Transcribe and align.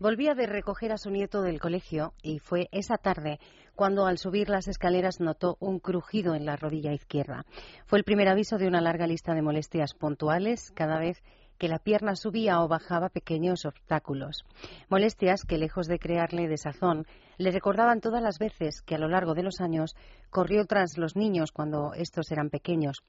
Volvía 0.00 0.34
de 0.34 0.46
recoger 0.46 0.92
a 0.92 0.96
su 0.96 1.10
nieto 1.10 1.42
del 1.42 1.60
colegio 1.60 2.14
y 2.22 2.38
fue 2.38 2.70
esa 2.72 2.96
tarde 2.96 3.38
cuando 3.74 4.06
al 4.06 4.16
subir 4.16 4.48
las 4.48 4.66
escaleras 4.66 5.20
notó 5.20 5.58
un 5.60 5.78
crujido 5.78 6.34
en 6.34 6.46
la 6.46 6.56
rodilla 6.56 6.94
izquierda. 6.94 7.44
Fue 7.84 7.98
el 7.98 8.04
primer 8.04 8.26
aviso 8.28 8.56
de 8.56 8.66
una 8.66 8.80
larga 8.80 9.06
lista 9.06 9.34
de 9.34 9.42
molestias 9.42 9.92
puntuales 9.92 10.72
cada 10.74 10.98
vez 10.98 11.22
que 11.58 11.68
la 11.68 11.78
pierna 11.78 12.16
subía 12.16 12.62
o 12.62 12.68
bajaba 12.68 13.10
pequeños 13.10 13.66
obstáculos. 13.66 14.46
Molestias 14.88 15.44
que, 15.44 15.58
lejos 15.58 15.86
de 15.86 15.98
crearle 15.98 16.48
desazón, 16.48 17.06
le 17.36 17.50
recordaban 17.50 18.00
todas 18.00 18.22
las 18.22 18.38
veces 18.38 18.80
que 18.80 18.94
a 18.94 18.98
lo 18.98 19.08
largo 19.08 19.34
de 19.34 19.42
los 19.42 19.60
años 19.60 19.94
corrió 20.30 20.64
tras 20.64 20.96
los 20.96 21.14
niños 21.14 21.52
cuando 21.52 21.92
estos 21.92 22.32
eran 22.32 22.48
pequeños 22.48 23.02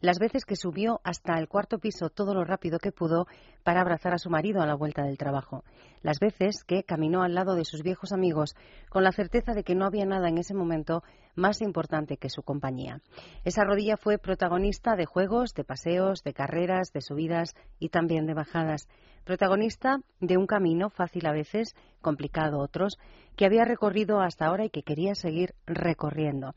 las 0.00 0.18
veces 0.18 0.44
que 0.44 0.56
subió 0.56 1.00
hasta 1.04 1.38
el 1.38 1.48
cuarto 1.48 1.78
piso 1.78 2.10
todo 2.10 2.34
lo 2.34 2.44
rápido 2.44 2.78
que 2.78 2.92
pudo 2.92 3.26
para 3.62 3.80
abrazar 3.80 4.14
a 4.14 4.18
su 4.18 4.30
marido 4.30 4.62
a 4.62 4.66
la 4.66 4.74
vuelta 4.74 5.02
del 5.02 5.18
trabajo, 5.18 5.64
las 6.02 6.18
veces 6.18 6.64
que 6.64 6.84
caminó 6.84 7.22
al 7.22 7.34
lado 7.34 7.54
de 7.54 7.64
sus 7.64 7.82
viejos 7.82 8.12
amigos 8.12 8.54
con 8.88 9.02
la 9.04 9.12
certeza 9.12 9.52
de 9.52 9.64
que 9.64 9.74
no 9.74 9.86
había 9.86 10.06
nada 10.06 10.28
en 10.28 10.38
ese 10.38 10.54
momento 10.54 11.02
más 11.34 11.60
importante 11.60 12.16
que 12.16 12.30
su 12.30 12.42
compañía. 12.42 13.00
Esa 13.44 13.64
rodilla 13.64 13.96
fue 13.96 14.18
protagonista 14.18 14.96
de 14.96 15.06
juegos, 15.06 15.54
de 15.54 15.64
paseos, 15.64 16.22
de 16.22 16.32
carreras, 16.32 16.92
de 16.92 17.00
subidas 17.00 17.54
y 17.78 17.90
también 17.90 18.26
de 18.26 18.34
bajadas, 18.34 18.88
protagonista 19.24 19.98
de 20.20 20.36
un 20.36 20.46
camino 20.46 20.88
fácil 20.88 21.26
a 21.26 21.32
veces, 21.32 21.74
complicado 22.00 22.60
otros, 22.60 22.98
que 23.36 23.44
había 23.44 23.64
recorrido 23.64 24.20
hasta 24.20 24.46
ahora 24.46 24.64
y 24.64 24.70
que 24.70 24.82
quería 24.82 25.14
seguir 25.14 25.54
recorriendo. 25.66 26.54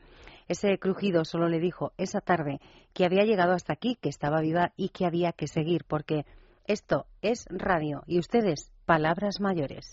Ese 0.50 0.76
crujido 0.80 1.24
solo 1.24 1.48
le 1.48 1.60
dijo 1.60 1.92
esa 1.96 2.20
tarde 2.20 2.58
que 2.92 3.04
había 3.04 3.22
llegado 3.22 3.52
hasta 3.52 3.72
aquí, 3.72 3.96
que 4.02 4.08
estaba 4.08 4.40
viva 4.40 4.72
y 4.76 4.88
que 4.88 5.06
había 5.06 5.30
que 5.30 5.46
seguir, 5.46 5.84
porque 5.86 6.26
esto 6.66 7.06
es 7.22 7.46
radio 7.50 8.02
y 8.08 8.18
ustedes, 8.18 8.72
palabras 8.84 9.38
mayores. 9.40 9.92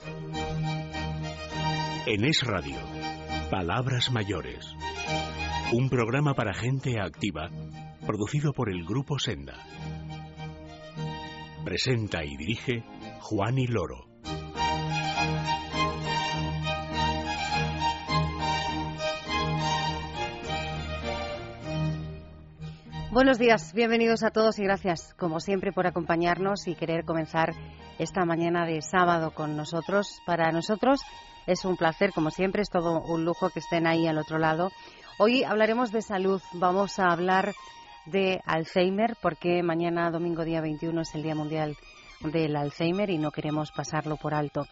En 2.07 2.25
Es 2.25 2.41
Radio, 2.41 2.79
Palabras 3.51 4.09
Mayores. 4.11 4.65
Un 5.73 5.91
programa 5.91 6.33
para 6.33 6.55
gente 6.55 6.99
activa, 6.99 7.51
producido 8.07 8.51
por 8.51 8.71
el 8.71 8.83
Grupo 8.83 9.19
Senda. 9.19 9.63
Presenta 11.63 12.25
y 12.25 12.35
dirige 12.35 12.83
Juan 13.19 13.59
y 13.59 13.67
Loro. 13.67 14.06
Buenos 23.17 23.39
días, 23.39 23.73
bienvenidos 23.73 24.21
a 24.21 24.29
todos 24.29 24.59
y 24.59 24.63
gracias, 24.63 25.15
como 25.15 25.39
siempre, 25.39 25.71
por 25.71 25.87
acompañarnos 25.87 26.67
y 26.67 26.75
querer 26.75 27.03
comenzar 27.03 27.55
esta 27.97 28.25
mañana 28.25 28.67
de 28.67 28.79
sábado 28.83 29.31
con 29.31 29.57
nosotros. 29.57 30.21
Para 30.27 30.51
nosotros 30.51 31.01
es 31.47 31.65
un 31.65 31.77
placer, 31.77 32.11
como 32.13 32.29
siempre, 32.29 32.61
es 32.61 32.69
todo 32.69 33.01
un 33.01 33.25
lujo 33.25 33.49
que 33.49 33.57
estén 33.57 33.87
ahí 33.87 34.05
al 34.05 34.19
otro 34.19 34.37
lado. 34.37 34.69
Hoy 35.17 35.43
hablaremos 35.43 35.91
de 35.91 36.03
salud, 36.03 36.43
vamos 36.53 36.99
a 36.99 37.05
hablar 37.11 37.55
de 38.05 38.39
Alzheimer, 38.45 39.17
porque 39.19 39.63
mañana, 39.63 40.11
domingo 40.11 40.45
día 40.45 40.61
21, 40.61 41.01
es 41.01 41.15
el 41.15 41.23
Día 41.23 41.33
Mundial 41.33 41.75
del 42.21 42.55
Alzheimer 42.55 43.09
y 43.09 43.17
no 43.17 43.31
queremos 43.31 43.71
pasarlo 43.71 44.17
por 44.17 44.35
alto. 44.35 44.67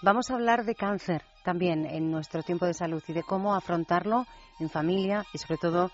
Vamos 0.00 0.30
a 0.30 0.36
hablar 0.36 0.64
de 0.64 0.74
cáncer 0.74 1.22
también 1.44 1.84
en 1.84 2.10
nuestro 2.10 2.42
tiempo 2.42 2.64
de 2.64 2.72
salud 2.72 3.02
y 3.08 3.12
de 3.12 3.24
cómo 3.24 3.54
afrontarlo 3.54 4.24
en 4.58 4.70
familia 4.70 5.26
y 5.34 5.38
sobre 5.38 5.58
todo 5.58 5.90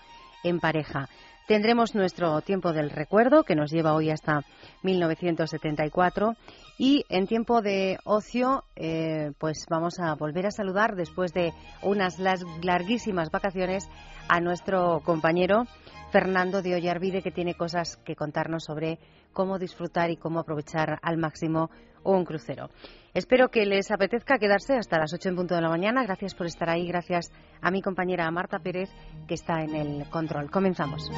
en 0.47 0.59
pareja. 0.59 1.07
Tendremos 1.47 1.95
nuestro 1.95 2.41
tiempo 2.41 2.73
del 2.73 2.89
recuerdo, 2.89 3.43
que 3.43 3.55
nos 3.55 3.71
lleva 3.71 3.93
hoy 3.93 4.09
hasta 4.09 4.41
1974. 4.83 6.35
Y 6.77 7.05
en 7.07 7.25
tiempo 7.25 7.61
de 7.61 7.99
ocio, 8.03 8.65
eh, 8.75 9.31
pues 9.39 9.65
vamos 9.69 9.97
a 9.99 10.13
volver 10.15 10.45
a 10.45 10.51
saludar 10.51 10.95
después 10.95 11.33
de 11.33 11.53
unas 11.81 12.19
larguísimas 12.19 13.31
vacaciones 13.31 13.89
a 14.27 14.41
nuestro 14.41 14.99
compañero 15.05 15.63
Fernando 16.11 16.61
de 16.61 16.75
Ollarvide, 16.75 17.21
que 17.21 17.31
tiene 17.31 17.53
cosas 17.53 17.95
que 18.05 18.15
contarnos 18.17 18.65
sobre 18.65 18.99
cómo 19.31 19.57
disfrutar 19.57 20.09
y 20.09 20.17
cómo 20.17 20.39
aprovechar 20.39 20.99
al 21.01 21.17
máximo 21.17 21.69
un 22.15 22.25
crucero. 22.25 22.69
Espero 23.13 23.49
que 23.49 23.65
les 23.65 23.91
apetezca 23.91 24.37
quedarse 24.37 24.75
hasta 24.75 24.99
las 24.99 25.13
8 25.13 25.29
en 25.29 25.35
punto 25.35 25.55
de 25.55 25.61
la 25.61 25.69
mañana. 25.69 26.03
Gracias 26.03 26.35
por 26.35 26.45
estar 26.47 26.69
ahí. 26.69 26.87
Gracias 26.87 27.31
a 27.61 27.71
mi 27.71 27.81
compañera 27.81 28.29
Marta 28.31 28.59
Pérez, 28.59 28.89
que 29.27 29.33
está 29.33 29.63
en 29.63 29.75
el 29.75 30.09
control. 30.09 30.51
Comenzamos. 30.51 31.09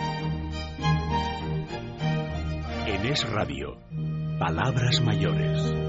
En 2.87 3.05
Es 3.05 3.29
Radio, 3.29 3.77
Palabras 4.39 5.01
Mayores. 5.01 5.88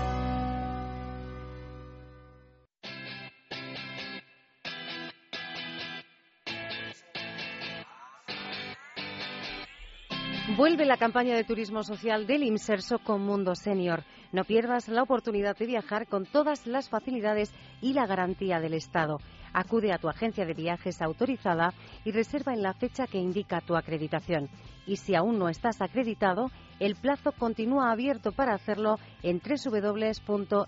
Vuelve 10.57 10.85
la 10.85 10.97
campaña 10.97 11.35
de 11.35 11.45
turismo 11.45 11.81
social 11.83 12.27
del 12.27 12.43
Inserso 12.43 12.99
con 12.99 13.21
Mundo 13.21 13.55
Senior. 13.55 14.03
No 14.33 14.43
pierdas 14.43 14.89
la 14.89 15.03
oportunidad 15.03 15.55
de 15.57 15.65
viajar 15.65 16.07
con 16.07 16.25
todas 16.25 16.67
las 16.67 16.89
facilidades 16.89 17.53
y 17.81 17.93
la 17.93 18.05
garantía 18.05 18.59
del 18.59 18.73
Estado. 18.73 19.19
Acude 19.53 19.93
a 19.93 19.97
tu 19.97 20.09
agencia 20.09 20.45
de 20.45 20.53
viajes 20.53 21.01
autorizada 21.01 21.73
y 22.03 22.11
reserva 22.11 22.53
en 22.53 22.61
la 22.63 22.73
fecha 22.73 23.07
que 23.07 23.17
indica 23.17 23.61
tu 23.61 23.77
acreditación. 23.77 24.49
Y 24.85 24.97
si 24.97 25.15
aún 25.15 25.39
no 25.39 25.47
estás 25.47 25.81
acreditado, 25.81 26.51
el 26.79 26.95
plazo 26.95 27.31
continúa 27.31 27.91
abierto 27.91 28.33
para 28.33 28.53
hacerlo 28.53 28.97
en 29.23 29.39
www.inserso.es. 29.39 30.67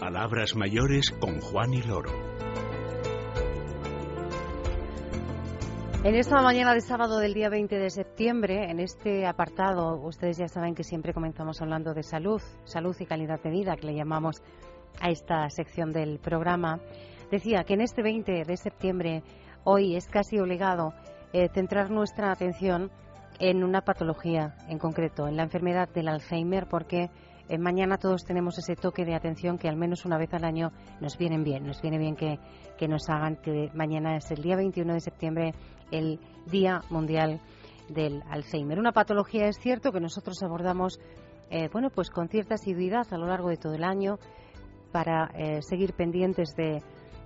Palabras 0.00 0.56
mayores 0.56 1.10
con 1.20 1.40
Juan 1.40 1.74
y 1.74 1.82
Loro. 1.82 2.31
En 6.04 6.16
esta 6.16 6.42
mañana 6.42 6.74
de 6.74 6.80
sábado 6.80 7.20
del 7.20 7.32
día 7.32 7.48
20 7.48 7.78
de 7.78 7.88
septiembre, 7.88 8.68
en 8.68 8.80
este 8.80 9.24
apartado, 9.24 10.00
ustedes 10.02 10.36
ya 10.36 10.48
saben 10.48 10.74
que 10.74 10.82
siempre 10.82 11.14
comenzamos 11.14 11.62
hablando 11.62 11.94
de 11.94 12.02
salud, 12.02 12.42
salud 12.64 12.96
y 12.98 13.06
calidad 13.06 13.40
de 13.40 13.50
vida, 13.50 13.76
que 13.76 13.86
le 13.86 13.94
llamamos 13.94 14.42
a 15.00 15.10
esta 15.10 15.48
sección 15.48 15.92
del 15.92 16.18
programa. 16.18 16.80
Decía 17.30 17.62
que 17.62 17.74
en 17.74 17.82
este 17.82 18.02
20 18.02 18.42
de 18.44 18.56
septiembre, 18.56 19.22
hoy 19.62 19.94
es 19.94 20.08
casi 20.08 20.40
obligado 20.40 20.92
eh, 21.32 21.48
centrar 21.54 21.88
nuestra 21.88 22.32
atención 22.32 22.90
en 23.38 23.62
una 23.62 23.82
patología 23.82 24.56
en 24.68 24.80
concreto, 24.80 25.28
en 25.28 25.36
la 25.36 25.44
enfermedad 25.44 25.88
del 25.88 26.08
Alzheimer, 26.08 26.66
porque 26.66 27.10
eh, 27.52 27.58
mañana 27.58 27.98
todos 27.98 28.24
tenemos 28.24 28.56
ese 28.56 28.76
toque 28.76 29.04
de 29.04 29.14
atención 29.14 29.58
que 29.58 29.68
al 29.68 29.76
menos 29.76 30.06
una 30.06 30.16
vez 30.16 30.32
al 30.32 30.44
año 30.44 30.72
nos 31.02 31.18
viene 31.18 31.36
bien. 31.36 31.66
Nos 31.66 31.82
viene 31.82 31.98
bien 31.98 32.16
que, 32.16 32.38
que 32.78 32.88
nos 32.88 33.10
hagan 33.10 33.36
que 33.36 33.70
mañana 33.74 34.16
es 34.16 34.30
el 34.30 34.40
día 34.40 34.56
21 34.56 34.94
de 34.94 35.00
septiembre 35.00 35.54
el 35.90 36.18
Día 36.46 36.80
Mundial 36.88 37.40
del 37.90 38.22
Alzheimer. 38.30 38.78
Una 38.78 38.92
patología 38.92 39.48
es 39.48 39.58
cierto 39.58 39.92
que 39.92 40.00
nosotros 40.00 40.42
abordamos 40.42 40.98
eh, 41.50 41.68
bueno, 41.70 41.90
pues 41.90 42.08
con 42.08 42.28
cierta 42.28 42.54
asiduidad 42.54 43.06
a 43.12 43.18
lo 43.18 43.26
largo 43.26 43.50
de 43.50 43.58
todo 43.58 43.74
el 43.74 43.84
año 43.84 44.18
para 44.90 45.30
eh, 45.34 45.60
seguir 45.60 45.92
pendientes 45.92 46.56
de, 46.56 46.82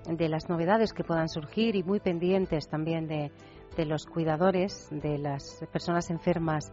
de, 0.08 0.28
las 0.28 0.48
novedades 0.48 0.92
que 0.92 1.04
puedan 1.04 1.28
surgir 1.28 1.76
y 1.76 1.84
muy 1.84 2.00
pendientes 2.00 2.68
también 2.68 3.06
de, 3.06 3.30
de 3.76 3.86
los 3.86 4.06
cuidadores, 4.06 4.88
de 4.90 5.18
las 5.18 5.64
personas 5.70 6.10
enfermas 6.10 6.72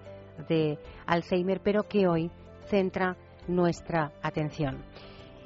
de 0.50 0.80
Alzheimer, 1.06 1.62
pero 1.62 1.84
que 1.84 2.08
hoy 2.08 2.32
centra 2.66 3.16
nuestra 3.48 4.12
atención. 4.22 4.84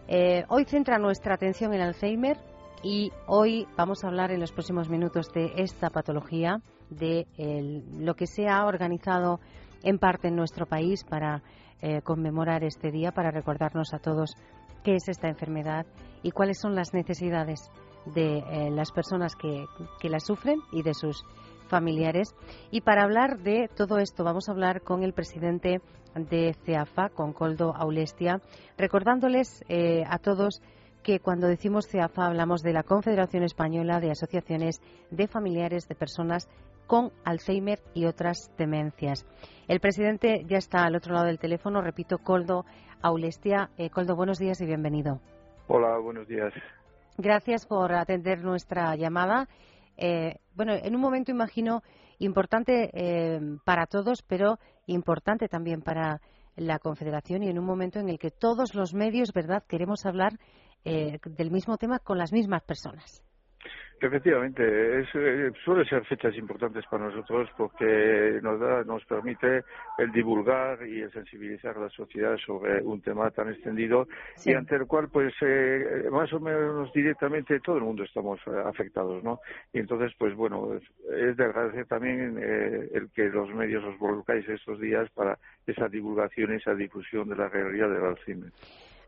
Eh, 0.07 0.45
hoy 0.49 0.65
centra 0.65 0.97
nuestra 0.97 1.35
atención 1.35 1.73
en 1.73 1.81
Alzheimer 1.81 2.37
y 2.83 3.11
hoy 3.27 3.67
vamos 3.75 4.03
a 4.03 4.07
hablar 4.07 4.31
en 4.31 4.39
los 4.39 4.51
próximos 4.51 4.89
minutos 4.89 5.31
de 5.33 5.51
esta 5.57 5.89
patología, 5.89 6.61
de 6.89 7.27
lo 7.99 8.15
que 8.15 8.27
se 8.27 8.47
ha 8.47 8.65
organizado 8.65 9.39
en 9.83 9.99
parte 9.99 10.29
en 10.29 10.35
nuestro 10.35 10.65
país 10.65 11.03
para 11.03 11.43
eh, 11.81 12.01
conmemorar 12.01 12.63
este 12.63 12.91
día, 12.91 13.11
para 13.11 13.31
recordarnos 13.31 13.93
a 13.93 13.99
todos 13.99 14.35
qué 14.83 14.95
es 14.95 15.09
esta 15.09 15.27
enfermedad 15.27 15.85
y 16.23 16.31
cuáles 16.31 16.59
son 16.59 16.75
las 16.75 16.93
necesidades 16.93 17.69
de 18.05 18.37
eh, 18.37 18.71
las 18.71 18.91
personas 18.91 19.35
que, 19.35 19.65
que 19.99 20.09
la 20.09 20.19
sufren 20.19 20.59
y 20.71 20.81
de 20.81 20.93
sus 20.93 21.23
familiares. 21.67 22.33
Y 22.71 22.81
para 22.81 23.03
hablar 23.03 23.39
de 23.39 23.69
todo 23.75 23.97
esto 23.97 24.23
vamos 24.23 24.47
a 24.47 24.53
hablar 24.53 24.81
con 24.81 25.03
el 25.03 25.13
presidente 25.13 25.81
de 26.17 26.55
CEAFA, 26.65 27.09
con 27.09 27.33
Coldo 27.33 27.73
Aulestia, 27.75 28.41
recordándoles 28.77 29.63
eh, 29.69 30.03
a 30.09 30.19
todos 30.19 30.61
que 31.03 31.19
cuando 31.19 31.47
decimos 31.47 31.87
CEAFA 31.87 32.25
hablamos 32.25 32.61
de 32.63 32.73
la 32.73 32.83
Confederación 32.83 33.43
Española 33.43 33.99
de 33.99 34.11
Asociaciones 34.11 34.81
de 35.09 35.27
Familiares 35.27 35.87
de 35.87 35.95
Personas 35.95 36.49
con 36.85 37.11
Alzheimer 37.23 37.79
y 37.93 38.05
otras 38.05 38.51
demencias. 38.57 39.25
El 39.67 39.79
presidente 39.79 40.45
ya 40.47 40.57
está 40.57 40.85
al 40.85 40.95
otro 40.95 41.13
lado 41.13 41.27
del 41.27 41.39
teléfono, 41.39 41.81
repito, 41.81 42.17
Coldo 42.17 42.65
Aulestia. 43.01 43.69
Eh, 43.77 43.89
Coldo, 43.89 44.15
buenos 44.15 44.39
días 44.39 44.59
y 44.61 44.65
bienvenido. 44.65 45.19
Hola, 45.67 45.97
buenos 45.97 46.27
días. 46.27 46.53
Gracias 47.17 47.65
por 47.65 47.93
atender 47.93 48.43
nuestra 48.43 48.95
llamada. 48.95 49.47
Eh, 49.97 50.35
bueno, 50.55 50.73
en 50.73 50.95
un 50.95 51.01
momento 51.01 51.31
imagino 51.31 51.83
importante 52.19 52.89
eh, 52.93 53.39
para 53.65 53.87
todos, 53.87 54.23
pero 54.23 54.59
importante 54.85 55.47
también 55.47 55.81
para 55.81 56.21
la 56.55 56.79
Confederación 56.79 57.43
y 57.43 57.49
en 57.49 57.59
un 57.59 57.65
momento 57.65 57.99
en 57.99 58.09
el 58.09 58.17
que 58.17 58.31
todos 58.31 58.73
los 58.73 58.93
medios, 58.93 59.31
¿verdad?, 59.33 59.63
queremos 59.67 60.05
hablar 60.05 60.33
del 60.83 61.51
mismo 61.51 61.77
tema 61.77 61.99
con 61.99 62.17
las 62.17 62.31
mismas 62.31 62.63
personas. 62.63 63.21
Efectivamente, 63.99 64.99
es, 64.99 65.07
eh, 65.15 65.51
suele 65.65 65.83
ser 65.85 66.05
fechas 66.05 66.35
importantes 66.37 66.85
para 66.85 67.05
nosotros 67.05 67.49
porque 67.57 68.39
nos 68.43 68.59
da, 68.59 68.83
nos 68.83 69.03
permite 69.05 69.63
el 69.97 70.11
divulgar 70.11 70.85
y 70.87 71.01
el 71.01 71.11
sensibilizar 71.11 71.75
a 71.75 71.81
la 71.81 71.89
sociedad 71.89 72.37
sobre 72.37 72.79
un 72.83 73.01
tema 73.01 73.31
tan 73.31 73.49
extendido 73.49 74.07
y 74.45 74.53
ante 74.53 74.75
el 74.75 74.85
cual, 74.85 75.09
pues, 75.09 75.33
eh, 75.41 76.07
más 76.11 76.31
o 76.31 76.39
menos 76.39 76.93
directamente 76.93 77.59
todo 77.59 77.77
el 77.77 77.85
mundo 77.85 78.03
estamos 78.03 78.39
eh, 78.45 78.51
afectados, 78.65 79.23
¿no? 79.23 79.39
Y 79.73 79.79
entonces, 79.79 80.13
pues, 80.19 80.35
bueno, 80.35 80.75
es, 80.75 81.35
de 81.35 81.43
agradecer 81.43 81.87
también 81.87 82.37
el 82.37 83.09
que 83.15 83.29
los 83.29 83.49
medios 83.55 83.83
os 83.83 83.97
volcáis 83.97 84.47
estos 84.47 84.79
días 84.79 85.09
para 85.11 85.39
esa 85.65 85.89
divulgación 85.89 86.53
y 86.53 86.57
esa 86.57 86.75
difusión 86.75 87.29
de 87.29 87.35
la 87.35 87.49
realidad 87.49 87.89
del 87.89 88.05
Alzheimer 88.05 88.51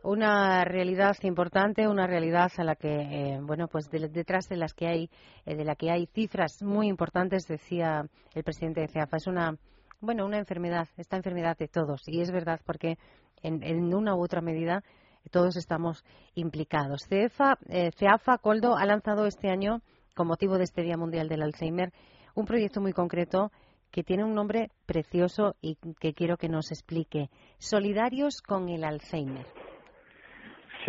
una 0.04 0.64
realidad 0.64 1.16
importante, 1.24 1.88
una 1.88 2.08
realidad 2.08 2.52
a 2.58 2.64
la 2.64 2.76
que, 2.76 2.88
eh, 2.88 3.40
bueno, 3.42 3.68
pues 3.68 3.90
detrás 3.90 4.48
de 4.48 4.56
las 4.56 4.74
que 4.74 4.88
hay, 4.88 5.10
eh, 5.46 5.56
de 5.56 5.66
la 5.66 5.76
que 5.76 5.92
hay 5.92 6.08
cifras 6.08 6.62
muy 6.62 6.88
importantes, 6.88 7.48
decía 7.48 8.06
el 8.34 8.44
presidente 8.44 8.82
de 8.82 8.88
CEAFA, 8.88 9.18
es 9.18 9.28
una, 9.28 9.58
bueno, 10.00 10.26
una 10.26 10.38
enfermedad, 10.38 10.88
esta 10.98 11.18
enfermedad 11.18 11.58
de 11.58 11.68
todos, 11.68 12.02
y 12.08 12.22
es 12.22 12.32
verdad 12.32 12.62
porque 12.66 12.98
en, 13.42 13.94
una 13.94 14.16
u 14.16 14.24
otra 14.24 14.42
medida 14.42 14.84
todos 15.32 15.58
estamos 15.58 16.04
implicados. 16.34 17.06
CEFA, 17.08 17.58
eh, 17.68 17.92
CEAFA 17.98 18.38
Coldo 18.38 18.78
ha 18.78 18.86
lanzado 18.86 19.26
este 19.26 19.50
año, 19.50 19.82
con 20.16 20.28
motivo 20.28 20.58
de 20.58 20.64
este 20.64 20.82
Día 20.82 20.98
Mundial 20.98 21.28
del 21.28 21.44
Alzheimer, 21.44 21.92
un 22.36 22.46
proyecto 22.46 22.82
muy 22.82 22.94
concreto 22.94 23.52
que 23.92 24.04
tiene 24.04 24.24
un 24.24 24.34
nombre 24.34 24.72
precioso 24.86 25.56
y 25.62 25.78
que 26.00 26.14
quiero 26.14 26.38
que 26.38 26.48
nos 26.48 26.72
explique. 26.72 27.30
Solidarios 27.58 28.42
con 28.42 28.70
el 28.70 28.84
Alzheimer. 28.84 29.48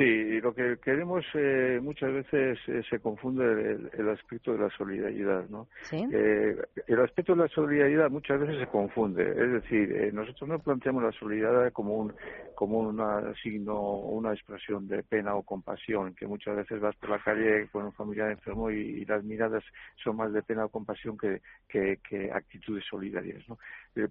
Sí, 0.01 0.41
lo 0.41 0.55
que 0.55 0.79
queremos 0.83 1.27
eh, 1.35 1.79
muchas 1.83 2.11
veces 2.11 2.59
eh, 2.69 2.81
se 2.89 3.01
confunde 3.01 3.45
el, 3.93 4.09
aspecto 4.09 4.55
de 4.55 4.61
la 4.61 4.71
solidaridad, 4.71 5.47
¿no? 5.51 5.69
Eh, 5.93 6.57
el 6.87 7.01
aspecto 7.01 7.35
de 7.35 7.43
la 7.43 7.49
solidaridad 7.49 8.09
muchas 8.09 8.41
veces 8.41 8.61
se 8.61 8.67
confunde, 8.69 9.31
es 9.31 9.53
decir, 9.63 10.11
nosotros 10.15 10.49
no 10.49 10.59
planteamos 10.59 11.03
la 11.03 11.13
solidaridad 11.13 11.71
como 11.73 11.99
un 11.99 12.15
como 12.61 12.81
una 12.81 13.33
signo, 13.43 13.81
una 13.81 14.35
expresión 14.35 14.87
de 14.87 15.03
pena 15.03 15.35
o 15.35 15.43
compasión, 15.43 16.15
que 16.15 16.27
muchas 16.27 16.57
veces 16.57 16.79
vas 16.79 16.95
por 16.97 17.09
la 17.09 17.19
calle 17.19 17.69
con 17.73 17.87
un 17.87 17.93
familiar 17.95 18.31
enfermo 18.31 18.71
y, 18.71 19.05
las 19.07 19.25
miradas 19.25 19.65
son 20.05 20.17
más 20.17 20.31
de 20.33 20.43
pena 20.43 20.67
o 20.67 20.69
compasión 20.69 21.17
que, 21.17 21.41
que, 21.69 22.31
actitudes 22.31 22.85
solidarias, 22.85 23.43
¿no? 23.49 23.59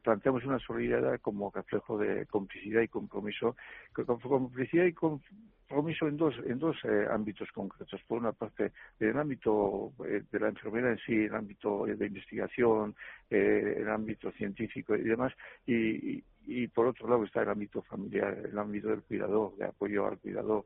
Planteamos 0.02 0.44
una 0.46 0.60
solidaridad 0.60 1.20
como 1.22 1.52
reflejo 1.52 1.98
de 1.98 2.26
complicidad 2.26 2.81
y 2.81 2.88
compromiso, 2.88 3.56
complicidad 3.94 4.86
y 4.86 4.94
compromiso 4.94 6.08
en 6.08 6.18
dos, 6.18 6.36
en 6.46 6.60
dos 6.60 6.76
eh, 6.84 7.06
ámbitos 7.10 7.50
concretos. 7.52 8.02
Por 8.08 8.20
una 8.20 8.31
parte, 8.31 8.72
en 9.00 9.10
el 9.10 9.18
ámbito 9.18 9.94
eh, 10.06 10.24
de 10.31 10.40
la 10.40 10.50
enfermedad 10.50 10.92
en 10.92 10.98
sí, 11.00 11.14
en 11.14 11.26
el 11.26 11.36
ámbito 11.36 11.86
de 11.86 12.06
investigación, 12.06 12.96
eh, 13.30 13.76
en 13.78 13.84
el 13.84 13.90
ámbito 13.90 14.31
científico 14.31 14.96
y 14.96 15.04
demás, 15.04 15.31
y, 15.66 16.24
y, 16.48 16.68
por 16.68 16.88
otro 16.88 17.08
lado 17.08 17.24
está 17.24 17.44
el 17.44 17.50
ámbito 17.50 17.81
familiar, 17.84 18.36
el 18.52 18.58
ámbito 18.58 18.90
del 18.90 19.04
cuidador, 19.04 19.56
de 19.58 19.66
apoyo 19.66 20.08
al 20.08 20.18
cuidador, 20.18 20.66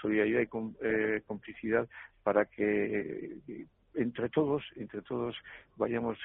solidaridad 0.00 0.40
y 0.40 1.20
complicidad 1.22 1.88
para 2.22 2.44
que 2.44 3.38
entre 3.94 4.28
todos, 4.28 4.62
entre 4.76 5.02
todos 5.02 5.36
vayamos 5.76 6.18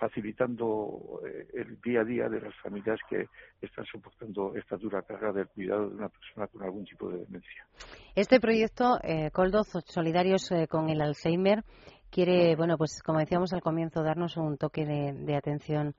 facilitando 0.00 1.20
eh, 1.26 1.46
el 1.52 1.78
día 1.82 2.00
a 2.00 2.04
día 2.04 2.28
de 2.28 2.40
las 2.40 2.54
familias 2.62 2.98
que 3.08 3.28
están 3.60 3.84
soportando 3.84 4.56
esta 4.56 4.76
dura 4.78 5.02
carga 5.02 5.30
del 5.30 5.46
cuidado 5.48 5.90
de 5.90 5.96
una 5.96 6.08
persona 6.08 6.46
con 6.46 6.62
algún 6.62 6.84
tipo 6.86 7.10
de 7.10 7.18
demencia. 7.18 7.66
Este 8.14 8.40
proyecto, 8.40 8.98
eh, 9.02 9.30
Coldo, 9.30 9.62
Solidarios 9.62 10.50
eh, 10.52 10.66
con 10.68 10.88
el 10.88 11.02
Alzheimer, 11.02 11.64
quiere, 12.10 12.56
bueno, 12.56 12.78
pues 12.78 13.02
como 13.02 13.18
decíamos 13.18 13.52
al 13.52 13.60
comienzo, 13.60 14.02
darnos 14.02 14.38
un 14.38 14.56
toque 14.56 14.86
de, 14.86 15.36
atención 15.36 15.94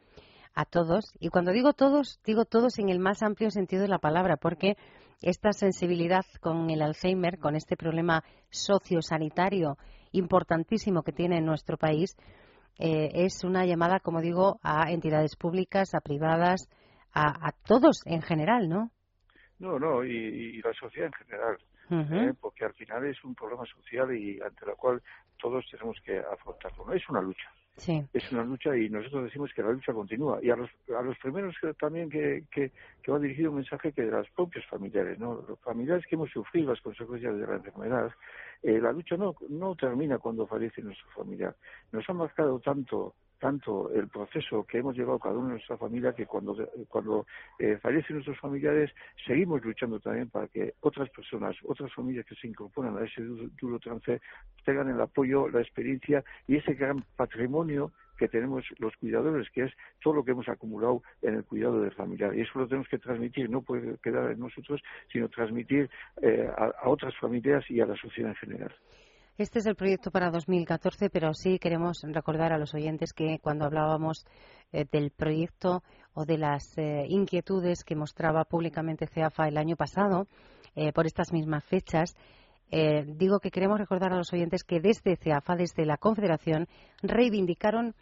a 0.56 0.66
todos. 0.66 1.14
Y 1.20 1.30
cuando 1.30 1.52
digo 1.52 1.74
todos, 1.74 2.20
digo 2.26 2.46
todos 2.46 2.80
en 2.80 2.90
el 2.90 3.00
más 3.00 3.22
amplio 3.22 3.52
sentido 3.52 3.84
de 3.84 3.88
la 3.88 4.00
palabra, 4.00 4.36
porque 4.36 4.78
esta 5.22 5.54
sensibilidad 5.54 6.26
con 6.42 6.72
el 6.72 6.82
Alzheimer, 6.82 7.38
con 7.38 7.56
este 7.56 7.78
problema 7.78 8.24
sociosanitario 8.50 9.78
importantísimo 10.12 11.04
que 11.04 11.14
tiene 11.14 11.38
en 11.38 11.46
nuestro 11.46 11.78
país, 11.78 12.18
eh, 12.80 13.10
es 13.14 13.44
una 13.44 13.66
llamada, 13.66 14.00
como 14.00 14.22
digo, 14.22 14.60
a 14.64 14.92
entidades 14.92 15.36
públicas, 15.36 15.94
a 15.94 16.02
privadas, 16.02 16.70
a, 17.14 17.52
todos 17.66 18.02
en 18.06 18.22
general, 18.22 18.70
¿no? 18.70 18.92
No, 19.60 19.78
no, 19.78 20.04
y, 20.04 20.62
la 20.62 20.74
sociedad 20.74 21.08
en 21.08 21.26
general, 21.26 21.58
¿eh? 21.90 22.34
porque 22.40 22.66
al 22.66 22.74
final 22.74 23.06
es 23.06 23.22
un 23.24 23.36
problema 23.36 23.64
social 23.66 24.16
y 24.16 24.40
ante 24.42 24.66
la 24.66 24.76
cual 24.76 25.02
todos 25.38 25.66
tenemos 25.70 25.98
que 26.04 26.18
afrontarlo. 26.20 26.86
¿no? 26.86 26.94
Es 26.94 27.08
una 27.10 27.22
lucha. 27.22 27.52
Sí. 27.78 28.06
Es 28.14 28.32
una 28.32 28.44
lucha 28.44 28.76
y 28.78 28.90
nosotros 28.90 29.24
decimos 29.24 29.52
que 29.56 29.64
la 29.64 29.72
lucha 29.72 29.94
continúa. 29.94 30.40
Y 30.44 30.50
a 30.50 30.56
los, 30.56 30.70
a 30.96 31.02
los 31.02 31.18
primeros 31.18 31.56
también 31.80 32.10
que, 32.10 32.44
que, 32.52 32.72
que 33.02 33.12
va 33.12 33.20
dirigido 33.20 33.50
un 33.50 33.58
mensaje 33.58 33.92
que 33.92 34.04
de 34.04 34.12
los 34.12 34.30
propios 34.32 34.66
familiares, 34.68 35.18
¿no? 35.18 35.44
Los 35.48 35.60
familiares 35.60 36.06
que 36.08 36.16
hemos 36.16 36.30
sufrido 36.30 36.72
las 36.72 36.82
consecuencias 36.82 37.36
de 37.36 37.48
la 37.48 37.56
enfermedad, 37.56 38.12
eh, 38.62 38.80
la 38.80 38.92
lucha 38.92 39.18
no, 39.18 39.36
no 39.50 39.76
termina 39.76 40.20
cuando 40.20 40.46
fallece 40.46 40.82
nuestro 40.82 41.08
familiar. 41.16 41.56
Nos 41.92 42.08
ha 42.08 42.14
marcado 42.14 42.60
tanto 42.60 43.16
tanto 43.42 43.92
el 43.92 44.08
proceso 44.08 44.64
que 44.66 44.78
hemos 44.78 44.96
llevado 44.96 45.18
cada 45.18 45.36
uno 45.36 45.48
en 45.48 45.54
nuestra 45.54 45.76
familia 45.76 46.14
que 46.14 46.28
cuando, 46.28 46.56
cuando 46.88 47.26
eh, 47.58 47.76
fallecen 47.82 48.18
nuestros 48.18 48.40
familiares 48.40 48.92
seguimos 49.26 49.66
luchando 49.66 50.00
también 50.00 50.30
para 50.30 50.48
que 50.48 50.76
otras 50.82 51.10
personas, 51.10 51.56
otras 51.66 51.92
familias 51.92 52.26
que 52.28 52.36
se 52.36 52.48
incorporan 52.48 52.96
a 52.98 53.04
ese 53.04 53.24
duro, 53.60 53.80
trance 53.80 54.22
tengan 54.64 54.90
el 54.90 55.02
apoyo, 55.02 55.50
la 55.50 55.60
experiencia 55.60 56.24
y 56.48 56.58
ese 56.58 56.76
gran 56.76 57.04
patrimonio 57.16 57.92
que 58.20 58.28
tenemos 58.28 58.64
los 58.78 58.96
cuidadores, 58.98 59.50
que 59.50 59.64
es 59.64 59.72
todo 60.04 60.14
lo 60.14 60.24
que 60.24 60.32
hemos 60.32 60.48
acumulado 60.48 61.02
en 61.24 61.34
el 61.34 61.44
cuidado 61.44 61.82
del 61.82 61.92
familiar. 61.94 62.36
Y 62.36 62.42
eso 62.42 62.60
lo 62.60 62.68
tenemos 62.68 62.88
que 62.88 63.00
transmitir, 63.00 63.50
no 63.50 63.64
puede 63.64 63.98
quedar 64.04 64.30
en 64.30 64.40
nosotros, 64.40 64.80
sino 65.12 65.28
transmitir 65.30 65.90
eh, 66.22 66.48
a 66.56 66.88
otras 66.88 67.18
familias 67.18 67.66
y 67.72 67.82
a 67.82 67.88
la 67.88 67.96
sociedad 67.96 68.30
en 68.30 68.36
general. 68.36 68.76
Este 69.38 69.60
es 69.60 69.66
el 69.66 69.76
proyecto 69.76 70.12
para 70.12 70.30
2014, 70.30 71.10
pero 71.10 71.34
sí 71.34 71.58
queremos 71.58 72.02
recordar 72.04 72.52
a 72.52 72.58
los 72.58 72.74
oyentes 72.74 73.14
que 73.14 73.40
cuando 73.42 73.66
hablábamos 73.66 74.26
eh, 74.72 74.86
del 74.92 75.12
proyecto 75.12 75.84
o 76.14 76.26
de 76.26 76.38
las 76.38 76.78
eh, 76.78 77.06
inquietudes 77.08 77.84
que 77.84 77.96
mostraba 77.96 78.44
públicamente 78.44 79.08
CEAFA 79.08 79.48
el 79.48 79.58
año 79.58 79.78
pasado, 79.78 80.28
eh, 80.76 80.92
por 80.92 81.06
estas 81.06 81.32
mismas 81.32 81.64
fechas, 81.64 82.16
digo 83.06 83.42
que 83.42 83.52
queremos 83.52 83.78
recordar 83.78 84.14
a 84.14 84.16
los 84.16 84.32
oyentes 84.32 84.64
que 84.64 84.80
desde 84.80 85.18
CEAFA, 85.18 85.58
desde 85.58 85.86
la 85.86 85.98
Confederación, 85.98 86.70
reivindicaron 87.02 87.96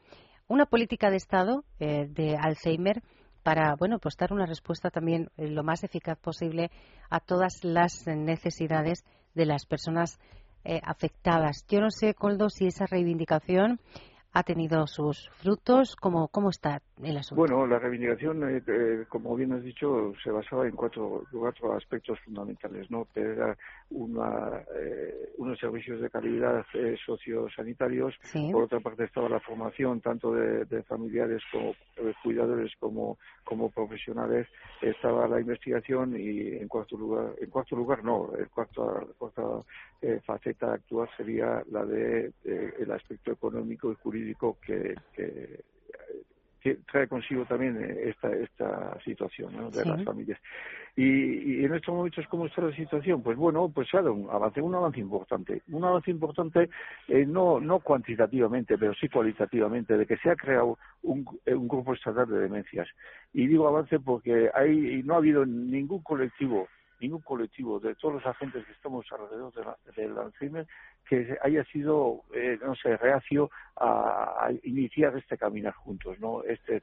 una 0.48 0.68
política 0.68 1.10
de 1.10 1.18
Estado 1.18 1.64
de 1.80 2.38
Alzheimer 2.40 3.02
para 3.42 3.76
bueno 3.76 3.98
pues 3.98 4.16
dar 4.16 4.32
una 4.32 4.46
respuesta 4.46 4.92
también 4.92 5.32
lo 5.38 5.64
más 5.64 5.84
eficaz 5.84 6.20
posible 6.20 6.70
a 7.10 7.20
todas 7.20 7.64
las 7.64 8.06
necesidades 8.06 9.06
de 9.34 9.48
las 9.48 9.66
personas 9.66 10.20
eh, 10.64 10.82
afectadas. 10.84 11.66
Yo 11.68 11.80
no 11.80 11.92
sé, 11.92 12.14
Coldo, 12.14 12.50
si 12.50 12.68
esa 12.68 12.86
reivindicación 12.86 13.80
ha 14.32 14.44
tenido 14.44 14.86
sus 14.88 15.30
frutos? 15.38 15.96
¿Cómo, 15.96 16.28
cómo 16.28 16.50
está 16.50 16.82
el 17.08 17.18
asunto? 17.18 17.40
Bueno, 17.40 17.66
la 17.66 17.80
reivindicación, 17.80 18.50
eh, 18.50 18.62
eh, 18.68 19.06
como 19.08 19.36
bien 19.36 19.54
has 19.54 19.64
dicho, 19.64 20.14
se 20.22 20.32
basaba 20.32 20.68
en 20.68 20.76
cuatro, 20.76 21.24
cuatro 21.32 21.74
aspectos 21.74 22.20
fundamentales, 22.22 22.92
¿no? 22.92 23.08
Era 23.16 23.58
una, 23.92 24.64
eh, 24.76 25.32
unos 25.38 25.58
servicios 25.60 26.02
de 26.02 26.10
calidad 26.10 26.66
sociosanitarios, 27.06 28.16
por 28.52 28.64
otra 28.64 28.80
parte 28.80 29.06
estaba 29.06 29.30
la 29.30 29.40
formación 29.40 30.02
tanto 30.02 30.34
de, 30.34 30.84
familiares 30.84 31.42
como 31.52 31.74
de 31.96 32.14
cuidadores 32.24 32.72
como, 32.80 33.18
como 33.44 33.70
profesionales, 33.70 34.48
estaba 34.82 35.28
la 35.28 35.40
investigación 35.40 36.20
y 36.20 36.58
en 36.58 36.68
cuarto 36.68 36.98
lugar, 36.98 37.36
en 37.40 37.50
cuarto 37.50 37.76
lugar 37.76 38.04
no, 38.04 38.32
el 38.38 38.50
cuarto, 38.50 39.08
la 39.08 39.14
cuarta 39.18 39.44
faceta 40.26 40.74
actual 40.74 41.10
sería 41.18 41.64
la 41.72 41.86
de 41.86 42.32
el 42.44 42.92
aspecto 42.92 43.32
económico 43.32 43.92
y 43.92 43.96
jurídico 43.96 44.58
que, 44.66 44.96
trae 46.92 47.08
consigo 47.08 47.46
también 47.46 47.82
eh, 47.82 48.10
esta, 48.10 48.30
esta 48.32 49.00
situación 49.04 49.72
de 49.72 49.86
las 49.86 50.04
familias. 50.04 50.40
Y, 50.96 51.64
en 51.64 51.74
estos 51.74 51.96
momentos, 51.96 52.26
¿cómo 52.28 52.48
está 52.48 52.62
la 52.62 52.76
situación? 52.76 53.22
Pues 53.24 53.38
bueno, 53.38 53.72
pues 53.74 53.88
ha 53.94 54.02
un 54.02 54.30
avance, 54.30 54.62
un 54.62 54.76
avance 54.76 55.00
importante. 55.00 55.62
Un 55.70 55.86
avance 55.86 56.12
importante 56.12 56.70
eh, 57.08 57.26
no, 57.26 57.60
no 57.60 57.80
cuantitativamente, 57.80 58.78
pero 58.78 58.94
sí 58.94 59.08
cualitativamente, 59.08 59.98
de 59.98 60.06
que 60.06 60.18
se 60.18 60.30
ha 60.30 60.36
creado 60.36 60.78
un, 61.04 61.26
un 61.46 61.68
grupo 61.68 61.94
estatal 61.94 62.28
de 62.28 62.40
demencias. 62.40 62.88
Y 63.34 63.48
digo 63.48 63.68
avance 63.68 64.00
porque 64.00 64.50
hay, 64.54 65.02
no 65.04 65.14
ha 65.14 65.18
habido 65.18 65.46
ningún 65.46 66.02
colectivo 66.02 66.68
ningún 67.00 67.22
colectivo 67.22 67.80
de 67.80 67.96
todos 67.96 68.16
los 68.16 68.26
agentes 68.26 68.66
que 68.66 68.72
estamos 68.74 69.06
alrededor 69.12 69.54
del 69.96 70.18
Alzheimer 70.18 70.68
que 71.08 71.38
haya 71.42 71.64
sido, 71.66 72.24
eh, 72.36 72.60
no 72.62 72.76
sé, 72.76 72.96
reacio 72.98 73.50
a, 73.76 74.52
iniciar 74.64 75.18
este 75.18 75.38
caminar 75.38 75.74
juntos, 75.74 76.20
¿no? 76.20 76.44
Este, 76.44 76.82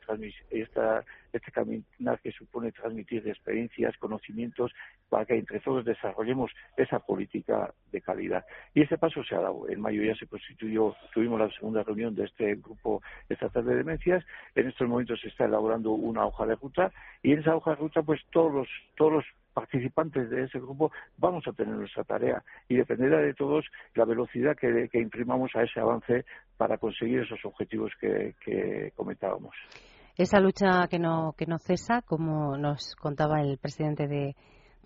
esta, 0.50 1.04
este 1.32 1.52
caminar 1.52 2.18
que 2.20 2.32
supone 2.32 2.73
transmitir 2.73 3.26
experiencias, 3.28 3.96
conocimientos, 3.99 4.73
para 5.08 5.25
que 5.25 5.37
entre 5.37 5.61
todos 5.61 5.85
desarrollemos 5.85 6.50
esa 6.76 6.99
política 6.99 7.73
de 7.92 8.00
calidad. 8.00 8.44
Y 8.75 8.82
ese 8.82 8.99
paso 8.99 9.23
se 9.23 9.37
ha 9.37 9.40
dado. 9.40 9.68
En 9.68 9.80
mayo 9.80 10.02
ya 10.02 10.16
se 10.16 10.26
constituyó, 10.26 10.96
tuvimos 11.14 11.38
la 11.38 11.50
segunda 11.50 11.82
reunión 11.85 12.14
de 12.14 12.25
este 12.25 12.56
grupo 12.56 13.02
estatal 13.28 13.64
de 13.64 13.76
demencias. 13.76 14.25
En 14.54 14.68
estos 14.68 14.88
momentos 14.88 15.20
se 15.20 15.28
está 15.28 15.44
elaborando 15.44 15.92
una 15.92 16.26
hoja 16.26 16.46
de 16.46 16.56
ruta 16.56 16.90
y 17.23 17.32
en 17.32 17.40
esa 17.40 17.54
hoja 17.54 17.70
de 17.70 17.76
ruta, 17.76 18.02
pues 18.02 18.20
todos 18.30 18.52
los, 18.52 18.68
todos 18.96 19.12
los 19.12 19.25
participantes 19.56 20.28
de 20.28 20.44
ese 20.44 20.58
grupo 20.58 20.92
vamos 21.16 21.42
a 21.48 21.52
tener 21.54 21.75
nuestra 21.75 22.04
tarea 22.04 22.42
y 22.68 22.76
dependerá 22.76 23.20
de 23.20 23.32
todos 23.32 23.64
la 23.94 24.04
velocidad 24.04 24.54
que, 24.54 24.86
imprimamos 25.00 25.50
a 25.54 25.62
ese 25.62 25.80
avance 25.80 26.26
para 26.58 26.76
conseguir 26.76 27.20
esos 27.20 27.42
objetivos 27.42 27.90
que, 27.98 28.92
comentábamos. 28.94 29.54
Esa 30.14 30.40
lucha 30.40 30.86
que 30.90 30.98
no, 30.98 31.34
que 31.38 31.46
no 31.46 31.58
cesa, 31.58 32.02
como 32.02 32.58
nos 32.58 32.94
contaba 32.96 33.40
el 33.40 33.56
presidente 33.56 34.06
de, 34.06 34.36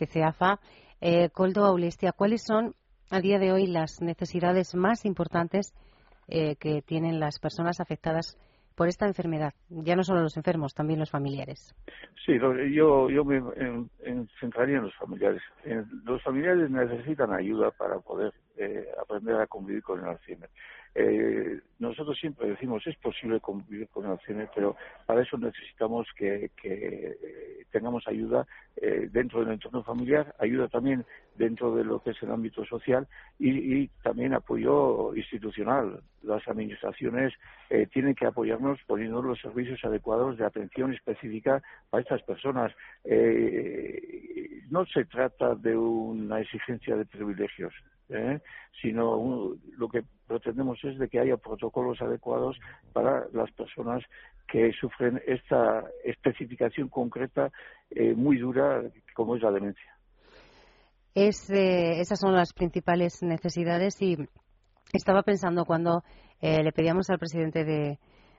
CEAFA, 0.07 0.61
eh, 1.01 1.31
Coldo 1.31 1.65
Aulestia, 1.65 2.13
¿cuáles 2.13 2.45
son 2.45 2.77
a 3.11 3.21
día 3.21 3.41
de 3.41 3.51
hoy 3.51 3.67
las 3.67 4.01
necesidades 4.01 4.77
más 4.77 5.05
importantes 5.05 5.75
eh, 6.29 6.55
que 6.57 6.81
tienen 6.81 7.19
las 7.19 7.41
personas 7.41 7.81
afectadas 7.81 8.39
por 8.75 8.89
esta 8.89 9.07
enfermedad? 9.07 9.53
Ya 9.69 9.97
no 9.97 10.05
solo 10.05 10.23
los 10.23 10.37
enfermos, 10.37 10.75
también 10.75 10.99
los 10.99 11.11
familiares. 11.11 11.75
Sí, 12.25 12.39
yo, 12.73 13.09
yo 13.11 13.25
me 13.25 13.43
centraría 14.41 14.79
en 14.79 14.85
los 14.85 14.95
familiares. 14.97 15.43
Los 16.05 16.23
familiares 16.23 16.71
necesitan 16.71 17.33
ayuda 17.33 17.71
para 17.73 17.99
poder 17.99 18.33
eh, 18.57 18.89
aprender 19.01 19.37
a 19.37 19.47
convivir 19.47 19.83
con 19.83 20.01
el 20.01 20.07
Alzheimer. 20.07 20.51
Eh, 20.95 21.61
nosotros 21.79 22.19
siempre 22.19 22.49
decimos 22.49 22.85
es 22.87 22.97
posible 22.97 23.41
convivir 23.41 23.89
con 23.89 24.05
el 24.05 24.13
Alzheimer, 24.13 24.51
pero 24.55 24.77
para 25.07 25.23
eso 25.23 25.39
necesitamos 25.39 26.07
que, 26.17 26.51
que 26.61 27.17
tengamos 27.71 28.07
ayuda 28.07 28.47
eh, 28.77 29.09
dentro 29.11 29.41
del 29.41 29.53
entorno 29.53 29.83
familiar, 29.83 30.35
ayuda 30.39 30.69
también 30.69 31.05
dentro 31.37 31.75
de 31.75 31.85
lo 31.85 32.03
que 32.03 32.11
es 32.11 32.23
el 32.23 32.31
ámbito 32.31 32.65
social 32.65 33.07
y, 33.39 33.89
también 34.03 34.35
apoyo 34.35 35.15
institucional. 35.15 36.03
Las 36.23 36.47
administraciones 36.49 37.33
eh, 37.71 37.87
tienen 37.93 38.15
que 38.15 38.27
apoyarnos 38.27 38.79
poniendo 38.87 39.23
los 39.23 39.41
servicios 39.41 39.83
adecuados 39.85 40.37
de 40.39 40.45
atención 40.45 40.93
específica 40.93 41.63
para 41.89 42.03
estas 42.03 42.23
personas. 42.23 42.73
Eh, 43.05 44.63
no 44.71 44.85
se 44.87 45.05
trata 45.05 45.55
de 45.55 45.77
una 45.77 46.41
exigencia 46.41 46.97
de 46.97 47.07
privilegios, 47.07 47.73
sino 48.81 49.57
lo 49.77 49.89
que 49.89 50.03
pretendemos 50.27 50.79
es 50.85 50.99
de 50.99 51.09
que 51.09 51.21
haya 51.21 51.37
protocolos 51.37 52.01
adecuados 52.03 52.59
para 52.93 53.27
las 53.33 53.51
personas 53.53 54.03
que 54.49 54.73
sufren 54.73 55.21
esta 55.27 55.85
especificación 56.05 56.89
concreta 56.89 57.51
muy 58.17 58.39
dura 58.39 58.83
como 59.15 59.37
es 59.37 59.43
la 59.43 59.53
demencia. 59.53 59.97
Es, 61.15 61.51
eh, 61.51 62.01
esas 62.01 62.21
son 62.21 62.35
las 62.35 62.53
principales 62.53 63.23
necesidades 63.23 64.01
y 64.01 64.17
estaba 64.93 65.23
pensando 65.23 65.65
cuando 65.65 66.05
eh, 66.41 66.63
le 66.63 66.73
pedíamos 66.73 67.11
al 67.11 67.19
presidente 67.19 67.65
de, 67.65 67.99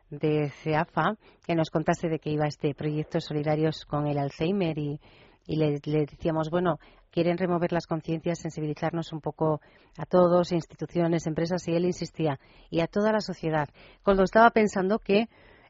de 0.09 0.49
CEAFA 0.49 1.17
que 1.45 1.55
nos 1.55 1.69
contase 1.69 2.07
de 2.07 2.19
que 2.19 2.29
iba 2.29 2.47
este 2.47 2.73
proyecto 2.73 3.19
Solidarios 3.19 3.85
con 3.85 4.07
el 4.07 4.17
Alzheimer 4.17 4.77
y, 4.77 4.99
le, 5.47 5.79
decíamos, 5.79 6.49
bueno, 6.49 6.79
quieren 7.11 7.37
remover 7.37 7.71
las 7.73 7.87
conciencias, 7.87 8.39
sensibilizarnos 8.39 9.11
un 9.11 9.21
poco 9.21 9.61
a 9.97 10.05
todos, 10.05 10.51
instituciones, 10.51 11.27
empresas, 11.27 11.67
y 11.67 11.73
él 11.73 11.85
insistía, 11.85 12.39
y 12.69 12.81
a 12.81 12.87
toda 12.87 13.11
la 13.11 13.21
sociedad. 13.21 13.69
Cuando 14.03 14.23
estaba 14.23 14.49
pensando 14.51 14.99
que 14.99 15.27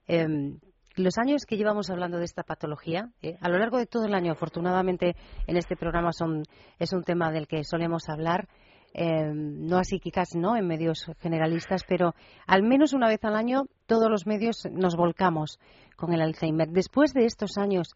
em, 0.07 0.59
los 0.95 1.17
años 1.17 1.45
que 1.45 1.57
llevamos 1.57 1.89
hablando 1.89 2.17
de 2.17 2.25
esta 2.25 2.43
patología, 2.43 3.09
eh, 3.21 3.37
a 3.41 3.49
lo 3.49 3.57
largo 3.57 3.77
de 3.77 3.87
todo 3.87 4.05
el 4.05 4.13
año, 4.13 4.33
afortunadamente 4.33 5.15
en 5.47 5.57
este 5.57 5.75
programa 5.75 6.11
son, 6.11 6.43
es 6.79 6.93
un 6.93 7.03
tema 7.03 7.31
del 7.31 7.47
que 7.47 7.63
solemos 7.63 8.09
hablar, 8.09 8.47
eh, 8.93 9.31
no 9.33 9.77
así 9.77 9.99
quizás 9.99 10.35
no 10.35 10.57
en 10.57 10.67
medios 10.67 11.09
generalistas, 11.21 11.83
pero 11.87 12.13
al 12.45 12.61
menos 12.63 12.91
una 12.91 13.07
vez 13.07 13.23
al 13.23 13.35
año 13.35 13.63
todos 13.85 14.09
los 14.09 14.27
medios 14.27 14.67
nos 14.69 14.97
volcamos 14.97 15.59
con 15.95 16.13
el 16.13 16.21
Alzheimer. 16.21 16.67
Después 16.69 17.13
de 17.13 17.25
estos 17.25 17.57
años, 17.57 17.95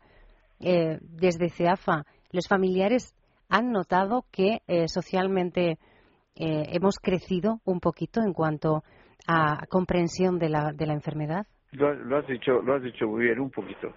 eh, 0.60 1.00
desde 1.02 1.50
CEAFA, 1.50 2.06
los 2.32 2.48
familiares 2.48 3.14
han 3.50 3.72
notado 3.72 4.26
que 4.32 4.60
socialmente 4.88 5.78
hemos 6.36 6.98
crecido 7.00 7.62
un 7.64 7.80
poquito 7.80 8.22
en 8.22 8.34
cuanto 8.34 8.84
a 9.28 9.66
comprensión 9.70 10.40
de 10.40 10.50
la, 10.50 10.72
de 10.74 10.86
la 10.86 10.94
enfermedad. 10.94 11.46
Lo, 11.72 12.18
has 12.18 12.28
dicho, 12.28 12.62
lo 12.62 12.76
has 12.76 12.84
dicho 12.84 13.08
muy 13.08 13.26
bien, 13.26 13.40
un 13.40 13.52
poquito, 13.52 13.94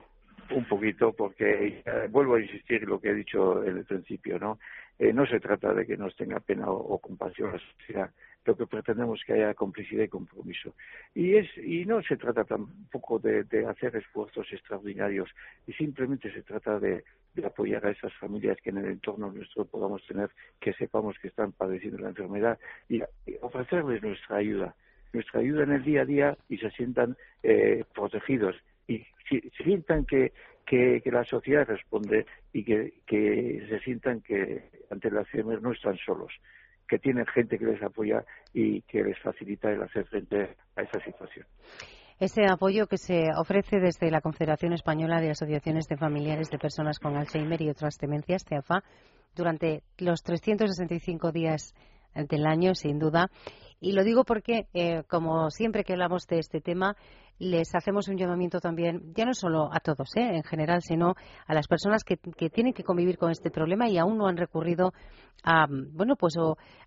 un 0.50 0.64
poquito, 0.66 1.12
porque 1.12 1.82
eh, 1.84 2.08
vuelvo 2.10 2.34
a 2.34 2.40
insistir 2.40 2.82
en 2.82 2.88
lo 2.88 3.00
que 3.00 3.10
he 3.10 3.14
dicho 3.14 3.62
en 3.64 3.78
el 3.78 3.84
principio, 3.84 4.38
¿no? 4.38 4.58
Eh, 4.98 5.12
no 5.12 5.26
se 5.26 5.38
trata 5.38 5.72
de 5.72 5.86
que 5.86 5.96
nos 5.96 6.16
tenga 6.16 6.40
pena 6.40 6.68
o, 6.68 6.98
compasión 6.98 7.52
la 7.52 7.58
sociedad, 7.58 8.10
lo 8.48 8.56
que 8.56 8.66
pretendemos 8.66 9.22
que 9.24 9.34
haya 9.34 9.52
complicidad 9.52 10.04
y 10.04 10.08
compromiso. 10.08 10.74
Y 11.14 11.36
es 11.36 11.46
y 11.58 11.84
no 11.84 12.02
se 12.02 12.16
trata 12.16 12.44
tampoco 12.44 13.18
de, 13.18 13.44
hacer 13.68 13.94
esfuerzos 13.94 14.46
extraordinarios, 14.50 15.28
y 15.66 15.72
simplemente 15.74 16.32
se 16.32 16.42
trata 16.42 16.80
de, 16.80 17.04
apoyar 17.44 17.86
a 17.86 17.90
esas 17.90 18.12
familias 18.14 18.56
que 18.60 18.70
en 18.70 18.78
el 18.78 18.86
entorno 18.86 19.30
nuestro 19.30 19.64
podamos 19.64 20.04
tener, 20.06 20.30
que 20.58 20.72
sepamos 20.72 21.16
que 21.20 21.28
están 21.28 21.52
padeciendo 21.52 21.98
la 21.98 22.08
enfermedad 22.08 22.58
y 22.88 23.00
ofrecerles 23.42 24.02
nuestra 24.02 24.38
ayuda 24.38 24.74
nuestra 25.12 25.40
ayuda 25.40 25.62
en 25.62 25.72
el 25.72 25.84
día 25.84 26.02
a 26.02 26.04
día 26.04 26.38
y 26.50 26.58
se 26.58 26.70
sientan 26.72 27.16
eh, 27.42 27.84
protegidos 27.94 28.56
y 28.86 29.06
se 29.30 29.64
sientan 29.64 30.04
que, 30.04 30.32
que, 30.66 31.00
la 31.06 31.24
sociedad 31.24 31.66
responde 31.66 32.26
y 32.52 32.64
que, 32.64 32.94
que 33.06 33.64
se 33.68 33.78
sientan 33.80 34.20
que 34.20 34.64
ante 34.90 35.10
la 35.10 35.24
CMR 35.24 35.62
no 35.62 35.72
están 35.72 35.96
solos, 35.98 36.32
que 36.88 36.98
tienen 36.98 37.26
gente 37.26 37.58
que 37.58 37.66
les 37.66 37.82
apoya 37.82 38.24
y 38.52 38.82
que 38.82 39.02
les 39.04 39.18
facilita 39.20 39.70
el 39.70 39.82
hacer 39.82 40.06
frente 40.06 40.56
a 40.76 40.82
esa 40.82 41.00
situación. 41.04 41.46
Ese 42.18 42.46
apoyo 42.50 42.88
que 42.88 42.98
se 42.98 43.28
ofrece 43.36 43.78
desde 43.78 44.10
la 44.10 44.20
Confederación 44.20 44.72
Española 44.72 45.20
de 45.20 45.30
Asociaciones 45.30 45.86
de 45.86 45.96
Familiares 45.96 46.50
de 46.50 46.58
Personas 46.58 46.98
con 46.98 47.16
Alzheimer 47.16 47.62
y 47.62 47.70
otras 47.70 47.96
demencias, 47.98 48.44
CEAFA, 48.48 48.82
durante 49.36 49.82
los 49.98 50.22
365 50.24 51.30
días 51.30 51.74
del 52.14 52.46
año, 52.46 52.74
sin 52.74 52.98
duda, 52.98 53.30
y 53.80 53.92
lo 53.92 54.02
digo 54.02 54.24
porque, 54.24 54.66
eh, 54.74 55.04
como 55.08 55.50
siempre 55.50 55.84
que 55.84 55.92
hablamos 55.92 56.26
de 56.26 56.40
este 56.40 56.60
tema, 56.60 56.96
les 57.38 57.72
hacemos 57.76 58.08
un 58.08 58.16
llamamiento 58.16 58.58
también, 58.58 59.12
ya 59.14 59.24
no 59.24 59.32
solo 59.32 59.70
a 59.72 59.78
todos, 59.78 60.08
¿eh? 60.16 60.36
en 60.36 60.42
general, 60.42 60.82
sino 60.82 61.14
a 61.46 61.54
las 61.54 61.68
personas 61.68 62.02
que, 62.02 62.16
tienen 62.16 62.72
que 62.72 62.82
convivir 62.82 63.16
con 63.16 63.30
este 63.30 63.50
problema 63.50 63.88
y 63.88 63.96
aún 63.96 64.18
no 64.18 64.26
han 64.26 64.36
recurrido 64.36 64.92
a, 65.44 65.66
bueno, 65.68 66.16
pues 66.16 66.34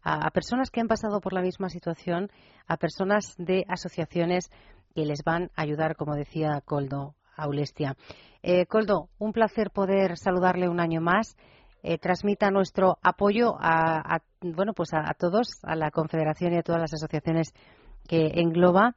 a, 0.03 0.29
personas 0.31 0.69
que 0.69 0.81
han 0.81 0.89
pasado 0.89 1.21
por 1.21 1.31
la 1.31 1.41
misma 1.41 1.69
situación, 1.69 2.29
a 2.67 2.75
personas 2.75 3.35
de 3.37 3.63
asociaciones 3.69 4.51
que 4.93 5.05
les 5.05 5.23
van 5.23 5.51
a 5.55 5.61
ayudar, 5.61 5.95
como 5.95 6.15
decía 6.15 6.61
Coldo 6.65 7.15
Aulestia. 7.37 7.95
Eh, 8.43 8.65
Coldo, 8.65 9.07
un 9.17 9.31
placer 9.31 9.71
poder 9.71 10.17
saludarle 10.17 10.67
un 10.67 10.81
año 10.81 10.99
más. 10.99 11.37
Eh, 11.83 11.97
transmita 11.97 12.51
nuestro 12.51 12.97
apoyo 13.01 13.55
a, 13.59 14.19
bueno 14.41 14.73
pues 14.73 14.93
a, 14.93 15.13
todos, 15.15 15.59
a 15.63 15.75
la 15.75 15.89
Confederación 15.89 16.53
y 16.53 16.57
a 16.57 16.63
todas 16.63 16.81
las 16.81 16.93
asociaciones 16.93 17.53
que 18.07 18.31
engloba 18.35 18.95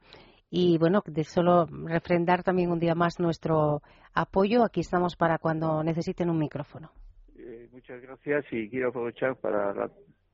y 0.49 0.77
bueno, 0.77 1.01
de 1.05 1.23
solo 1.23 1.65
refrendar 1.65 2.43
también 2.43 2.71
un 2.71 2.79
día 2.79 2.95
más 2.95 3.19
nuestro 3.19 3.81
apoyo. 4.13 4.63
Aquí 4.63 4.81
estamos 4.81 5.15
para 5.15 5.37
cuando 5.37 5.83
necesiten 5.83 6.29
un 6.29 6.37
micrófono. 6.37 6.91
Eh, 7.37 7.67
muchas 7.71 8.01
gracias 8.01 8.45
y 8.51 8.69
quiero 8.69 8.89
aprovechar 8.89 9.35
para 9.35 9.73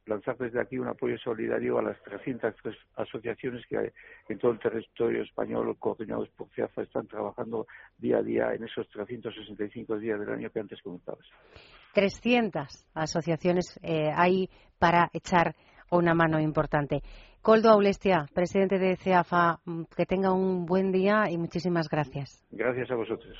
lanzar 0.05 0.37
desde 0.37 0.59
aquí 0.59 0.77
un 0.77 0.87
apoyo 0.87 1.17
solidario 1.17 1.77
a 1.77 1.83
las 1.83 2.01
303 2.03 2.75
asociaciones 2.95 3.65
que 3.67 3.93
en 4.29 4.39
todo 4.39 4.51
el 4.51 4.59
territorio 4.59 5.23
español, 5.23 5.75
coordinados 5.77 6.29
por 6.29 6.49
CIAFA, 6.49 6.83
están 6.83 7.07
trabajando 7.07 7.67
día 7.97 8.17
a 8.17 8.23
día 8.23 8.53
en 8.53 8.63
esos 8.63 8.89
365 8.89 9.97
días 9.97 10.19
del 10.19 10.29
año 10.29 10.49
que 10.49 10.59
antes 10.59 10.81
comentabas. 10.81 11.25
300 11.93 12.87
asociaciones 12.93 13.79
eh, 13.83 14.09
hay 14.15 14.49
para 14.79 15.09
echar 15.13 15.55
una 15.91 16.13
mano 16.13 16.39
importante. 16.39 17.01
Coldo 17.41 17.69
Aulestia, 17.69 18.25
presidente 18.33 18.79
de 18.79 18.95
CEAFA, 18.95 19.59
mm, 19.65 19.83
que 19.95 20.05
tenga 20.05 20.31
un 20.31 20.65
buen 20.65 20.91
día 20.91 21.29
y 21.29 21.37
muchísimas 21.37 21.89
gracias. 21.89 22.43
Gracias 22.51 22.89
a 22.91 22.95
vosotros. 22.95 23.35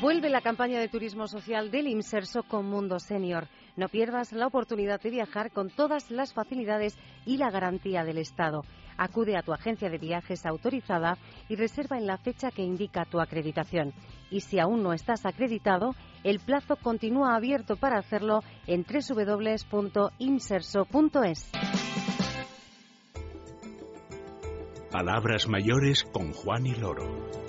Vuelve 0.00 0.28
la 0.28 0.40
campaña 0.40 0.80
de 0.80 0.88
turismo 0.88 1.28
social 1.28 1.70
del 1.70 1.86
Inserso 1.86 2.42
con 2.42 2.66
Mundo 2.66 2.98
Senior. 2.98 3.46
No 3.76 3.88
pierdas 3.88 4.32
la 4.32 4.48
oportunidad 4.48 5.00
de 5.00 5.10
viajar 5.10 5.52
con 5.52 5.70
todas 5.70 6.10
las 6.10 6.32
facilidades 6.34 6.98
y 7.24 7.36
la 7.36 7.50
garantía 7.50 8.02
del 8.04 8.18
Estado. 8.18 8.64
Acude 8.96 9.36
a 9.36 9.42
tu 9.42 9.52
agencia 9.52 9.90
de 9.90 9.98
viajes 9.98 10.46
autorizada 10.46 11.16
y 11.48 11.54
reserva 11.56 11.96
en 11.96 12.06
la 12.06 12.18
fecha 12.18 12.50
que 12.50 12.62
indica 12.62 13.04
tu 13.04 13.20
acreditación. 13.20 13.92
Y 14.30 14.40
si 14.40 14.58
aún 14.58 14.82
no 14.82 14.92
estás 14.92 15.26
acreditado, 15.26 15.94
el 16.24 16.40
plazo 16.40 16.76
continúa 16.76 17.36
abierto 17.36 17.76
para 17.76 17.98
hacerlo 17.98 18.42
en 18.66 18.84
www.inserso.es. 18.84 20.10
Palabras 24.90 25.48
mayores 25.48 26.04
con 26.04 26.32
Juan 26.32 26.66
y 26.66 26.74
Loro. 26.74 27.43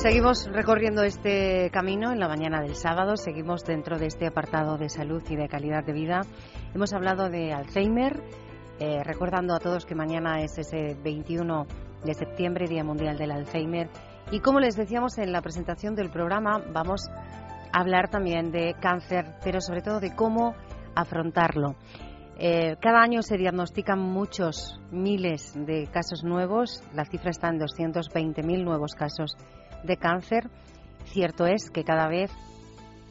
Seguimos 0.00 0.48
recorriendo 0.50 1.02
este 1.02 1.68
camino 1.70 2.10
en 2.10 2.20
la 2.20 2.26
mañana 2.26 2.62
del 2.62 2.74
sábado, 2.74 3.18
seguimos 3.18 3.64
dentro 3.64 3.98
de 3.98 4.06
este 4.06 4.26
apartado 4.26 4.78
de 4.78 4.88
salud 4.88 5.22
y 5.28 5.36
de 5.36 5.46
calidad 5.46 5.84
de 5.84 5.92
vida. 5.92 6.22
Hemos 6.74 6.94
hablado 6.94 7.28
de 7.28 7.52
Alzheimer, 7.52 8.18
eh, 8.78 9.04
recordando 9.04 9.54
a 9.54 9.58
todos 9.58 9.84
que 9.84 9.94
mañana 9.94 10.40
es 10.40 10.56
ese 10.56 10.96
21 11.04 11.66
de 12.02 12.14
septiembre, 12.14 12.66
Día 12.66 12.82
Mundial 12.82 13.18
del 13.18 13.30
Alzheimer. 13.30 13.90
Y 14.30 14.40
como 14.40 14.58
les 14.58 14.74
decíamos 14.74 15.18
en 15.18 15.32
la 15.32 15.42
presentación 15.42 15.94
del 15.94 16.08
programa, 16.08 16.62
vamos 16.72 17.06
a 17.10 17.78
hablar 17.78 18.08
también 18.08 18.50
de 18.52 18.76
cáncer, 18.80 19.34
pero 19.44 19.60
sobre 19.60 19.82
todo 19.82 20.00
de 20.00 20.16
cómo 20.16 20.54
afrontarlo. 20.94 21.74
Eh, 22.38 22.76
cada 22.80 23.02
año 23.02 23.20
se 23.20 23.36
diagnostican 23.36 23.98
muchos, 23.98 24.80
miles 24.90 25.52
de 25.54 25.88
casos 25.92 26.24
nuevos. 26.24 26.82
La 26.94 27.04
cifra 27.04 27.28
está 27.28 27.50
en 27.50 27.60
220.000 27.60 28.64
nuevos 28.64 28.94
casos 28.94 29.36
de 29.84 29.96
cáncer. 29.96 30.50
Cierto 31.06 31.46
es 31.46 31.70
que 31.70 31.84
cada 31.84 32.08
vez 32.08 32.30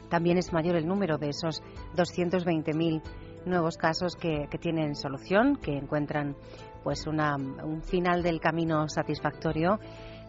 también 0.08 0.38
es 0.38 0.52
mayor 0.52 0.76
el 0.76 0.86
número 0.86 1.18
de 1.18 1.28
esos 1.28 1.62
220.000 1.96 3.02
nuevos 3.46 3.76
casos 3.76 4.16
que, 4.16 4.48
tienen 4.60 4.94
solución, 4.94 5.56
que 5.56 5.76
encuentran 5.76 6.36
pues 6.82 7.06
un 7.06 7.82
final 7.82 8.22
del 8.22 8.40
camino 8.40 8.88
satisfactorio. 8.88 9.78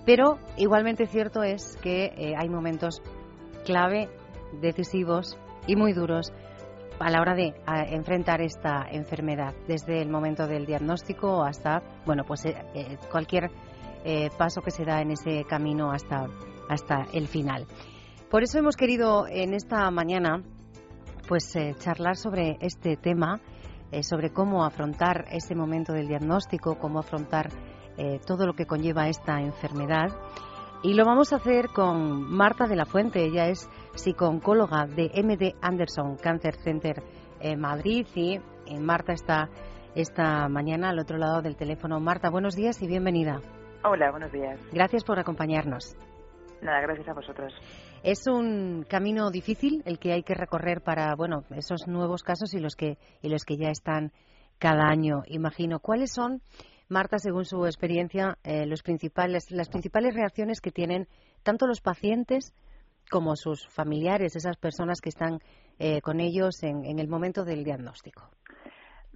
Pero 0.05 0.37
igualmente 0.57 1.05
cierto 1.05 1.43
es 1.43 1.77
que 1.81 2.05
eh, 2.05 2.33
hay 2.37 2.49
momentos 2.49 3.01
clave, 3.65 4.09
decisivos 4.59 5.37
y 5.67 5.75
muy 5.75 5.93
duros 5.93 6.33
a 6.99 7.09
la 7.09 7.19
hora 7.19 7.33
de 7.33 7.53
enfrentar 7.89 8.41
esta 8.41 8.85
enfermedad, 8.91 9.55
desde 9.67 10.01
el 10.01 10.09
momento 10.09 10.45
del 10.45 10.65
diagnóstico 10.65 11.43
hasta, 11.43 11.81
bueno, 12.05 12.23
pues 12.25 12.45
eh, 12.45 12.55
eh, 12.75 12.97
cualquier 13.09 13.49
eh, 14.03 14.29
paso 14.37 14.61
que 14.61 14.71
se 14.71 14.85
da 14.85 15.01
en 15.01 15.11
ese 15.11 15.43
camino 15.45 15.91
hasta, 15.91 16.27
hasta 16.69 17.05
el 17.13 17.27
final. 17.27 17.67
Por 18.29 18.43
eso 18.43 18.57
hemos 18.57 18.75
querido 18.75 19.27
en 19.27 19.53
esta 19.53 19.89
mañana 19.91 20.41
pues 21.27 21.55
eh, 21.55 21.75
charlar 21.77 22.17
sobre 22.17 22.57
este 22.61 22.97
tema, 22.97 23.39
eh, 23.91 24.03
sobre 24.03 24.31
cómo 24.31 24.65
afrontar 24.65 25.25
ese 25.31 25.55
momento 25.55 25.93
del 25.93 26.07
diagnóstico, 26.07 26.77
cómo 26.77 26.99
afrontar 26.99 27.49
todo 28.25 28.47
lo 28.47 28.53
que 28.53 28.65
conlleva 28.65 29.09
esta 29.09 29.41
enfermedad. 29.41 30.07
Y 30.81 30.95
lo 30.95 31.05
vamos 31.05 31.33
a 31.33 31.35
hacer 31.35 31.67
con 31.67 32.23
Marta 32.23 32.65
de 32.65 32.75
la 32.75 32.85
Fuente. 32.85 33.23
Ella 33.23 33.47
es 33.47 33.69
psicooncóloga 33.93 34.87
de 34.87 35.11
MD 35.21 35.53
Anderson 35.61 36.15
Cancer 36.15 36.55
Center 36.55 37.03
en 37.39 37.59
Madrid 37.59 38.07
y 38.15 38.39
Marta 38.79 39.13
está 39.13 39.49
esta 39.93 40.47
mañana 40.49 40.89
al 40.89 40.99
otro 40.99 41.17
lado 41.17 41.43
del 41.43 41.55
teléfono. 41.55 41.99
Marta, 41.99 42.31
buenos 42.31 42.55
días 42.55 42.81
y 42.81 42.87
bienvenida. 42.87 43.41
Hola, 43.83 44.11
buenos 44.11 44.31
días. 44.31 44.59
Gracias 44.71 45.03
por 45.03 45.17
acompañarnos. 45.17 45.95
Nada, 46.61 46.81
gracias 46.81 47.07
a 47.09 47.13
vosotros. 47.13 47.51
Es 48.03 48.27
un 48.27 48.85
camino 48.87 49.31
difícil 49.31 49.81
el 49.85 49.97
que 49.97 50.13
hay 50.13 50.21
que 50.21 50.35
recorrer 50.35 50.81
para, 50.81 51.15
bueno, 51.15 51.45
esos 51.55 51.87
nuevos 51.87 52.21
casos 52.21 52.53
y 52.53 52.59
los 52.59 52.75
que 52.75 52.99
y 53.23 53.29
los 53.29 53.43
que 53.43 53.57
ya 53.57 53.69
están 53.69 54.11
cada 54.59 54.83
año, 54.87 55.23
imagino. 55.25 55.79
¿Cuáles 55.79 56.11
son, 56.11 56.43
Marta, 56.89 57.17
según 57.17 57.45
su 57.45 57.65
experiencia, 57.65 58.37
eh, 58.43 58.67
los 58.67 58.83
principales, 58.83 59.49
las 59.49 59.69
principales 59.69 60.13
reacciones 60.13 60.61
que 60.61 60.71
tienen 60.71 61.07
tanto 61.41 61.65
los 61.65 61.81
pacientes 61.81 62.53
como 63.09 63.35
sus 63.35 63.67
familiares, 63.67 64.35
esas 64.35 64.57
personas 64.57 65.01
que 65.01 65.09
están 65.09 65.39
eh, 65.79 66.01
con 66.01 66.19
ellos 66.19 66.61
en 66.61 66.99
el 66.99 67.07
momento 67.07 67.43
del 67.43 67.63
diagnóstico? 67.63 68.29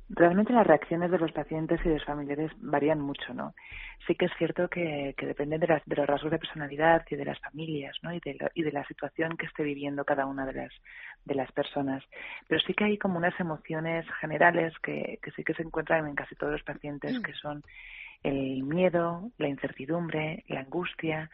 Realmente 0.08 0.54
las 0.54 0.68
reacciones 0.68 1.10
de 1.10 1.18
los 1.18 1.32
pacientes 1.32 1.80
y 1.84 1.90
de 1.90 1.96
los 1.96 2.06
familiares 2.06 2.52
varían 2.58 3.02
mucho, 3.02 3.34
¿no? 3.34 3.56
Sí 4.06 4.14
que 4.14 4.26
es 4.26 4.32
cierto 4.38 4.70
que, 4.70 5.16
que 5.18 5.26
dependen 5.26 5.60
de, 5.60 5.82
de 5.84 5.96
los 5.96 6.06
rasgos 6.06 6.32
de 6.32 6.38
personalidad 6.38 7.04
y 7.10 7.16
de 7.16 7.26
las 7.26 7.40
familias, 7.40 7.98
¿no? 8.04 8.14
Y 8.14 8.20
de, 8.20 8.38
y 8.54 8.62
de 8.62 8.72
la 8.72 8.86
situación 8.86 9.36
que 9.36 9.48
esté 9.48 9.64
viviendo 9.64 10.06
cada 10.06 10.28
una 10.28 10.46
de 10.46 10.54
las, 10.54 10.72
de 11.26 11.34
las 11.34 11.52
personas. 11.52 12.04
Pero 12.48 12.62
sí 12.62 12.76
que 12.76 12.84
hay 12.84 12.98
como 13.00 13.18
unas 13.18 13.38
emociones 13.40 14.06
generales 14.22 14.74
que, 14.84 15.18
que 15.24 15.32
sí 15.32 15.44
que 15.44 15.56
se 15.56 15.64
encuentran 15.64 16.08
en 16.08 16.14
casi 16.14 16.36
todos 16.36 16.54
los 16.54 16.64
pacientes, 16.64 17.20
mm. 17.20 17.22
que 17.24 17.34
son 17.34 17.64
el 18.22 18.64
miedo, 18.64 19.32
la 19.38 19.48
incertidumbre, 19.48 20.44
la 20.48 20.62
angustia, 20.62 21.32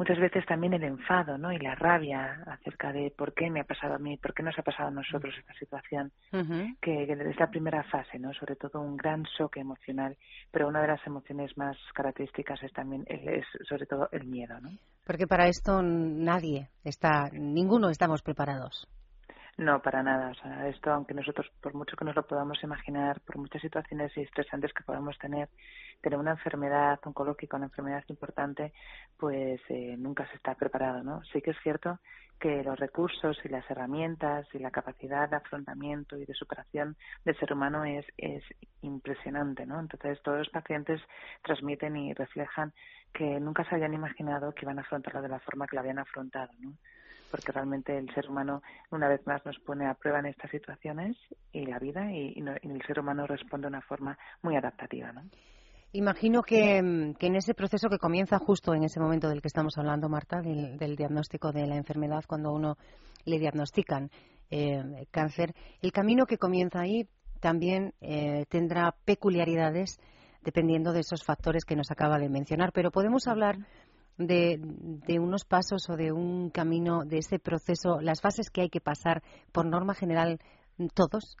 muchas 0.00 0.18
veces 0.18 0.46
también 0.46 0.72
el 0.72 0.82
enfado 0.82 1.36
¿no? 1.36 1.52
y 1.52 1.58
la 1.58 1.74
rabia 1.74 2.42
acerca 2.46 2.90
de 2.90 3.12
por 3.14 3.34
qué 3.34 3.50
me 3.50 3.60
ha 3.60 3.64
pasado 3.64 3.96
a 3.96 3.98
mí, 3.98 4.16
por 4.16 4.32
qué 4.32 4.42
nos 4.42 4.58
ha 4.58 4.62
pasado 4.62 4.88
a 4.88 4.90
nosotros 4.90 5.34
esta 5.38 5.52
situación, 5.52 6.10
que, 6.80 7.02
es 7.02 7.38
la 7.38 7.50
primera 7.50 7.82
fase, 7.82 8.18
¿no? 8.18 8.32
sobre 8.32 8.56
todo 8.56 8.80
un 8.80 8.96
gran 8.96 9.24
shock 9.24 9.58
emocional, 9.58 10.16
pero 10.50 10.68
una 10.68 10.80
de 10.80 10.88
las 10.88 11.06
emociones 11.06 11.54
más 11.58 11.76
características 11.92 12.62
es 12.62 12.72
también, 12.72 13.04
es 13.08 13.44
sobre 13.68 13.84
todo 13.84 14.08
el 14.12 14.24
miedo. 14.24 14.58
¿no? 14.62 14.70
Porque 15.04 15.26
para 15.26 15.48
esto 15.48 15.82
nadie 15.82 16.70
está, 16.82 17.28
ninguno 17.32 17.90
estamos 17.90 18.22
preparados. 18.22 18.88
No, 19.60 19.82
para 19.82 20.02
nada. 20.02 20.30
O 20.30 20.34
sea, 20.36 20.68
esto, 20.68 20.90
aunque 20.90 21.12
nosotros, 21.12 21.46
por 21.60 21.74
mucho 21.74 21.94
que 21.94 22.06
nos 22.06 22.16
lo 22.16 22.26
podamos 22.26 22.62
imaginar, 22.62 23.20
por 23.20 23.36
muchas 23.36 23.60
situaciones 23.60 24.10
estresantes 24.16 24.72
que 24.72 24.82
podamos 24.82 25.18
tener, 25.18 25.50
tener 26.00 26.18
una 26.18 26.30
enfermedad 26.30 26.98
oncológica, 27.04 27.58
una 27.58 27.66
enfermedad 27.66 28.02
importante, 28.08 28.72
pues 29.18 29.60
eh, 29.68 29.96
nunca 29.98 30.26
se 30.28 30.36
está 30.36 30.54
preparado, 30.54 31.02
¿no? 31.02 31.22
Sí 31.24 31.42
que 31.42 31.50
es 31.50 31.58
cierto 31.62 31.98
que 32.40 32.64
los 32.64 32.80
recursos 32.80 33.38
y 33.44 33.48
las 33.48 33.70
herramientas 33.70 34.46
y 34.54 34.60
la 34.60 34.70
capacidad 34.70 35.28
de 35.28 35.36
afrontamiento 35.36 36.16
y 36.16 36.24
de 36.24 36.32
superación 36.32 36.96
del 37.26 37.38
ser 37.38 37.52
humano 37.52 37.84
es, 37.84 38.06
es 38.16 38.42
impresionante, 38.80 39.66
¿no? 39.66 39.78
Entonces, 39.78 40.22
todos 40.22 40.38
los 40.38 40.48
pacientes 40.48 41.02
transmiten 41.42 41.98
y 41.98 42.14
reflejan 42.14 42.72
que 43.12 43.38
nunca 43.38 43.64
se 43.64 43.74
habían 43.74 43.92
imaginado 43.92 44.54
que 44.54 44.64
iban 44.64 44.78
a 44.78 44.82
afrontarlo 44.82 45.20
de 45.20 45.28
la 45.28 45.40
forma 45.40 45.66
que 45.66 45.76
lo 45.76 45.80
habían 45.80 45.98
afrontado, 45.98 46.50
¿no? 46.60 46.72
Porque 47.30 47.52
realmente 47.52 47.96
el 47.96 48.12
ser 48.14 48.28
humano 48.28 48.62
una 48.90 49.08
vez 49.08 49.26
más 49.26 49.44
nos 49.46 49.58
pone 49.60 49.86
a 49.86 49.94
prueba 49.94 50.18
en 50.18 50.26
estas 50.26 50.50
situaciones 50.50 51.16
y 51.52 51.66
la 51.66 51.78
vida 51.78 52.10
y, 52.12 52.34
el 52.38 52.82
ser 52.86 53.00
humano 53.00 53.26
responde 53.26 53.66
de 53.66 53.68
una 53.68 53.82
forma 53.82 54.18
muy 54.42 54.56
adaptativa. 54.56 55.12
¿no? 55.12 55.22
Imagino 55.92 56.42
que, 56.42 56.78
en 56.78 57.34
ese 57.36 57.54
proceso 57.54 57.88
que 57.88 57.98
comienza 57.98 58.38
justo 58.38 58.74
en 58.74 58.84
ese 58.84 59.00
momento 59.00 59.28
del 59.28 59.42
que 59.42 59.48
estamos 59.48 59.76
hablando, 59.76 60.08
Marta, 60.08 60.40
del, 60.40 60.96
diagnóstico 60.96 61.50
de 61.50 61.66
la 61.66 61.76
enfermedad, 61.76 62.24
cuando 62.28 62.52
uno 62.52 62.76
le 63.24 63.38
diagnostican 63.38 64.10
eh, 64.50 65.06
cáncer, 65.10 65.52
el 65.82 65.90
camino 65.90 66.26
que 66.26 66.38
comienza 66.38 66.80
ahí 66.80 67.08
también 67.40 67.94
eh, 68.00 68.44
tendrá 68.48 68.94
peculiaridades 69.04 69.98
dependiendo 70.42 70.92
de 70.92 71.00
esos 71.00 71.24
factores 71.24 71.64
que 71.64 71.76
nos 71.76 71.90
acaba 71.90 72.18
de 72.18 72.28
mencionar. 72.28 72.70
Pero 72.72 72.90
podemos 72.90 73.26
hablar 73.26 73.56
de, 74.26 75.18
unos 75.18 75.44
pasos 75.44 75.88
o 75.88 75.96
de 75.96 76.12
un 76.12 76.50
camino, 76.50 77.04
de 77.04 77.18
ese 77.18 77.38
proceso, 77.38 78.00
las 78.00 78.20
fases 78.20 78.50
que 78.50 78.62
hay 78.62 78.70
que 78.70 78.80
pasar 78.80 79.22
por 79.52 79.66
norma 79.66 79.94
general 79.94 80.38
todos? 80.94 81.36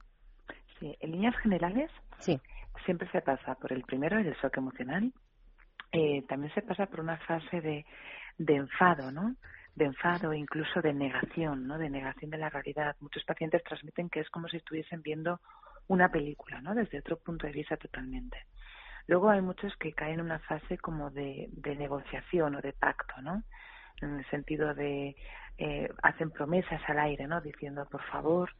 Sí, 0.78 0.96
en 1.00 1.12
líneas 1.12 1.36
generales 1.42 1.90
sí. 2.18 2.40
siempre 2.84 3.10
se 3.10 3.20
pasa 3.20 3.54
por 3.54 3.72
el 3.72 3.82
primero, 3.82 4.18
el 4.18 4.34
shock 4.42 4.56
emocional. 4.58 5.12
Eh, 5.92 6.22
también 6.28 6.52
se 6.54 6.62
pasa 6.62 6.86
por 6.86 7.00
una 7.00 7.18
fase 7.18 7.60
de, 7.60 7.84
de 8.38 8.56
enfado, 8.56 9.10
¿no? 9.10 9.34
de 9.74 9.84
enfado, 9.86 10.34
incluso 10.34 10.82
de 10.82 10.92
negación, 10.92 11.66
¿no? 11.66 11.78
De 11.78 11.88
negación 11.88 12.30
de 12.30 12.38
la 12.38 12.50
realidad. 12.50 12.96
Muchos 13.00 13.24
pacientes 13.24 13.62
transmiten 13.62 14.10
que 14.10 14.20
es 14.20 14.28
como 14.28 14.48
si 14.48 14.56
estuviesen 14.56 15.00
viendo 15.00 15.40
una 15.86 16.10
película, 16.10 16.60
¿no? 16.60 16.74
Desde 16.74 16.98
otro 16.98 17.16
punto 17.16 17.46
de 17.46 17.52
vista 17.52 17.76
totalmente. 17.76 18.46
Luego 19.10 19.28
hay 19.28 19.40
muchos 19.40 19.74
que 19.74 19.92
caen 19.92 20.20
en 20.20 20.26
una 20.26 20.38
fase 20.38 20.78
como 20.78 21.10
de, 21.10 21.48
de 21.50 21.74
negociación 21.74 22.54
o 22.54 22.60
de 22.60 22.72
pacto, 22.72 23.20
¿no? 23.20 23.42
En 24.00 24.20
el 24.20 24.24
sentido 24.30 24.72
de 24.72 25.16
eh, 25.58 25.88
hacen 26.00 26.30
promesas 26.30 26.80
al 26.86 27.00
aire, 27.00 27.26
¿no? 27.26 27.40
Diciendo, 27.40 27.88
por 27.90 28.04
favor, 28.04 28.50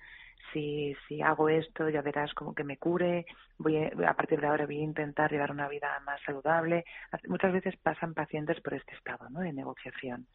si, 0.53 0.97
si 1.07 1.23
hago 1.23 1.49
esto 1.49 1.89
ya 1.89 2.03
verás 2.03 2.35
como 2.35 2.53
que 2.53 2.65
me 2.65 2.79
cure, 2.79 3.27
voy 3.59 3.77
a, 3.77 4.15
partir 4.15 4.41
de 4.41 4.49
ahora 4.49 4.67
voy 4.67 4.81
a 4.81 4.83
intentar 4.83 5.31
llevar 5.31 5.53
una 5.53 5.69
vida 5.69 5.89
más 6.05 6.21
saludable. 6.27 6.85
Muchas 7.29 7.53
veces 7.53 7.77
pasan 7.77 8.13
pacientes 8.13 8.61
por 8.61 8.75
este 8.75 8.97
estado 8.97 9.31
¿no? 9.31 9.39
de 9.39 9.53
negociación 9.53 10.27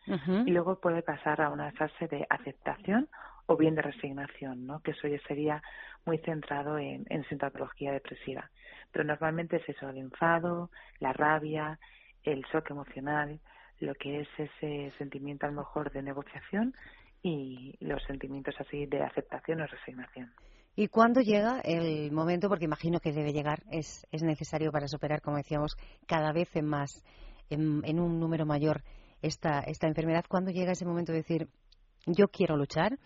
y 0.45 0.51
luego 0.51 0.80
puede 0.80 1.01
pasar 1.01 1.41
a 1.41 1.49
una 1.49 1.73
fase 1.73 2.08
de 2.08 2.25
aceptación 2.30 3.10
o 3.47 3.58
bien 3.58 3.75
de 3.75 3.81
resignación, 3.81 4.65
¿no? 4.65 4.79
que 4.79 4.91
eso 4.91 5.08
ya 5.08 5.19
sería 5.27 5.62
muy 6.05 6.17
centrado 6.19 6.77
en, 6.77 7.05
en 7.10 7.23
sintomatología 7.25 7.91
depresiva. 7.91 8.49
Pero 8.91 9.05
normalmente 9.05 9.58
es 9.58 9.69
eso, 9.69 9.89
el 9.89 9.97
enfado, 9.97 10.69
la 10.99 11.13
rabia, 11.13 11.79
el 12.23 12.43
shock 12.51 12.71
emocional, 12.71 13.39
lo 13.79 13.93
que 13.95 14.21
es 14.21 14.27
ese 14.38 14.91
sentimiento 14.97 15.45
a 15.45 15.49
lo 15.49 15.58
mejor 15.58 15.91
de 15.91 16.01
negociación 16.01 16.73
y 17.21 17.75
los 17.79 18.03
sentimientos 18.03 18.55
así 18.60 18.86
de 18.86 19.03
aceptación 19.03 19.62
o 19.62 19.67
resignación. 19.67 20.31
¿Y 20.75 20.89
cuándo 20.89 21.21
llega 21.21 21.62
el 21.62 22.12
momento? 22.12 22.49
Porque 22.49 22.65
imagino 22.65 22.99
que 22.99 23.13
debe 23.13 23.31
llegar, 23.31 23.63
es, 23.71 24.05
es 24.12 24.23
necesario 24.23 24.71
para 24.71 24.88
superar, 24.88 25.21
como 25.21 25.38
decíamos, 25.38 25.77
cada 26.05 26.34
vez 26.34 26.53
en 26.55 26.65
más, 26.65 27.03
en, 27.49 27.99
un 27.99 28.19
número 28.19 28.45
mayor 28.45 28.84
esta, 29.21 29.62
esta 29.62 29.88
enfermedad. 29.88 30.25
¿Cuándo 30.27 30.51
llega 30.51 30.73
ese 30.73 30.86
momento 30.86 31.13
de 31.13 31.19
decir, 31.19 31.47
yo 32.05 32.27
quiero 32.27 32.58
luchar 32.58 32.97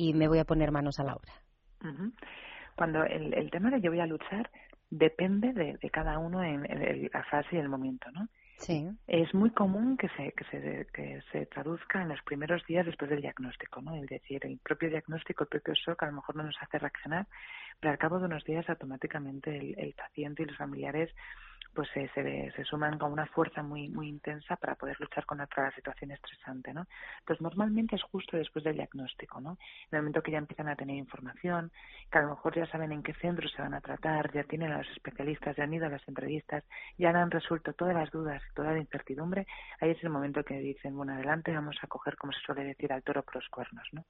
y 0.00 0.14
me 0.14 0.28
voy 0.28 0.38
a 0.38 0.44
poner 0.44 0.72
manos 0.72 0.98
a 0.98 1.04
la 1.04 1.14
obra? 1.14 1.32
Cuando 2.74 3.04
el, 3.04 3.34
el 3.34 3.50
tema 3.50 3.70
de 3.70 3.82
yo 3.82 3.90
voy 3.90 4.00
a 4.00 4.06
luchar 4.06 4.50
depende 4.88 5.52
de, 5.52 5.76
de 5.76 5.90
cada 5.90 6.18
uno 6.18 6.42
en, 6.42 6.64
en, 6.70 7.10
la 7.12 7.22
fase 7.24 7.56
y 7.56 7.58
el 7.58 7.68
momento, 7.68 8.10
¿no? 8.12 8.26
Sí. 8.56 8.88
Es 9.06 9.32
muy 9.34 9.50
común 9.50 9.96
que 9.96 10.08
se, 10.08 10.32
que, 10.32 10.44
se, 10.44 10.86
que 10.92 11.20
se 11.32 11.46
traduzca 11.46 12.02
en 12.02 12.08
los 12.08 12.20
primeros 12.22 12.62
días 12.66 12.84
después 12.84 13.10
del 13.10 13.22
diagnóstico, 13.22 13.80
¿no? 13.80 13.94
Es 13.96 14.06
decir, 14.08 14.40
el 14.44 14.58
propio 14.58 14.88
diagnóstico, 14.90 15.44
el 15.44 15.48
propio 15.48 15.74
shock 15.74 16.02
a 16.02 16.06
lo 16.06 16.12
mejor 16.12 16.36
no 16.36 16.42
nos 16.44 16.56
hace 16.60 16.78
reaccionar, 16.78 17.26
pero 17.78 17.92
al 17.92 17.98
cabo 17.98 18.18
de 18.18 18.26
unos 18.26 18.44
días 18.44 18.68
automáticamente 18.68 19.56
el, 19.56 19.78
el 19.78 19.94
paciente 19.94 20.42
y 20.42 20.46
los 20.46 20.56
familiares 20.56 21.10
pues 21.74 21.88
se, 21.94 22.08
se, 22.08 22.52
se, 22.52 22.64
suman 22.64 22.98
con 22.98 23.12
una 23.12 23.26
fuerza 23.26 23.62
muy 23.62 23.88
muy 23.88 24.08
intensa 24.08 24.56
para 24.56 24.74
poder 24.74 24.98
luchar 25.00 25.24
contra 25.26 25.64
la 25.64 25.70
situación 25.72 26.10
estresante, 26.10 26.72
¿no? 26.72 26.86
Pues 27.24 27.40
normalmente 27.40 27.96
es 27.96 28.02
justo 28.02 28.36
después 28.36 28.64
del 28.64 28.76
diagnóstico, 28.76 29.40
¿no? 29.40 29.58
En 29.90 29.96
el 29.96 30.02
momento 30.02 30.22
que 30.22 30.32
ya 30.32 30.38
empiezan 30.38 30.68
a 30.68 30.76
tener 30.76 30.96
información, 30.96 31.70
que 32.10 32.18
a 32.18 32.22
lo 32.22 32.30
mejor 32.30 32.54
ya 32.56 32.66
saben 32.66 32.92
en 32.92 33.02
qué 33.02 33.14
centro 33.14 33.48
se 33.48 33.62
van 33.62 33.74
a 33.74 33.80
tratar, 33.80 34.32
ya 34.32 34.44
tienen 34.44 34.72
a 34.72 34.78
los 34.78 34.90
especialistas, 34.90 35.56
ya 35.56 35.64
han 35.64 35.74
ido 35.74 35.86
a 35.86 35.90
las 35.90 36.06
entrevistas, 36.08 36.64
ya 36.98 37.10
han 37.10 37.30
resuelto 37.30 37.72
todas 37.72 37.94
las 37.94 38.10
dudas, 38.10 38.42
toda 38.54 38.72
la 38.72 38.78
incertidumbre, 38.78 39.46
ahí 39.80 39.90
es 39.90 40.02
el 40.02 40.10
momento 40.10 40.42
que 40.42 40.58
dicen, 40.58 40.96
bueno, 40.96 41.12
adelante, 41.12 41.52
vamos 41.52 41.76
a 41.82 41.86
coger, 41.86 42.16
como 42.16 42.32
se 42.32 42.40
suele 42.40 42.64
decir, 42.64 42.92
al 42.92 43.02
toro 43.02 43.22
por 43.22 43.36
los 43.36 43.48
cuernos, 43.48 43.86
¿no? 43.92 44.04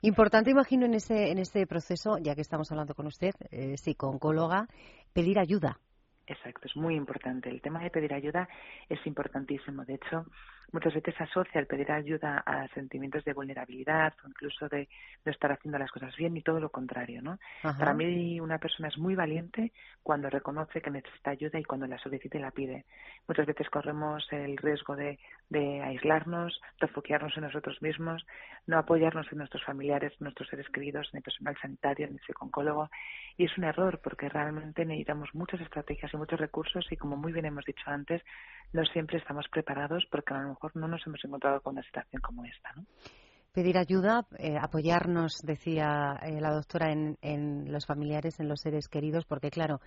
Importante, 0.00 0.50
imagino, 0.50 0.86
en 0.86 0.94
ese, 0.94 1.30
en 1.30 1.38
este 1.38 1.66
proceso, 1.66 2.18
ya 2.18 2.34
que 2.34 2.40
estamos 2.40 2.70
hablando 2.70 2.94
con 2.94 3.06
usted, 3.06 3.34
eh, 3.50 3.76
psico-oncóloga, 3.76 4.66
pedir 5.12 5.38
ayuda 5.38 5.78
Exacto, 6.28 6.68
es 6.68 6.76
muy 6.76 6.94
importante. 6.94 7.48
El 7.48 7.62
tema 7.62 7.82
de 7.82 7.90
pedir 7.90 8.12
ayuda 8.12 8.48
es 8.88 9.04
importantísimo. 9.06 9.84
De 9.84 9.94
hecho, 9.94 10.26
muchas 10.72 10.94
veces 10.94 11.14
asocia 11.20 11.60
el 11.60 11.66
pedir 11.66 11.90
ayuda 11.90 12.42
a 12.44 12.68
sentimientos 12.68 13.24
de 13.24 13.32
vulnerabilidad 13.32 14.14
o 14.24 14.28
incluso 14.28 14.68
de 14.68 14.88
no 15.24 15.32
estar 15.32 15.52
haciendo 15.52 15.78
las 15.78 15.90
cosas 15.90 16.14
bien 16.16 16.36
y 16.36 16.42
todo 16.42 16.60
lo 16.60 16.70
contrario, 16.70 17.22
¿no? 17.22 17.38
Para 17.62 17.94
mí 17.94 18.40
una 18.40 18.58
persona 18.58 18.88
es 18.88 18.98
muy 18.98 19.14
valiente 19.14 19.72
cuando 20.02 20.28
reconoce 20.30 20.80
que 20.80 20.90
necesita 20.90 21.30
ayuda 21.30 21.58
y 21.58 21.64
cuando 21.64 21.86
la 21.86 21.98
solicita 21.98 22.38
y 22.38 22.40
la 22.40 22.50
pide. 22.50 22.84
Muchas 23.26 23.46
veces 23.46 23.68
corremos 23.70 24.26
el 24.32 24.56
riesgo 24.56 24.96
de, 24.96 25.18
de 25.48 25.82
aislarnos, 25.82 26.60
refugiarnos 26.78 27.36
en 27.36 27.44
nosotros 27.44 27.80
mismos, 27.80 28.26
no 28.66 28.78
apoyarnos 28.78 29.26
en 29.32 29.38
nuestros 29.38 29.64
familiares, 29.64 30.12
nuestros 30.20 30.48
seres 30.48 30.68
queridos, 30.68 31.08
ni 31.12 31.20
personal 31.20 31.56
sanitario, 31.60 32.08
ni 32.10 32.18
psicólogo. 32.18 32.90
Y 33.36 33.44
es 33.44 33.56
un 33.56 33.64
error 33.64 34.00
porque 34.02 34.28
realmente 34.28 34.84
necesitamos 34.84 35.34
muchas 35.34 35.60
estrategias 35.60 36.12
y 36.12 36.16
muchos 36.16 36.38
recursos 36.38 36.86
y 36.90 36.96
como 36.96 37.16
muy 37.16 37.32
bien 37.32 37.46
hemos 37.46 37.64
dicho 37.64 37.84
antes, 37.86 38.22
no 38.72 38.84
siempre 38.84 39.18
estamos 39.18 39.48
preparados 39.48 40.06
porque 40.10 40.34
a 40.34 40.42
lo 40.42 40.57
mejor 40.58 40.76
no 40.76 40.88
nos 40.88 41.06
hemos 41.06 41.24
encontrado 41.24 41.60
con 41.60 41.74
una 41.74 41.82
situación 41.82 42.20
como 42.20 42.44
esta. 42.44 42.72
¿no? 42.76 42.84
Pedir 43.52 43.78
ayuda, 43.78 44.26
eh, 44.38 44.56
apoyarnos, 44.60 45.38
decía 45.42 46.18
eh, 46.22 46.40
la 46.40 46.52
doctora, 46.52 46.92
en, 46.92 47.16
en, 47.22 47.72
los 47.72 47.86
familiares, 47.86 48.40
en 48.40 48.48
los 48.48 48.60
seres 48.60 48.88
queridos, 48.88 49.24
porque 49.24 49.50
claro, 49.50 49.80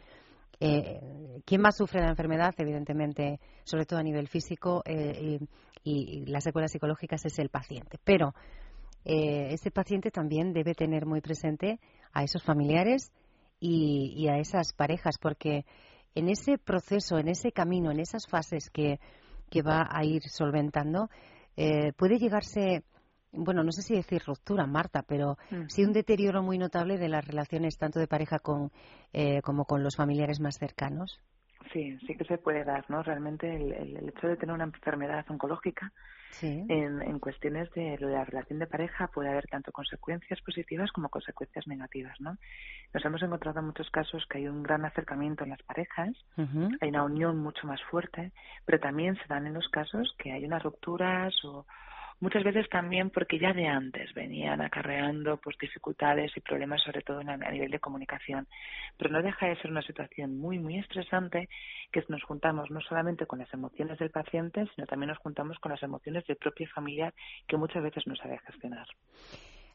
eh, 0.59 1.41
¿quién 1.45 1.61
más 1.61 1.77
sufre 1.77 2.01
la 2.01 2.09
enfermedad? 2.09 2.53
Evidentemente, 2.57 3.39
sobre 3.63 3.85
todo 3.85 3.99
a 3.99 4.03
nivel 4.03 4.27
físico 4.27 4.83
y, 4.85 5.39
y, 5.83 6.25
las 6.25 6.43
secuelas 6.43 6.71
psicológicas 6.71 7.25
es 7.25 7.39
el 7.39 7.49
paciente. 7.49 7.99
Pero 8.03 8.33
ese 9.03 9.71
paciente 9.71 10.11
también 10.11 10.53
debe 10.53 10.75
tener 10.75 11.07
muy 11.07 11.21
presente 11.21 11.79
a 12.13 12.23
esos 12.23 12.43
familiares 12.43 13.11
y, 13.59 14.13
y 14.15 14.27
a 14.27 14.37
esas 14.37 14.73
parejas, 14.73 15.17
porque 15.19 15.65
en 16.13 16.29
ese 16.29 16.59
proceso, 16.59 17.17
en 17.17 17.27
ese 17.27 17.51
camino, 17.51 17.89
en 17.89 17.99
esas 17.99 18.27
fases 18.27 18.69
que, 18.69 18.99
que 19.51 19.61
va 19.61 19.87
a 19.91 20.03
ir 20.05 20.23
solventando, 20.29 21.09
eh, 21.57 21.91
puede 21.97 22.17
llegarse, 22.17 22.83
bueno, 23.33 23.63
no 23.63 23.71
sé 23.71 23.81
si 23.81 23.93
decir 23.93 24.23
ruptura, 24.25 24.65
Marta, 24.65 25.03
pero 25.03 25.37
sí 25.67 25.83
un 25.83 25.91
deterioro 25.91 26.41
muy 26.41 26.57
notable 26.57 26.97
de 26.97 27.09
las 27.09 27.27
relaciones 27.27 27.77
tanto 27.77 27.99
de 27.99 28.07
pareja 28.07 28.39
con, 28.39 28.71
eh, 29.11 29.41
como 29.41 29.65
con 29.65 29.83
los 29.83 29.97
familiares 29.97 30.39
más 30.39 30.57
cercanos. 30.57 31.19
Sí, 31.71 31.97
sí 32.05 32.15
que 32.15 32.25
se 32.25 32.37
puede 32.37 32.63
dar, 32.63 32.89
¿no? 32.89 33.03
Realmente 33.03 33.53
el, 33.55 33.71
el, 33.71 34.09
hecho 34.09 34.27
de 34.27 34.35
tener 34.35 34.53
una 34.53 34.65
enfermedad 34.65 35.25
oncológica 35.29 35.91
en, 36.41 37.01
en 37.01 37.19
cuestiones 37.19 37.69
de 37.71 37.97
la 37.99 38.25
relación 38.25 38.59
de 38.59 38.67
pareja 38.67 39.07
puede 39.07 39.29
haber 39.29 39.47
tanto 39.47 39.71
consecuencias 39.71 40.41
positivas 40.41 40.91
como 40.91 41.09
consecuencias 41.09 41.67
negativas, 41.67 42.19
¿no? 42.19 42.37
Nos 42.93 43.05
hemos 43.05 43.21
encontrado 43.21 43.59
en 43.59 43.67
muchos 43.67 43.89
casos 43.89 44.25
que 44.29 44.39
hay 44.39 44.47
un 44.47 44.63
gran 44.63 44.85
acercamiento 44.85 45.43
en 45.43 45.51
las 45.51 45.61
parejas, 45.63 46.09
hay 46.81 46.89
una 46.89 47.03
unión 47.03 47.37
mucho 47.37 47.67
más 47.67 47.81
fuerte, 47.83 48.31
pero 48.65 48.79
también 48.79 49.15
se 49.15 49.27
dan 49.27 49.45
en 49.45 49.53
los 49.53 49.67
casos 49.69 50.13
que 50.17 50.31
hay 50.31 50.45
unas 50.45 50.63
rupturas 50.63 51.33
o 51.45 51.65
muchas 52.21 52.43
veces 52.43 52.69
también 52.69 53.09
porque 53.09 53.37
ya 53.39 53.51
de 53.51 53.67
antes 53.67 54.13
venían 54.13 54.61
acarreando 54.61 55.37
pues 55.37 55.57
dificultades 55.59 56.31
y 56.37 56.39
problemas 56.39 56.81
sobre 56.81 57.01
todo 57.01 57.19
a 57.19 57.51
nivel 57.51 57.71
de 57.71 57.79
comunicación 57.79 58.47
pero 58.97 59.09
no 59.09 59.21
deja 59.21 59.47
de 59.47 59.57
ser 59.57 59.71
una 59.71 59.81
situación 59.81 60.37
muy 60.37 60.59
muy 60.59 60.77
estresante 60.77 61.49
que 61.91 62.03
nos 62.07 62.23
juntamos 62.23 62.71
no 62.71 62.79
solamente 62.81 63.25
con 63.25 63.39
las 63.39 63.53
emociones 63.53 63.99
del 63.99 64.11
paciente 64.11 64.65
sino 64.75 64.87
también 64.87 65.09
nos 65.09 65.17
juntamos 65.17 65.59
con 65.59 65.71
las 65.71 65.83
emociones 65.83 66.25
del 66.27 66.37
propio 66.37 66.67
familiar 66.73 67.13
que 67.47 67.57
muchas 67.57 67.83
veces 67.83 68.07
no 68.07 68.15
sabe 68.15 68.39
gestionar 68.45 68.87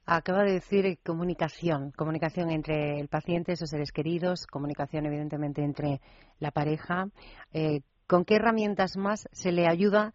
Acaba 0.09 0.45
de 0.45 0.53
decir 0.53 1.01
comunicación, 1.05 1.91
comunicación 1.91 2.53
entre 2.53 3.01
el 3.01 3.09
paciente, 3.09 3.57
sus 3.57 3.71
seres 3.71 3.91
queridos, 3.91 4.47
comunicación 4.47 5.05
evidentemente 5.05 5.65
entre 5.65 6.01
la 6.39 6.53
pareja. 6.53 7.09
Eh, 7.53 7.81
¿Con 8.07 8.25
qué 8.25 8.37
herramientas 8.37 8.97
más 8.97 9.29
se 9.33 9.51
le 9.51 9.67
ayuda 9.67 10.15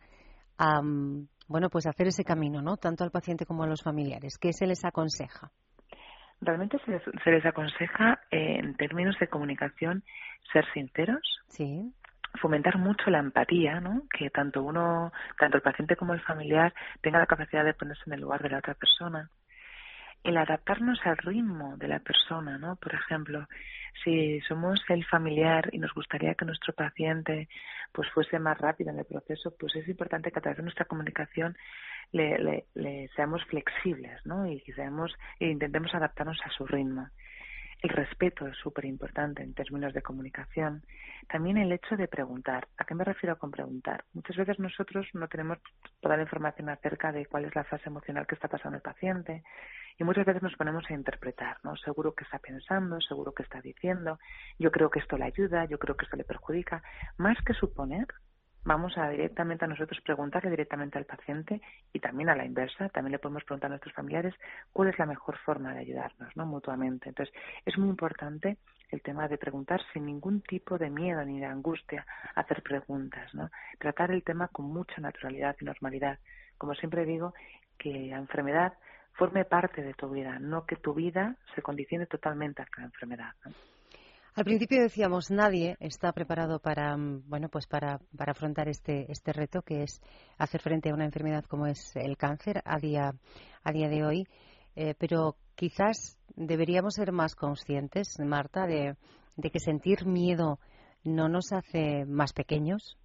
a, 0.57 0.81
mm, 0.81 1.27
bueno, 1.51 1.69
pues 1.69 1.85
hacer 1.85 2.07
ese 2.07 2.23
camino, 2.23 2.61
¿no? 2.61 2.77
Tanto 2.77 3.03
al 3.03 3.11
paciente 3.11 3.45
como 3.45 3.63
a 3.63 3.67
los 3.67 3.83
familiares. 3.83 4.37
¿Qué 4.39 4.53
se 4.53 4.65
les 4.65 4.83
aconseja? 4.85 5.51
Realmente 6.39 6.79
se 6.85 6.91
les, 6.91 7.03
se 7.23 7.31
les 7.31 7.45
aconseja, 7.45 8.21
eh, 8.31 8.57
en 8.59 8.75
términos 8.75 9.15
de 9.19 9.27
comunicación, 9.27 10.03
ser 10.51 10.65
sinceros. 10.73 11.41
Sí. 11.49 11.93
Fomentar 12.41 12.77
mucho 12.77 13.09
la 13.11 13.19
empatía, 13.19 13.79
¿no? 13.79 14.03
Que 14.17 14.29
tanto 14.29 14.63
uno, 14.63 15.11
tanto 15.37 15.57
el 15.57 15.63
paciente 15.63 15.95
como 15.95 16.13
el 16.13 16.21
familiar 16.21 16.73
tenga 17.01 17.19
la 17.19 17.27
capacidad 17.27 17.65
de 17.65 17.73
ponerse 17.73 18.03
en 18.07 18.13
el 18.13 18.21
lugar 18.21 18.41
de 18.41 18.49
la 18.49 18.59
otra 18.59 18.73
persona 18.73 19.29
el 20.23 20.37
adaptarnos 20.37 20.99
al 21.05 21.17
ritmo 21.17 21.77
de 21.77 21.87
la 21.87 21.99
persona, 21.99 22.57
¿no? 22.57 22.75
Por 22.75 22.93
ejemplo, 22.93 23.47
si 24.03 24.39
somos 24.41 24.79
el 24.89 25.05
familiar 25.05 25.69
y 25.71 25.79
nos 25.79 25.93
gustaría 25.93 26.35
que 26.35 26.45
nuestro 26.45 26.73
paciente 26.73 27.49
pues 27.91 28.09
fuese 28.11 28.39
más 28.39 28.57
rápido 28.57 28.91
en 28.91 28.99
el 28.99 29.05
proceso, 29.05 29.53
pues 29.59 29.75
es 29.75 29.87
importante 29.87 30.31
que 30.31 30.39
a 30.39 30.41
través 30.41 30.57
de 30.57 30.63
nuestra 30.63 30.85
comunicación 30.85 31.57
le, 32.11 32.65
le, 32.73 33.07
seamos 33.15 33.43
flexibles, 33.45 34.25
¿no? 34.25 34.45
Y 34.45 34.63
e 35.39 35.47
intentemos 35.47 35.93
adaptarnos 35.93 36.39
a 36.45 36.49
su 36.49 36.65
ritmo. 36.65 37.09
El 37.81 37.89
respeto 37.89 38.45
es 38.45 38.55
súper 38.57 38.85
importante 38.85 39.41
en 39.41 39.55
términos 39.55 39.91
de 39.91 40.03
comunicación. 40.03 40.83
También 41.27 41.57
el 41.57 41.71
hecho 41.71 41.97
de 41.97 42.07
preguntar. 42.07 42.67
¿A 42.77 42.85
qué 42.85 42.93
me 42.93 43.03
refiero 43.03 43.39
con 43.39 43.49
preguntar? 43.49 44.03
Muchas 44.13 44.37
veces 44.37 44.59
nosotros 44.59 45.07
no 45.13 45.27
tenemos 45.27 45.57
toda 45.99 46.15
la 46.15 46.21
información 46.21 46.69
acerca 46.69 47.11
de 47.11 47.25
cuál 47.25 47.45
es 47.45 47.55
la 47.55 47.63
fase 47.63 47.89
emocional 47.89 48.27
que 48.27 48.35
está 48.35 48.47
pasando 48.47 48.75
el 48.75 48.83
paciente 48.83 49.43
y 49.97 50.03
muchas 50.03 50.25
veces 50.25 50.41
nos 50.41 50.55
ponemos 50.55 50.83
a 50.89 50.93
interpretar, 50.93 51.57
¿no? 51.63 51.75
Seguro 51.77 52.13
que 52.13 52.23
está 52.23 52.39
pensando, 52.39 52.99
seguro 53.01 53.33
que 53.33 53.43
está 53.43 53.61
diciendo, 53.61 54.19
yo 54.59 54.71
creo 54.71 54.89
que 54.89 54.99
esto 54.99 55.17
le 55.17 55.25
ayuda, 55.25 55.65
yo 55.65 55.77
creo 55.79 55.95
que 55.95 56.05
esto 56.05 56.17
le 56.17 56.23
perjudica. 56.23 56.81
Más 57.17 57.37
que 57.43 57.53
suponer, 57.53 58.07
vamos 58.63 58.97
a 58.97 59.09
directamente 59.09 59.65
a 59.65 59.67
nosotros 59.67 59.99
preguntarle 60.01 60.49
directamente 60.51 60.97
al 60.97 61.05
paciente 61.05 61.61
y 61.93 61.99
también 61.99 62.29
a 62.29 62.35
la 62.35 62.45
inversa, 62.45 62.89
también 62.89 63.13
le 63.13 63.19
podemos 63.19 63.43
preguntar 63.43 63.67
a 63.67 63.69
nuestros 63.69 63.93
familiares 63.93 64.35
cuál 64.71 64.89
es 64.89 64.99
la 64.99 65.05
mejor 65.05 65.37
forma 65.39 65.73
de 65.73 65.79
ayudarnos, 65.79 66.35
¿no? 66.35 66.45
mutuamente. 66.45 67.09
Entonces, 67.09 67.33
es 67.65 67.77
muy 67.77 67.89
importante 67.89 68.57
el 68.89 69.01
tema 69.01 69.27
de 69.27 69.37
preguntar 69.37 69.81
sin 69.93 70.05
ningún 70.05 70.41
tipo 70.41 70.77
de 70.77 70.89
miedo 70.89 71.23
ni 71.23 71.39
de 71.39 71.45
angustia, 71.45 72.05
hacer 72.35 72.61
preguntas, 72.61 73.33
¿no? 73.33 73.49
Tratar 73.79 74.11
el 74.11 74.23
tema 74.23 74.49
con 74.49 74.65
mucha 74.65 74.99
naturalidad 74.99 75.55
y 75.59 75.65
normalidad. 75.65 76.19
Como 76.57 76.75
siempre 76.75 77.05
digo, 77.05 77.33
que 77.77 78.07
la 78.09 78.17
enfermedad 78.17 78.73
forme 79.13 79.45
parte 79.45 79.81
de 79.81 79.93
tu 79.93 80.09
vida, 80.09 80.39
no 80.39 80.65
que 80.65 80.75
tu 80.75 80.93
vida 80.93 81.35
se 81.55 81.61
condicione 81.61 82.05
totalmente 82.05 82.61
a 82.61 82.67
la 82.77 82.85
enfermedad. 82.85 83.33
Al 84.33 84.45
principio 84.45 84.81
decíamos 84.81 85.29
nadie 85.29 85.75
está 85.81 86.13
preparado 86.13 86.59
para 86.59 86.95
mm, 86.95 87.23
bueno 87.27 87.49
pues 87.49 87.67
para, 87.67 87.99
para 88.17 88.31
afrontar 88.31 88.69
este 88.69 89.11
este 89.11 89.33
reto 89.33 89.61
que 89.61 89.83
es 89.83 90.01
hacer 90.37 90.61
frente 90.61 90.89
a 90.89 90.93
una 90.93 91.03
enfermedad 91.03 91.43
como 91.43 91.67
es 91.67 91.93
el 91.97 92.15
cáncer 92.15 92.61
a 92.63 92.79
día 92.79 93.13
a 93.63 93.71
día 93.73 93.89
de 93.89 94.05
hoy, 94.05 94.27
eh, 94.75 94.95
pero 94.97 95.35
quizás 95.55 96.17
deberíamos 96.35 96.93
ser 96.95 97.11
más 97.11 97.35
conscientes, 97.35 98.17
Marta, 98.19 98.65
de, 98.65 98.95
de 99.35 99.51
que 99.51 99.59
sentir 99.59 100.05
miedo 100.05 100.59
no 101.03 101.27
nos 101.27 101.51
hace 101.51 102.05
más 102.05 102.31
pequeños. 102.33 102.97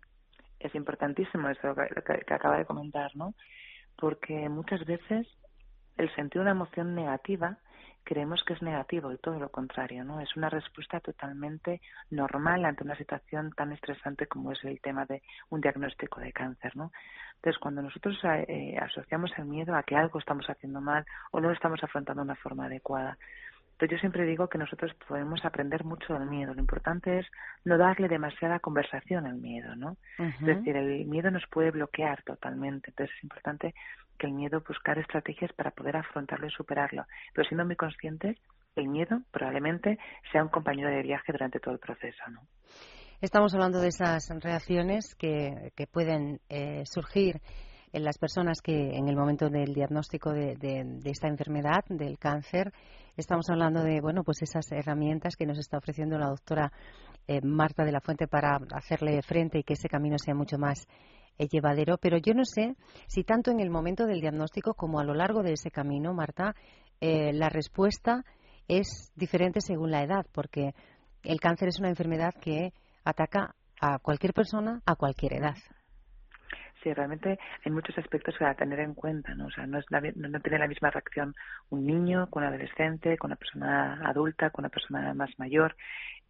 Es 0.61 0.75
importantísimo 0.75 1.49
eso 1.49 1.75
que, 1.75 2.25
que 2.25 2.35
acaba 2.35 2.59
de 2.59 2.65
comentar, 2.65 3.15
¿no? 3.17 3.35
Porque 3.99 4.49
muchas 4.49 4.85
veces 4.85 5.27
el 5.97 6.15
sentir 6.15 6.41
una 6.41 6.53
emoción 6.53 6.95
negativa 6.95 7.59
creemos 8.07 8.43
que 8.45 8.53
es 8.53 8.63
negativo 8.63 9.13
y 9.13 9.19
todo 9.19 9.39
lo 9.39 9.51
contrario, 9.51 10.05
¿no? 10.05 10.21
Es 10.21 10.37
una 10.37 10.49
respuesta 10.49 11.01
totalmente 11.01 11.81
normal 12.11 12.65
ante 12.65 12.85
una 12.85 12.97
situación 12.97 13.51
tan 13.51 13.73
estresante 13.73 14.29
como 14.29 14.53
es 14.53 14.65
el 14.65 14.81
tema 14.81 15.05
de 15.07 15.23
un 15.51 15.61
diagnóstico 15.61 16.21
de 16.21 16.33
cáncer, 16.33 16.77
¿no? 16.77 16.93
Entonces, 17.35 17.59
cuando 17.61 17.83
nosotros 17.83 18.17
eh, 18.25 18.79
asociamos 18.81 19.33
el 19.37 19.47
miedo 19.47 19.75
a 19.75 19.83
que 19.83 19.97
algo 19.97 20.21
estamos 20.21 20.47
haciendo 20.49 20.81
mal 20.81 21.05
o 21.33 21.41
no 21.41 21.49
lo 21.49 21.55
estamos 21.55 21.83
afrontando 21.83 22.23
de 22.23 22.27
una 22.27 22.37
forma 22.37 22.67
adecuada, 22.67 23.19
entonces 23.77 23.99
yo 23.99 24.01
siempre 24.01 24.25
digo 24.25 24.49
que 24.49 24.57
nosotros 24.57 24.91
podemos 25.07 25.45
aprender 25.45 25.85
mucho 25.85 26.15
del 26.15 26.27
miedo. 26.31 26.55
Lo 26.55 26.61
importante 26.61 27.19
es 27.19 27.27
no 27.63 27.77
darle 27.77 28.09
demasiada 28.09 28.59
conversación 28.59 29.27
al 29.27 29.37
miedo, 29.37 29.77
¿no? 29.77 29.99
Es 30.19 30.41
decir, 30.41 30.75
el 30.77 31.05
miedo 31.05 31.31
nos 31.31 31.47
puede 31.51 31.73
bloquear 31.73 32.23
totalmente. 32.23 32.89
Entonces 32.89 33.15
es 33.15 33.23
importante 33.23 33.75
que 34.19 34.29
el 34.29 34.33
miedo 34.33 34.63
buscar 34.67 34.99
estrategias 34.99 35.53
para 35.53 35.73
poder 35.73 35.99
afrontarlo 35.99 36.47
y 36.47 36.51
superarlo. 36.53 37.05
Pero 37.35 37.47
siendo 37.47 37.67
muy 37.67 37.77
conscientes, 37.77 38.39
el 38.77 38.89
miedo 38.89 39.21
probablemente 39.31 39.99
sea 40.33 40.43
un 40.43 40.49
compañero 40.49 40.89
de 40.89 41.03
viaje 41.03 41.31
durante 41.33 41.61
todo 41.61 41.75
el 41.75 41.81
proceso, 41.81 42.23
¿no? 42.31 42.41
Estamos 43.21 43.53
hablando 43.53 43.81
de 43.81 43.89
esas 43.89 44.27
reacciones 44.43 45.15
que, 45.17 45.71
que 45.77 45.87
pueden 45.87 46.41
eh, 46.49 46.85
surgir 46.87 47.43
en 47.97 48.05
las 48.05 48.19
personas 48.19 48.61
que 48.61 48.95
en 48.95 49.09
el 49.09 49.17
momento 49.17 49.49
del 49.49 49.73
diagnóstico 49.73 50.31
de, 50.31 51.01
esta 51.05 51.29
enfermedad, 51.29 51.83
del 51.89 52.19
cáncer, 52.19 52.71
estamos 53.17 53.49
hablando 53.49 53.83
de 53.83 54.03
bueno 54.03 54.23
pues 54.23 54.43
esas 54.43 54.71
herramientas 54.71 55.35
que 55.35 55.47
nos 55.47 55.59
está 55.59 55.79
ofreciendo 55.79 56.19
la 56.19 56.29
doctora 56.29 56.71
eh, 57.27 57.41
Marta 57.41 57.85
de 57.87 57.93
la 57.93 58.03
Fuente 58.03 58.29
para 58.29 58.59
hacerle 58.75 59.23
frente 59.23 59.61
y 59.61 59.63
que 59.63 59.73
ese 59.73 59.89
camino 59.89 60.19
sea 60.19 60.35
mucho 60.35 60.59
más 60.59 60.87
eh, 61.39 61.49
llevadero. 61.49 61.97
Pero 61.97 62.19
yo 62.19 62.35
no 62.35 62.45
sé 62.45 62.77
si 63.07 63.25
tanto 63.25 63.51
en 63.51 63.61
el 63.61 63.71
momento 63.71 64.05
del 64.05 64.21
diagnóstico 64.21 64.75
como 64.75 65.01
a 65.01 65.05
lo 65.05 65.15
largo 65.15 65.43
de 65.43 65.55
ese 65.55 65.71
camino, 65.71 66.13
Marta, 66.13 66.55
eh, 67.01 67.33
la 67.33 67.49
respuesta 67.49 68.27
es 68.69 69.11
diferente 69.17 69.63
según 69.63 69.91
la 69.91 70.03
edad, 70.03 70.27
porque 70.33 70.75
el 71.23 71.41
cáncer 71.41 71.69
es 71.69 71.79
una 71.79 71.89
enfermedad 71.89 72.35
que 72.43 72.75
ataca 73.05 73.55
a 73.81 73.99
cualquier 74.01 74.35
persona 74.35 74.83
a 74.85 74.97
cualquier 74.97 75.33
edad 75.33 75.57
sí, 76.87 76.95
realmente 76.95 77.39
hay 77.65 77.73
muchos 77.73 77.99
aspectos 77.99 78.41
a 78.41 78.55
tener 78.55 78.79
en 78.79 78.95
cuenta, 78.95 79.35
¿no? 79.35 79.47
O 79.47 79.51
sea, 79.51 79.67
no, 79.67 79.79
es 79.79 79.87
no, 79.91 80.41
tiene 80.41 80.59
la 80.59 80.69
misma 80.69 80.91
reacción 80.91 81.35
un 81.71 81.85
niño 81.85 82.29
con 82.31 82.45
un 82.45 82.49
adolescente, 82.49 83.19
con 83.19 83.31
una 83.31 83.37
persona 83.37 84.01
adulta, 84.05 84.51
con 84.51 84.63
una 84.63 84.69
persona 84.69 85.13
más 85.15 85.31
mayor. 85.39 85.75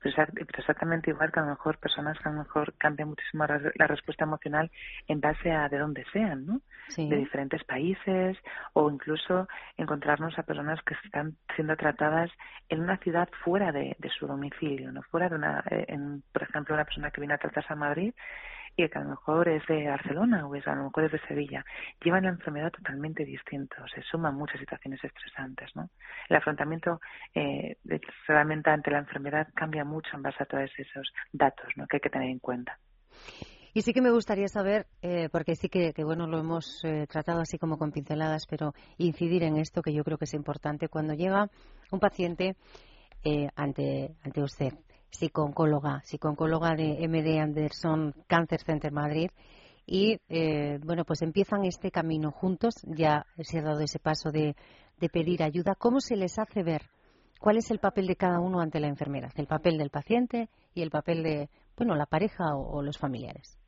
Pero, 0.01 0.27
exactamente 0.59 1.11
igual 1.11 1.33
que 1.33 1.41
a 1.41 1.43
lo 1.43 1.51
mejor 1.51 1.79
personas 1.79 2.19
que 2.19 2.29
a 2.29 2.33
lo 2.33 2.39
mejor 2.39 2.75
cambian 2.79 3.09
muchísimo 3.09 3.45
la 3.47 3.87
respuesta 3.87 4.25
emocional 4.25 4.71
en 5.09 5.21
base 5.21 5.51
a 5.51 5.69
de 5.69 5.79
dónde 5.79 6.05
sean, 6.13 6.47
¿no? 6.47 6.61
De 6.97 7.17
diferentes 7.17 7.65
países 7.65 8.37
o 8.73 8.91
incluso 8.91 9.49
encontrarnos 9.77 10.39
a 10.39 10.43
personas 10.43 10.81
que 10.83 10.95
están 11.05 11.37
siendo 11.55 11.77
tratadas 11.77 12.31
en 12.69 12.81
una 12.81 12.99
ciudad 12.99 13.29
fuera 13.45 13.73
de, 13.73 13.97
su 14.19 14.27
domicilio, 14.27 14.93
¿no? 14.93 15.03
Fuera 15.03 15.29
de 15.29 15.35
una, 15.35 15.65
eh, 15.71 15.87
en, 15.89 16.23
por 16.33 16.43
ejemplo, 16.45 16.75
una 16.75 16.85
persona 16.85 17.11
que 17.11 17.21
viene 17.21 17.35
a 17.35 17.39
tratarse 17.39 17.73
a 17.73 17.77
Madrid 17.77 18.15
y 18.77 18.89
que 18.89 18.99
a 18.99 19.03
lo 19.03 19.11
mejor 19.11 19.49
es 19.49 19.67
de 19.67 19.89
Barcelona 19.89 20.47
o 20.47 20.55
es 20.55 20.67
a 20.67 20.75
lo 20.75 20.85
mejor 20.85 21.05
es 21.05 21.13
de 21.13 21.21
Sevilla, 21.27 21.65
llevan 22.03 22.25
la 22.25 22.31
enfermedad 22.31 22.71
totalmente 22.71 23.25
distinta, 23.25 23.85
se 23.95 24.03
suman 24.03 24.35
muchas 24.35 24.61
situaciones 24.61 25.03
estresantes, 25.03 25.75
¿no? 25.75 25.89
El 26.29 26.37
afrontamiento 26.37 27.01
eh, 27.35 27.77
realmente 28.27 28.71
ante 28.71 28.91
la 28.91 28.99
enfermedad 28.99 29.49
cambia 29.55 29.85
mucho 29.85 30.11
en 30.15 30.23
base 30.23 30.43
a 30.43 30.47
todos 30.47 30.71
esos 30.77 31.13
datos, 31.33 31.69
¿no? 31.77 31.87
Que 31.87 31.97
hay 31.97 32.01
que 32.01 32.11
tener 32.11 32.29
en 32.29 32.39
cuenta. 32.39 32.79
Y 33.77 33.83
sí 33.83 33.93
que 33.93 34.01
me 34.01 34.11
gustaría 34.11 34.49
saber, 34.49 34.87
eh, 35.03 35.29
porque 35.31 35.55
sí 35.55 35.69
que, 35.69 35.93
bueno, 36.03 36.27
lo 36.27 36.39
hemos 36.39 36.83
eh, 36.83 37.07
tratado 37.07 37.41
así 37.41 37.59
como 37.59 37.77
con 37.77 37.93
pinceladas, 37.93 38.47
pero 38.49 38.73
incidir 38.97 39.43
en 39.43 39.59
esto 39.59 39.83
que 39.83 39.93
yo 39.93 40.03
creo 40.03 40.17
que 40.17 40.25
es 40.25 40.33
importante. 40.33 40.89
Cuando 40.89 41.13
llega 41.13 41.51
un 41.93 42.01
paciente 42.01 42.57
eh, 43.23 43.51
ante, 43.55 44.17
ante 44.25 44.43
usted, 44.43 44.73
psicooncóloga, 45.17 46.03
psicooncóloga 46.05 46.75
de 46.75 47.07
MD 47.09 47.41
Anderson 47.41 48.15
Cancer 48.27 48.63
Center 48.63 48.93
Madrid. 48.93 49.31
Y 49.87 50.19
eh, 50.29 50.79
bueno, 50.85 51.05
pues 51.05 51.23
empiezan 51.23 51.65
este 51.65 51.91
camino 51.91 52.31
juntos. 52.31 52.75
Ya 52.85 53.27
se 53.41 53.59
ha 53.59 53.63
dado 53.63 53.81
ese 53.81 53.99
paso 53.99 54.31
de, 54.31 54.57
pedir 55.13 55.43
ayuda. 55.43 55.75
¿Cómo 55.75 56.01
se 56.01 56.17
les 56.17 56.39
hace 56.39 56.63
ver 56.63 56.83
cuál 57.41 57.59
es 57.59 57.71
el 57.71 57.79
papel 57.79 58.07
de 58.07 58.17
cada 58.17 58.41
uno 58.41 58.61
ante 58.61 58.81
la 58.81 58.89
enfermedad? 58.89 59.33
El 59.37 59.47
papel 59.47 59.79
del 59.79 59.91
paciente 59.91 60.49
y 60.75 60.83
el 60.83 60.91
papel 60.91 61.23
de, 61.23 61.49
bueno, 61.77 61.95
la 61.95 62.07
pareja 62.07 62.57
o 62.57 62.83
los 62.83 62.99
familiares. 62.99 63.59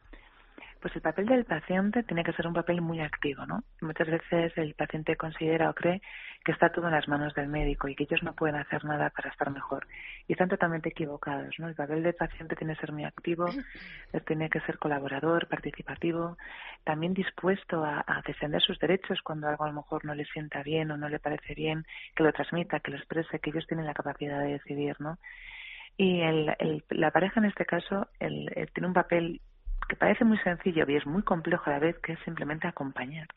Pues 0.81 0.95
el 0.95 1.03
papel 1.03 1.27
del 1.27 1.45
paciente 1.45 2.05
tiene 2.05 2.23
que 2.23 2.33
ser 2.33 2.47
un 2.47 2.55
papel 2.55 2.81
muy 2.81 3.01
activo, 3.01 3.45
¿no? 3.47 3.65
Muchas 3.81 4.09
veces 4.09 4.53
el 4.57 4.75
paciente 4.75 5.17
considera 5.17 5.71
o 5.71 5.75
cree 5.75 6.01
que 6.45 6.53
está 6.53 6.71
todo 6.71 6.87
en 6.87 6.93
las 6.93 7.09
manos 7.09 7.35
del 7.35 7.49
médico 7.49 7.89
y 7.89 7.97
que 7.97 8.05
ellos 8.05 8.23
no 8.23 8.33
pueden 8.35 8.57
hacer 8.57 8.85
nada 8.85 9.11
para 9.11 9.31
estar 9.31 9.51
mejor. 9.51 9.87
Y 10.29 10.33
están 10.33 10.49
totalmente 10.49 10.91
equivocados, 10.91 11.55
¿no? 11.59 11.69
El 11.69 11.75
papel 11.75 12.03
del 12.05 12.15
paciente 12.15 12.55
tiene 12.55 12.75
que 12.75 12.81
ser 12.81 12.93
muy 12.93 13.05
activo, 13.05 13.47
tiene 14.27 14.49
que 14.49 14.61
ser 14.61 14.79
colaborador, 14.79 15.49
participativo, 15.49 16.39
también 16.85 17.13
dispuesto 17.13 17.85
a, 17.85 18.05
defender 18.27 18.63
sus 18.63 18.79
derechos 18.79 19.21
cuando 19.23 19.49
algo 19.49 19.65
a 19.65 19.69
lo 19.69 19.75
mejor 19.75 20.05
no 20.05 20.15
le 20.15 20.25
sienta 20.27 20.63
bien 20.63 20.91
o 20.91 20.97
no 20.97 21.09
le 21.09 21.19
parece 21.19 21.55
bien, 21.55 21.85
que 22.15 22.23
lo 22.23 22.33
transmita, 22.33 22.81
que 22.81 22.93
lo 22.93 22.99
exprese, 22.99 23.41
que 23.41 23.51
ellos 23.51 23.67
tienen 23.67 23.87
la 23.87 23.95
capacidad 23.95 24.41
de 24.41 24.53
decidir, 24.53 24.97
¿no? 25.01 25.19
Y 25.97 26.21
el, 26.21 26.85
la 26.91 27.11
pareja 27.11 27.41
en 27.41 27.47
este 27.47 27.67
caso 27.67 28.07
el, 28.21 28.49
tiene 28.73 28.87
un 28.87 28.95
papel 28.95 29.41
que 29.89 29.97
parece 29.97 30.25
muy 30.25 30.39
sencillo 30.39 30.85
y 30.89 30.97
es 30.97 31.07
muy 31.07 31.23
complejo 31.23 31.71
a 31.71 31.75
la 31.75 31.79
vez, 31.79 31.99
que 31.99 32.13
es 32.13 32.21
simplemente 32.21 32.67
acompañar, 32.67 33.29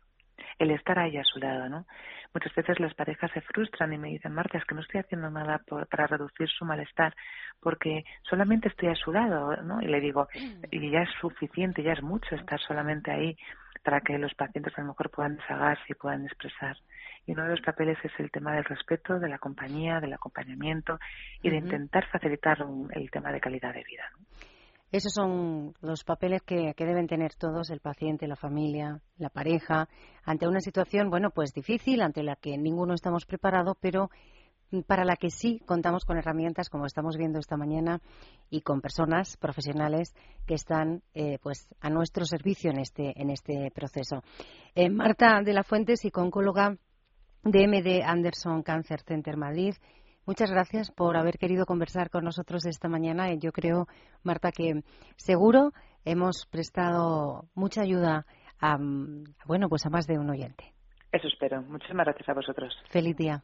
el 0.59 0.71
estar 0.71 0.99
ahí 0.99 1.17
a 1.17 1.23
su 1.23 1.39
lado, 1.39 1.69
¿no? 1.69 1.85
Muchas 2.33 2.53
veces 2.55 2.79
las 2.79 2.93
parejas 2.93 3.29
se 3.31 3.41
frustran 3.41 3.91
y 3.93 3.97
me 3.97 4.09
dicen, 4.09 4.33
Marta, 4.33 4.57
es 4.57 4.65
que 4.65 4.75
no 4.75 4.81
estoy 4.81 5.01
haciendo 5.01 5.29
nada 5.29 5.61
para 5.89 6.07
reducir 6.07 6.49
su 6.49 6.65
malestar, 6.65 7.13
porque 7.59 8.05
solamente 8.23 8.69
estoy 8.69 8.89
a 8.89 8.95
su 8.95 9.11
lado, 9.11 9.57
¿no? 9.63 9.81
Y 9.81 9.87
le 9.87 9.99
digo, 9.99 10.27
y 10.71 10.89
ya 10.89 11.01
es 11.01 11.09
suficiente, 11.19 11.83
ya 11.83 11.93
es 11.93 12.01
mucho 12.01 12.35
estar 12.35 12.59
solamente 12.59 13.11
ahí 13.11 13.37
para 13.83 14.01
que 14.01 14.17
los 14.17 14.33
pacientes 14.35 14.77
a 14.77 14.81
lo 14.81 14.89
mejor 14.89 15.09
puedan 15.09 15.35
desahogarse 15.35 15.83
y 15.89 15.93
puedan 15.95 16.25
expresar. 16.25 16.77
Y 17.25 17.33
uno 17.33 17.43
de 17.43 17.49
los 17.51 17.61
papeles 17.61 17.97
es 18.03 18.11
el 18.19 18.31
tema 18.31 18.53
del 18.53 18.63
respeto, 18.63 19.19
de 19.19 19.29
la 19.29 19.39
compañía, 19.39 19.99
del 19.99 20.13
acompañamiento 20.13 20.99
y 21.41 21.49
de 21.49 21.57
intentar 21.57 22.05
facilitar 22.07 22.63
el 22.91 23.11
tema 23.11 23.31
de 23.31 23.41
calidad 23.41 23.73
de 23.73 23.83
vida. 23.83 24.03
¿no? 24.17 24.25
Esos 24.91 25.13
son 25.13 25.73
los 25.81 26.03
papeles 26.03 26.41
que, 26.41 26.73
deben 26.77 27.07
tener 27.07 27.33
todos, 27.35 27.69
el 27.69 27.79
paciente, 27.79 28.27
la 28.27 28.35
familia, 28.35 29.01
la 29.17 29.29
pareja, 29.29 29.87
ante 30.23 30.47
una 30.47 30.59
situación, 30.59 31.09
bueno, 31.09 31.29
pues 31.31 31.53
difícil, 31.53 32.01
ante 32.01 32.23
la 32.23 32.35
que 32.35 32.57
ninguno 32.57 32.93
estamos 32.93 33.25
preparado, 33.25 33.77
pero 33.79 34.09
para 34.87 35.05
la 35.05 35.15
que 35.15 35.29
sí 35.29 35.59
contamos 35.65 36.05
con 36.05 36.17
herramientas, 36.17 36.69
como 36.69 36.85
estamos 36.85 37.17
viendo 37.17 37.39
esta 37.39 37.57
mañana, 37.57 38.01
y 38.49 38.61
con 38.61 38.81
personas 38.81 39.37
profesionales 39.37 40.13
que 40.45 40.55
están, 40.55 41.03
eh, 41.13 41.39
pues, 41.41 41.67
a 41.79 41.89
nuestro 41.89 42.25
servicio 42.25 42.71
en 42.71 42.79
este 42.79 43.13
en 43.21 43.29
este 43.29 43.71
proceso. 43.71 44.23
Eh, 44.75 44.89
Marta 44.89 45.41
de 45.41 45.53
la 45.53 45.63
Fuente, 45.63 45.97
psicóloga 45.97 46.77
de 47.43 47.67
MD 47.67 48.03
Anderson 48.03 48.61
Cancer 48.63 49.01
Center 49.01 49.37
Madrid. 49.37 49.73
Muchas 50.25 50.51
gracias 50.51 50.91
por 50.91 51.17
haber 51.17 51.37
querido 51.37 51.65
conversar 51.65 52.09
con 52.09 52.23
nosotros 52.23 52.65
esta 52.65 52.87
mañana. 52.87 53.33
Yo 53.33 53.51
creo, 53.51 53.87
Marta, 54.23 54.51
que 54.51 54.83
seguro 55.17 55.71
hemos 56.05 56.45
prestado 56.45 57.45
mucha 57.55 57.81
ayuda 57.81 58.25
a, 58.59 58.77
bueno, 59.45 59.67
pues 59.67 59.85
a 59.85 59.89
más 59.89 60.05
de 60.07 60.19
un 60.19 60.29
oyente. 60.29 60.73
Eso 61.11 61.27
espero. 61.27 61.61
Muchísimas 61.63 62.05
gracias 62.05 62.29
a 62.29 62.33
vosotros. 62.33 62.73
Feliz 62.89 63.17
día. 63.17 63.43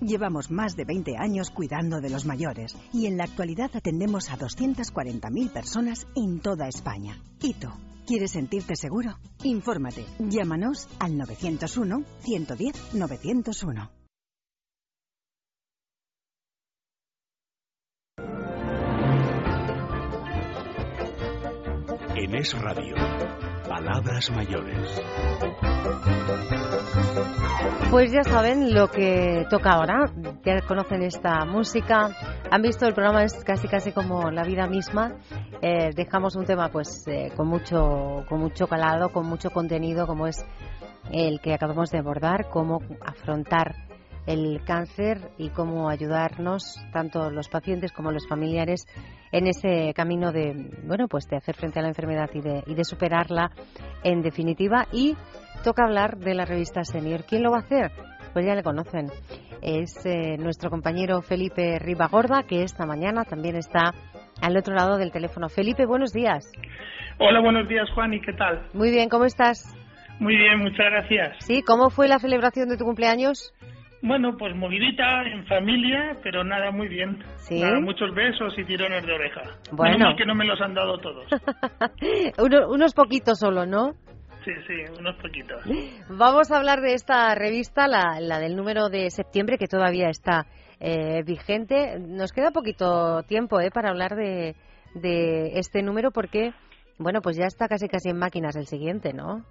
Llevamos 0.00 0.50
más 0.50 0.76
de 0.76 0.84
20 0.84 1.16
años 1.18 1.50
cuidando 1.50 2.00
de 2.00 2.10
los 2.10 2.24
mayores 2.24 2.76
y 2.92 3.06
en 3.06 3.16
la 3.16 3.24
actualidad 3.24 3.70
atendemos 3.74 4.30
a 4.30 4.38
240.000 4.38 5.52
personas 5.52 6.06
en 6.14 6.40
toda 6.40 6.68
España. 6.68 7.20
¿Y? 7.40 7.72
¿Quieres 8.06 8.30
sentirte 8.30 8.74
seguro? 8.76 9.18
Infórmate. 9.42 10.06
Llámanos 10.18 10.88
al 10.98 11.18
901 11.18 12.04
110 12.20 12.94
901. 12.94 13.90
En 22.16 22.34
Es 22.34 22.52
Radio, 22.58 22.94
Palabras 23.68 24.30
Mayores. 24.30 25.02
Pues 27.90 28.12
ya 28.12 28.22
saben 28.22 28.74
lo 28.74 28.88
que 28.90 29.46
toca 29.50 29.70
ahora, 29.70 30.12
ya 30.44 30.60
conocen 30.62 31.02
esta 31.02 31.44
música, 31.44 32.10
han 32.50 32.62
visto 32.62 32.86
el 32.86 32.94
programa 32.94 33.24
es 33.24 33.34
casi 33.44 33.68
casi 33.68 33.92
como 33.92 34.30
la 34.30 34.42
vida 34.42 34.66
misma. 34.66 35.16
Eh, 35.62 35.90
dejamos 35.94 36.36
un 36.36 36.44
tema 36.44 36.68
pues 36.70 37.06
eh, 37.08 37.32
con 37.36 37.48
mucho 37.48 38.24
con 38.28 38.40
mucho 38.40 38.66
calado, 38.66 39.10
con 39.10 39.26
mucho 39.26 39.50
contenido 39.50 40.06
como 40.06 40.26
es 40.26 40.44
el 41.10 41.40
que 41.40 41.54
acabamos 41.54 41.90
de 41.90 41.98
abordar, 41.98 42.48
cómo 42.50 42.80
afrontar 43.04 43.87
el 44.28 44.60
cáncer 44.62 45.30
y 45.38 45.48
cómo 45.48 45.88
ayudarnos 45.88 46.76
tanto 46.92 47.30
los 47.30 47.48
pacientes 47.48 47.92
como 47.92 48.12
los 48.12 48.28
familiares 48.28 48.86
en 49.32 49.46
ese 49.46 49.94
camino 49.94 50.32
de 50.32 50.52
bueno 50.84 51.08
pues 51.08 51.26
de 51.28 51.38
hacer 51.38 51.56
frente 51.56 51.78
a 51.78 51.82
la 51.82 51.88
enfermedad 51.88 52.28
y 52.34 52.42
de, 52.42 52.62
y 52.66 52.74
de 52.74 52.84
superarla 52.84 53.50
en 54.04 54.20
definitiva 54.20 54.86
y 54.92 55.16
toca 55.64 55.84
hablar 55.84 56.18
de 56.18 56.34
la 56.34 56.44
revista 56.44 56.84
Senior. 56.84 57.24
¿Quién 57.26 57.42
lo 57.42 57.50
va 57.50 57.58
a 57.58 57.60
hacer? 57.60 57.90
Pues 58.34 58.44
ya 58.44 58.54
le 58.54 58.62
conocen. 58.62 59.06
Es 59.62 60.04
eh, 60.04 60.36
nuestro 60.38 60.68
compañero 60.70 61.22
Felipe 61.22 61.78
Ribagorda, 61.78 62.42
que 62.42 62.62
esta 62.62 62.84
mañana 62.84 63.24
también 63.24 63.56
está 63.56 63.92
al 64.42 64.56
otro 64.56 64.74
lado 64.74 64.98
del 64.98 65.10
teléfono. 65.10 65.48
Felipe, 65.48 65.86
buenos 65.86 66.12
días. 66.12 66.52
Hola, 67.18 67.40
buenos 67.40 67.66
días, 67.66 67.88
Juan, 67.94 68.12
¿y 68.12 68.20
qué 68.20 68.34
tal? 68.34 68.68
Muy 68.74 68.90
bien, 68.90 69.08
¿cómo 69.08 69.24
estás? 69.24 69.74
Muy 70.20 70.36
bien, 70.36 70.58
muchas 70.58 70.86
gracias. 70.90 71.36
Sí, 71.40 71.62
¿cómo 71.62 71.90
fue 71.90 72.08
la 72.08 72.18
celebración 72.18 72.68
de 72.68 72.76
tu 72.76 72.84
cumpleaños? 72.84 73.54
Bueno, 74.00 74.36
pues 74.36 74.54
movidita, 74.54 75.22
en 75.24 75.44
familia, 75.46 76.16
pero 76.22 76.44
nada, 76.44 76.70
muy 76.70 76.88
bien. 76.88 77.18
¿Sí? 77.36 77.62
muchos 77.82 78.14
besos 78.14 78.54
y 78.56 78.64
tirones 78.64 79.04
de 79.04 79.12
oreja. 79.12 79.42
Bueno. 79.72 80.14
que 80.16 80.24
no 80.24 80.34
me 80.34 80.46
los 80.46 80.60
han 80.60 80.74
dado 80.74 80.98
todos. 80.98 81.26
unos 82.68 82.94
poquitos 82.94 83.38
solo, 83.38 83.66
¿no? 83.66 83.92
Sí, 84.44 84.52
sí, 84.66 84.98
unos 84.98 85.16
poquitos. 85.16 85.62
Vamos 86.08 86.50
a 86.50 86.58
hablar 86.58 86.80
de 86.80 86.94
esta 86.94 87.34
revista, 87.34 87.88
la, 87.88 88.20
la 88.20 88.38
del 88.38 88.56
número 88.56 88.88
de 88.88 89.10
septiembre, 89.10 89.58
que 89.58 89.66
todavía 89.66 90.08
está 90.08 90.46
eh, 90.80 91.22
vigente. 91.24 91.98
Nos 91.98 92.32
queda 92.32 92.52
poquito 92.52 93.22
tiempo 93.24 93.60
eh, 93.60 93.70
para 93.70 93.90
hablar 93.90 94.14
de, 94.14 94.54
de 94.94 95.58
este 95.58 95.82
número 95.82 96.12
porque, 96.12 96.52
bueno, 96.98 97.20
pues 97.20 97.36
ya 97.36 97.46
está 97.46 97.66
casi 97.66 97.88
casi 97.88 98.10
en 98.10 98.18
máquinas 98.18 98.54
el 98.56 98.66
siguiente, 98.66 99.12
¿no? 99.12 99.44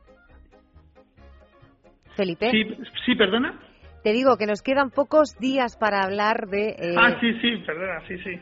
Felipe. 2.15 2.49
Sí, 2.49 2.63
sí, 3.05 3.15
perdona. 3.15 3.59
Te 4.07 4.13
digo 4.13 4.37
que 4.37 4.45
nos 4.45 4.61
quedan 4.61 4.89
pocos 4.89 5.37
días 5.37 5.75
para 5.75 6.01
hablar 6.01 6.47
de... 6.47 6.69
Eh, 6.69 6.95
ah, 6.97 7.19
sí, 7.19 7.27
sí, 7.41 7.57
perdona, 7.65 7.99
sí, 8.07 8.17
sí 8.19 8.39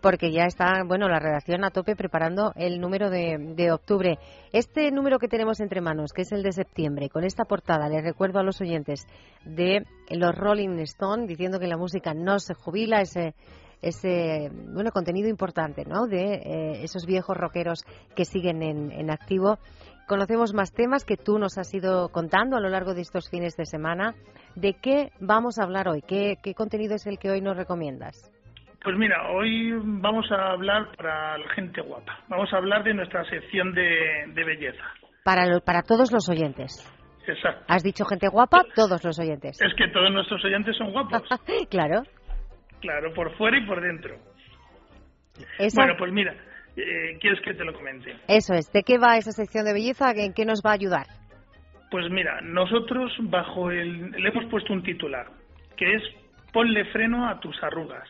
porque 0.00 0.32
ya 0.32 0.46
está, 0.46 0.82
bueno, 0.84 1.06
la 1.06 1.20
redacción 1.20 1.62
a 1.64 1.70
tope 1.70 1.94
preparando 1.94 2.52
el 2.56 2.80
número 2.80 3.08
de, 3.08 3.70
octubre. 3.70 4.18
Este 4.52 4.90
número 4.90 5.20
que 5.20 5.28
tenemos 5.28 5.60
entre 5.60 5.80
manos, 5.80 6.12
que 6.12 6.22
es 6.22 6.32
el 6.32 6.42
de 6.42 6.50
septiembre, 6.50 7.08
con 7.08 7.22
esta 7.22 7.44
portada, 7.44 7.88
les 7.88 8.02
recuerdo 8.02 8.40
a 8.40 8.42
los 8.42 8.60
oyentes 8.60 9.06
de 9.44 9.84
los 10.10 10.34
Rolling 10.34 10.80
Stone 10.80 11.26
diciendo 11.28 11.60
que 11.60 11.68
la 11.68 11.76
música 11.76 12.14
no 12.14 12.40
se 12.40 12.54
jubila, 12.54 13.00
ese 13.00 13.34
ese 13.82 14.50
bueno 14.72 14.90
contenido 14.92 15.28
importante 15.28 15.84
¿no? 15.84 16.06
de 16.06 16.34
eh, 16.34 16.82
esos 16.84 17.04
viejos 17.06 17.36
rockeros 17.36 17.84
que 18.16 18.24
siguen 18.24 18.62
en, 18.62 19.10
activo. 19.10 19.58
Conocemos 20.08 20.54
más 20.54 20.72
temas 20.72 21.04
que 21.04 21.16
tú 21.16 21.38
nos 21.38 21.58
has 21.58 21.72
ido 21.74 22.08
contando 22.10 22.56
a 22.56 22.60
lo 22.60 22.68
largo 22.68 22.94
de 22.94 23.02
estos 23.02 23.28
fines 23.30 23.56
de 23.56 23.66
semana. 23.66 24.14
¿De 24.54 24.74
qué 24.74 25.10
vamos 25.20 25.58
a 25.58 25.64
hablar 25.64 25.88
hoy? 25.88 26.02
¿Qué, 26.02 26.36
qué 26.42 26.54
contenido 26.54 26.94
es 26.94 27.06
el 27.06 27.18
que 27.18 27.30
hoy 27.30 27.40
nos 27.40 27.56
recomiendas? 27.56 28.30
Pues 28.82 28.96
mira, 28.96 29.30
hoy 29.30 29.72
vamos 29.80 30.26
a 30.32 30.52
hablar 30.52 30.88
para 30.96 31.38
la 31.38 31.48
gente 31.54 31.80
guapa. 31.82 32.18
Vamos 32.28 32.52
a 32.52 32.56
hablar 32.56 32.82
de 32.82 32.94
nuestra 32.94 33.24
sección 33.30 33.72
de, 33.74 34.32
belleza. 34.34 34.82
Para, 35.24 35.60
para 35.60 35.82
todos 35.82 36.10
los 36.10 36.28
oyentes. 36.28 36.84
Exacto. 37.26 37.64
Has 37.68 37.84
dicho 37.84 38.04
gente 38.04 38.26
guapa, 38.26 38.64
todos 38.74 39.04
los 39.04 39.18
oyentes. 39.20 39.60
Es 39.62 39.72
que 39.76 39.86
todos 39.88 40.10
nuestros 40.12 40.44
oyentes 40.44 40.76
son 40.76 40.90
guapos. 40.90 41.22
claro. 41.70 42.02
Claro, 42.82 43.14
por 43.14 43.34
fuera 43.36 43.56
y 43.56 43.64
por 43.64 43.80
dentro. 43.80 44.16
Bueno, 45.74 45.94
pues 45.96 46.12
mira, 46.12 46.34
eh, 46.76 47.16
¿quieres 47.20 47.40
que 47.40 47.54
te 47.54 47.64
lo 47.64 47.72
comente? 47.72 48.14
Eso 48.28 48.52
es. 48.52 48.70
¿De 48.70 48.82
qué 48.82 48.98
va 48.98 49.16
esa 49.16 49.32
sección 49.32 49.64
de 49.64 49.72
belleza? 49.72 50.10
¿En 50.10 50.34
qué 50.34 50.44
nos 50.44 50.62
va 50.64 50.70
a 50.70 50.74
ayudar? 50.74 51.06
Pues 51.90 52.10
mira, 52.10 52.40
nosotros 52.42 53.12
bajo 53.20 53.70
el, 53.70 54.10
le 54.10 54.28
hemos 54.28 54.46
puesto 54.50 54.72
un 54.72 54.82
titular, 54.82 55.26
que 55.76 55.94
es 55.94 56.02
ponle 56.52 56.84
freno 56.86 57.28
a 57.28 57.40
tus 57.40 57.56
arrugas. 57.62 58.08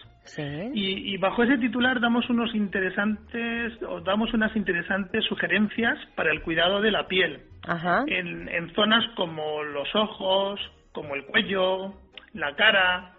Y, 0.73 1.17
bajo 1.17 1.43
ese 1.43 1.59
titular 1.59 2.01
damos 2.01 2.29
unos 2.31 2.55
interesantes 2.55 3.73
o 3.83 4.01
damos 4.01 4.33
unas 4.33 4.55
interesantes 4.55 5.25
sugerencias 5.25 5.99
para 6.15 6.31
el 6.31 6.43
cuidado 6.43 6.81
de 6.81 6.93
la 6.93 7.09
piel 7.09 7.43
En, 8.07 8.73
zonas 8.75 9.05
como 9.17 9.65
los 9.65 9.89
ojos, 9.95 10.61
como 10.93 11.15
el 11.17 11.25
cuello, 11.27 11.95
la 12.35 12.55
cara. 12.55 13.15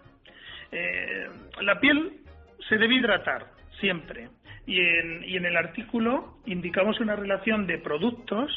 Eh, 0.76 1.28
la 1.60 1.78
piel 1.78 2.20
se 2.68 2.76
debe 2.76 2.96
hidratar 2.96 3.46
siempre 3.78 4.28
y 4.66 4.80
en, 4.80 5.22
y 5.22 5.36
en 5.36 5.44
el 5.44 5.56
artículo 5.56 6.38
indicamos 6.46 6.98
una 6.98 7.14
relación 7.14 7.68
de 7.68 7.78
productos 7.78 8.50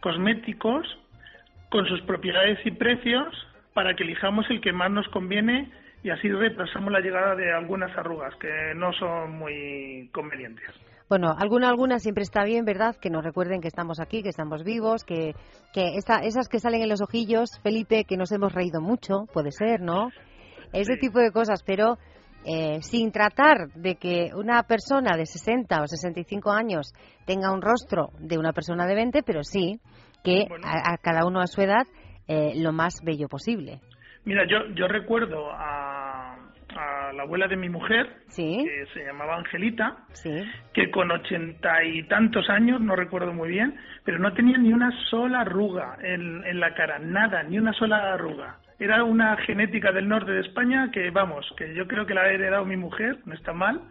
cosméticos 0.00 0.86
con 1.68 1.86
sus 1.86 2.00
propiedades 2.02 2.58
y 2.64 2.70
precios 2.70 3.28
para 3.74 3.94
que 3.94 4.04
elijamos 4.04 4.46
el 4.48 4.62
que 4.62 4.72
más 4.72 4.90
nos 4.90 5.06
conviene 5.08 5.70
y 6.02 6.08
así 6.08 6.30
retrasamos 6.30 6.90
la 6.90 7.00
llegada 7.00 7.34
de 7.34 7.52
algunas 7.52 7.94
arrugas 7.98 8.34
que 8.36 8.72
no 8.74 8.92
son 8.94 9.32
muy 9.38 10.08
convenientes. 10.12 10.64
Bueno, 11.10 11.34
alguna 11.38 11.68
alguna 11.68 11.98
siempre 11.98 12.22
está 12.22 12.44
bien, 12.44 12.64
¿verdad? 12.64 12.96
Que 12.96 13.10
nos 13.10 13.24
recuerden 13.24 13.60
que 13.60 13.68
estamos 13.68 14.00
aquí, 14.00 14.22
que 14.22 14.30
estamos 14.30 14.64
vivos, 14.64 15.04
que, 15.04 15.34
que 15.74 15.96
esas 15.96 16.48
que 16.48 16.60
salen 16.60 16.82
en 16.82 16.88
los 16.88 17.02
ojillos, 17.02 17.60
Felipe, 17.62 18.04
que 18.04 18.16
nos 18.16 18.32
hemos 18.32 18.52
reído 18.54 18.80
mucho, 18.80 19.26
puede 19.32 19.50
ser, 19.50 19.80
¿no? 19.80 20.10
Ese 20.72 20.96
tipo 20.96 21.18
de 21.18 21.30
cosas, 21.30 21.62
pero 21.64 21.98
eh, 22.44 22.80
sin 22.82 23.10
tratar 23.10 23.68
de 23.74 23.96
que 23.96 24.30
una 24.34 24.62
persona 24.62 25.16
de 25.16 25.26
60 25.26 25.82
o 25.82 25.86
65 25.86 26.50
años 26.50 26.92
tenga 27.26 27.52
un 27.52 27.60
rostro 27.60 28.10
de 28.20 28.38
una 28.38 28.52
persona 28.52 28.86
de 28.86 28.94
20, 28.94 29.22
pero 29.22 29.42
sí 29.42 29.80
que 30.22 30.46
a, 30.64 30.96
cada 30.98 31.26
uno 31.26 31.40
a 31.40 31.46
su 31.46 31.60
edad 31.62 31.86
eh, 32.26 32.52
lo 32.56 32.72
más 32.72 33.00
bello 33.04 33.28
posible. 33.28 33.80
Mira, 34.24 34.44
yo, 34.46 34.74
yo 34.74 34.88
recuerdo 34.88 35.50
a, 35.50 36.36
a 36.76 37.12
la 37.12 37.22
abuela 37.22 37.48
de 37.48 37.56
mi 37.56 37.68
mujer, 37.68 38.06
que 38.34 38.84
se 38.92 39.04
llamaba 39.04 39.36
Angelita, 39.36 40.04
que 40.74 40.90
con 40.90 41.10
ochenta 41.10 41.82
y 41.84 42.02
tantos 42.04 42.48
años, 42.50 42.80
no 42.80 42.94
recuerdo 42.94 43.32
muy 43.32 43.48
bien, 43.48 43.74
pero 44.04 44.18
no 44.18 44.32
tenía 44.34 44.58
ni 44.58 44.72
una 44.72 44.90
sola 45.10 45.40
arruga 45.40 45.96
en, 46.02 46.44
en 46.44 46.60
la 46.60 46.74
cara, 46.74 46.98
nada, 46.98 47.42
ni 47.42 47.58
una 47.58 47.72
sola 47.72 48.14
arruga. 48.14 48.58
Era 48.78 49.02
una 49.04 49.36
genética 49.38 49.92
del 49.92 50.08
norte 50.08 50.30
de 50.30 50.40
España 50.40 50.90
que, 50.92 51.10
vamos, 51.10 51.44
que 51.56 51.74
yo 51.74 51.86
creo 51.86 52.06
que 52.06 52.14
la 52.14 52.22
ha 52.22 52.30
heredado 52.30 52.64
mi 52.64 52.76
mujer, 52.76 53.18
no 53.26 53.34
está 53.34 53.52
mal, 53.52 53.82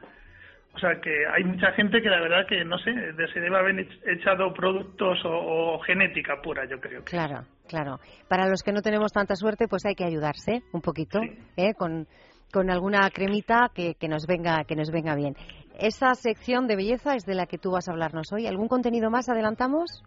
o 0.78 0.80
sea 0.80 1.02
que 1.02 1.26
hay 1.26 1.44
mucha 1.44 1.72
gente 1.72 2.02
que 2.04 2.10
la 2.10 2.22
verdad 2.22 2.46
que 2.48 2.64
no 2.64 2.78
sé, 2.78 2.94
se 3.34 3.40
debe 3.40 3.58
haber 3.58 3.88
echado 4.06 4.54
productos 4.54 5.18
o, 5.26 5.80
genética 5.80 6.40
pura, 6.44 6.66
yo 6.70 6.80
creo. 6.80 7.04
Claro, 7.04 7.42
claro. 7.68 8.00
Para 8.30 8.48
los 8.48 8.62
que 8.62 8.72
no 8.72 8.82
tenemos 8.82 9.12
tanta 9.12 9.36
suerte, 9.36 9.68
pues 9.68 9.86
hay 9.88 9.96
que 9.96 10.06
ayudarse 10.06 10.62
un 10.74 10.82
poquito 10.82 11.20
¿eh? 11.56 11.74
con, 11.74 12.06
con 12.54 12.70
alguna 12.70 13.10
cremita 13.10 13.72
que, 13.74 13.96
que, 13.96 14.08
nos 14.08 14.28
venga 14.28 14.66
que 14.68 14.76
nos 14.76 14.92
venga 14.92 15.16
bien. 15.16 15.34
esa 15.80 16.14
sección 16.14 16.68
de 16.68 16.76
belleza 16.76 17.16
es 17.16 17.26
de 17.26 17.34
la 17.34 17.48
que 17.48 17.58
tú 17.58 17.72
vas 17.72 17.90
a 17.90 17.92
hablarnos 17.92 18.32
hoy. 18.32 18.46
¿Algún 18.46 18.68
contenido 18.68 19.10
más 19.10 19.30
adelantamos? 19.30 20.04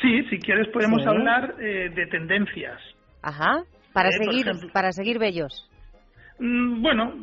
Sí, 0.00 0.22
si 0.30 0.38
quieres 0.38 0.68
podemos 0.68 1.06
hablar 1.06 1.56
eh, 1.60 1.90
de 1.94 2.06
tendencias. 2.06 2.80
Ajá, 3.22 3.64
para, 3.92 4.08
eh, 4.10 4.12
seguir, 4.12 4.46
para 4.72 4.92
seguir 4.92 5.18
bellos. 5.18 5.68
Mm, 6.38 6.82
bueno, 6.82 7.14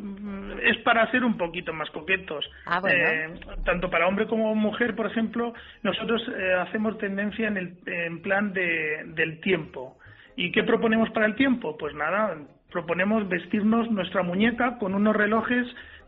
es 0.62 0.78
para 0.78 1.10
ser 1.10 1.24
un 1.24 1.36
poquito 1.36 1.72
más 1.72 1.90
coquetos. 1.90 2.48
Ah, 2.66 2.80
bueno. 2.80 3.08
Eh, 3.08 3.40
tanto 3.64 3.90
para 3.90 4.06
hombre 4.06 4.26
como 4.26 4.54
mujer, 4.54 4.94
por 4.94 5.06
ejemplo, 5.06 5.52
nosotros 5.82 6.22
hacemos 6.60 6.98
tendencia 6.98 7.48
en 7.48 7.56
el 7.56 7.78
en 7.86 8.22
plan 8.22 8.52
de, 8.52 9.04
del 9.14 9.40
tiempo. 9.40 9.98
¿Y 10.36 10.52
qué 10.52 10.62
proponemos 10.62 11.10
para 11.10 11.26
el 11.26 11.34
tiempo? 11.34 11.76
Pues 11.76 11.94
nada, 11.94 12.36
proponemos 12.70 13.28
vestirnos 13.28 13.90
nuestra 13.90 14.22
muñeca 14.22 14.78
con 14.78 14.94
unos 14.94 15.16
relojes 15.16 15.66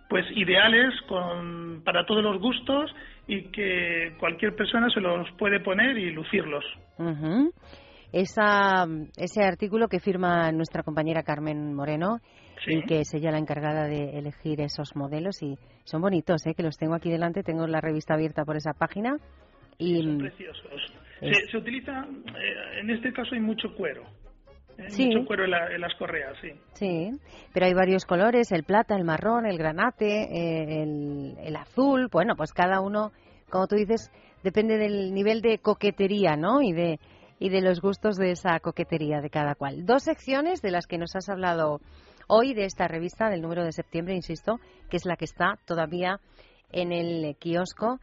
pues 0.09 0.27
ideales 0.35 0.93
con, 1.03 1.83
para 1.85 2.05
todos 2.05 2.23
los 2.23 2.41
gustos 2.41 2.95
y 3.29 3.43
que 3.53 4.13
cualquier 4.19 4.57
persona 4.57 4.91
se 4.91 5.01
los 5.01 5.31
puede 5.39 5.61
poner 5.61 5.97
y 5.97 6.11
lucirlos. 6.11 6.65
Esa, 8.13 8.87
ese 9.17 9.43
artículo 9.45 9.89
que 9.89 10.01
firma 10.01 10.51
nuestra 10.53 10.83
compañera 10.83 11.23
Carmen 11.23 11.75
Moreno 11.75 12.21
y 12.67 12.83
que 12.83 13.01
es 13.01 13.15
ella 13.15 13.31
la 13.31 13.39
encargada 13.39 13.87
de 13.87 14.19
elegir 14.19 14.61
esos 14.61 14.95
modelos 14.97 15.43
y 15.43 15.57
son 15.85 16.03
bonitos, 16.03 16.47
¿eh? 16.47 16.55
que 16.55 16.63
los 16.63 16.77
tengo 16.77 16.95
aquí 16.95 17.11
delante, 17.11 17.43
tengo 17.43 17.67
la 17.67 17.81
revista 17.81 18.15
abierta 18.15 18.45
por 18.45 18.57
esa 18.57 18.73
página. 18.73 19.17
Y, 19.79 20.03
son 20.03 20.19
preciosos. 20.19 20.93
Se, 21.21 21.57
utiliza, 21.57 22.03
eh, 22.03 22.81
en 22.81 22.91
este 22.91 23.13
caso 23.13 23.35
hay 23.35 23.41
mucho 23.41 23.75
cuero. 23.77 24.05
Sí. 24.89 25.07
Mucho 25.07 25.27
cuero 25.27 25.45
en, 25.45 25.81
las 25.81 25.95
correas, 25.97 26.35
sí. 26.41 26.49
Sí, 26.73 27.11
pero 27.53 27.67
hay 27.67 27.75
varios 27.75 28.07
colores, 28.07 28.51
el 28.53 28.65
plata, 28.65 28.97
el 28.97 29.05
marrón, 29.05 29.47
el 29.47 29.59
granate, 29.59 30.07
eh, 30.07 30.83
el, 30.83 31.37
el, 31.39 31.57
azul. 31.57 32.09
Bueno, 32.11 32.35
pues 32.35 32.53
cada 32.53 32.81
uno, 32.81 33.13
como 33.51 33.67
tú 33.67 33.77
dices, 33.77 34.11
depende 34.43 34.79
del 34.79 35.13
nivel 35.13 35.43
de 35.43 35.59
coquetería, 35.59 36.37
¿no? 36.37 36.63
Y 36.63 36.73
de, 36.73 36.99
y 37.41 37.49
de 37.49 37.61
los 37.61 37.81
gustos 37.81 38.17
de 38.17 38.31
esa 38.31 38.61
coquetería 38.61 39.21
de 39.21 39.31
cada 39.31 39.57
cual. 39.57 39.85
Dos 39.85 40.05
secciones 40.05 40.63
de 40.63 40.71
las 40.71 40.87
que 40.87 40.99
nos 40.99 41.17
has 41.17 41.29
hablado 41.29 41.81
hoy 42.29 42.55
de 42.55 42.67
esta 42.67 42.87
revista 42.87 43.29
del 43.29 43.43
número 43.43 43.65
de 43.65 43.73
septiembre, 43.73 44.15
insisto, 44.15 44.61
que 44.89 44.99
es 44.99 45.05
la 45.05 45.17
que 45.17 45.25
está 45.25 45.59
todavía 45.67 46.21
en 46.71 46.93
el 46.93 47.35
kiosco 47.37 47.99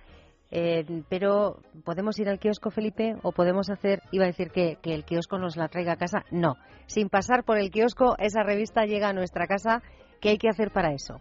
eh, 0.50 1.04
pero 1.10 1.60
podemos 1.84 2.18
ir 2.20 2.30
al 2.30 2.40
kiosco, 2.40 2.72
Felipe, 2.72 3.16
o 3.24 3.32
podemos 3.32 3.70
hacer, 3.70 4.02
iba 4.12 4.24
a 4.24 4.28
decir 4.28 4.50
que, 4.52 4.78
que 4.82 4.94
el 4.94 5.04
kiosco 5.04 5.38
nos 5.38 5.58
la 5.58 5.68
traiga 5.68 5.94
a 5.94 5.98
casa. 5.98 6.24
No, 6.32 6.56
sin 6.86 7.10
pasar 7.10 7.44
por 7.44 7.58
el 7.58 7.70
kiosco, 7.70 8.16
esa 8.18 8.44
revista 8.44 8.86
llega 8.86 9.10
a 9.10 9.14
nuestra 9.14 9.48
casa. 9.48 9.82
¿Qué 10.22 10.30
hay 10.30 10.38
que 10.38 10.50
hacer 10.50 10.72
para 10.72 10.94
eso? 10.94 11.20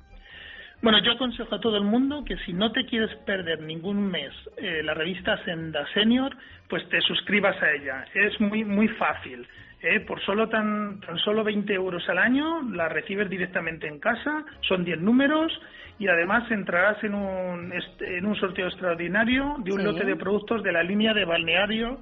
Bueno, 0.82 0.98
yo 1.02 1.12
aconsejo 1.12 1.54
a 1.54 1.60
todo 1.60 1.76
el 1.76 1.84
mundo 1.84 2.24
que 2.24 2.36
si 2.38 2.52
no 2.52 2.70
te 2.70 2.84
quieres 2.84 3.14
perder 3.24 3.60
ningún 3.60 4.10
mes 4.10 4.32
eh, 4.56 4.82
la 4.84 4.94
revista 4.94 5.42
Senda 5.44 5.86
Senior, 5.94 6.36
pues 6.68 6.86
te 6.88 7.00
suscribas 7.00 7.60
a 7.62 7.72
ella. 7.72 8.04
Es 8.14 8.40
muy 8.40 8.64
muy 8.64 8.88
fácil. 8.88 9.46
Eh, 9.82 10.00
por 10.00 10.20
solo 10.22 10.48
tan, 10.48 11.00
tan 11.00 11.18
solo 11.18 11.44
20 11.44 11.72
euros 11.74 12.08
al 12.08 12.18
año 12.18 12.62
la 12.72 12.88
recibes 12.88 13.28
directamente 13.28 13.86
en 13.86 13.98
casa. 13.98 14.44
Son 14.62 14.84
10 14.84 15.00
números 15.00 15.52
y 15.98 16.08
además 16.08 16.50
entrarás 16.50 17.02
en 17.04 17.14
un, 17.14 17.72
en 18.00 18.26
un 18.26 18.36
sorteo 18.36 18.66
extraordinario 18.66 19.56
de 19.58 19.72
un 19.72 19.84
lote 19.84 20.04
de 20.04 20.16
productos 20.16 20.62
de 20.62 20.72
la 20.72 20.82
línea 20.82 21.14
de 21.14 21.24
balneario 21.24 22.00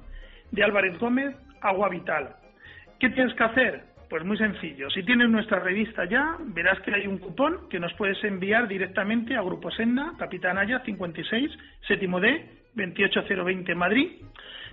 de 0.51 0.63
Álvarez 0.63 0.97
Gómez, 0.99 1.35
Agua 1.61 1.89
Vital. 1.89 2.35
¿Qué 2.99 3.09
tienes 3.09 3.33
que 3.35 3.43
hacer? 3.43 3.94
Pues 4.09 4.23
muy 4.23 4.37
sencillo. 4.37 4.89
Si 4.91 5.03
tienes 5.03 5.29
nuestra 5.29 5.59
revista 5.59 6.05
ya, 6.05 6.37
verás 6.39 6.79
que 6.81 6.93
hay 6.93 7.07
un 7.07 7.17
cupón 7.17 7.67
que 7.69 7.79
nos 7.79 7.93
puedes 7.93 8.23
enviar 8.23 8.67
directamente 8.67 9.35
a 9.35 9.41
Grupo 9.41 9.71
Senda, 9.71 10.13
Capitán 10.17 10.57
Aya 10.57 10.81
56, 10.85 11.51
séptimo 11.87 12.19
D, 12.19 12.45
28020 12.75 13.75
Madrid. 13.75 14.11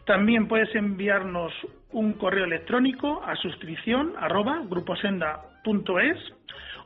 También 0.04 0.48
puedes 0.48 0.74
enviarnos 0.74 1.52
un 1.92 2.14
correo 2.14 2.44
electrónico 2.44 3.22
a 3.24 3.36
suscripción 3.36 4.14
arroba 4.18 4.62
gruposenda.es 4.68 6.18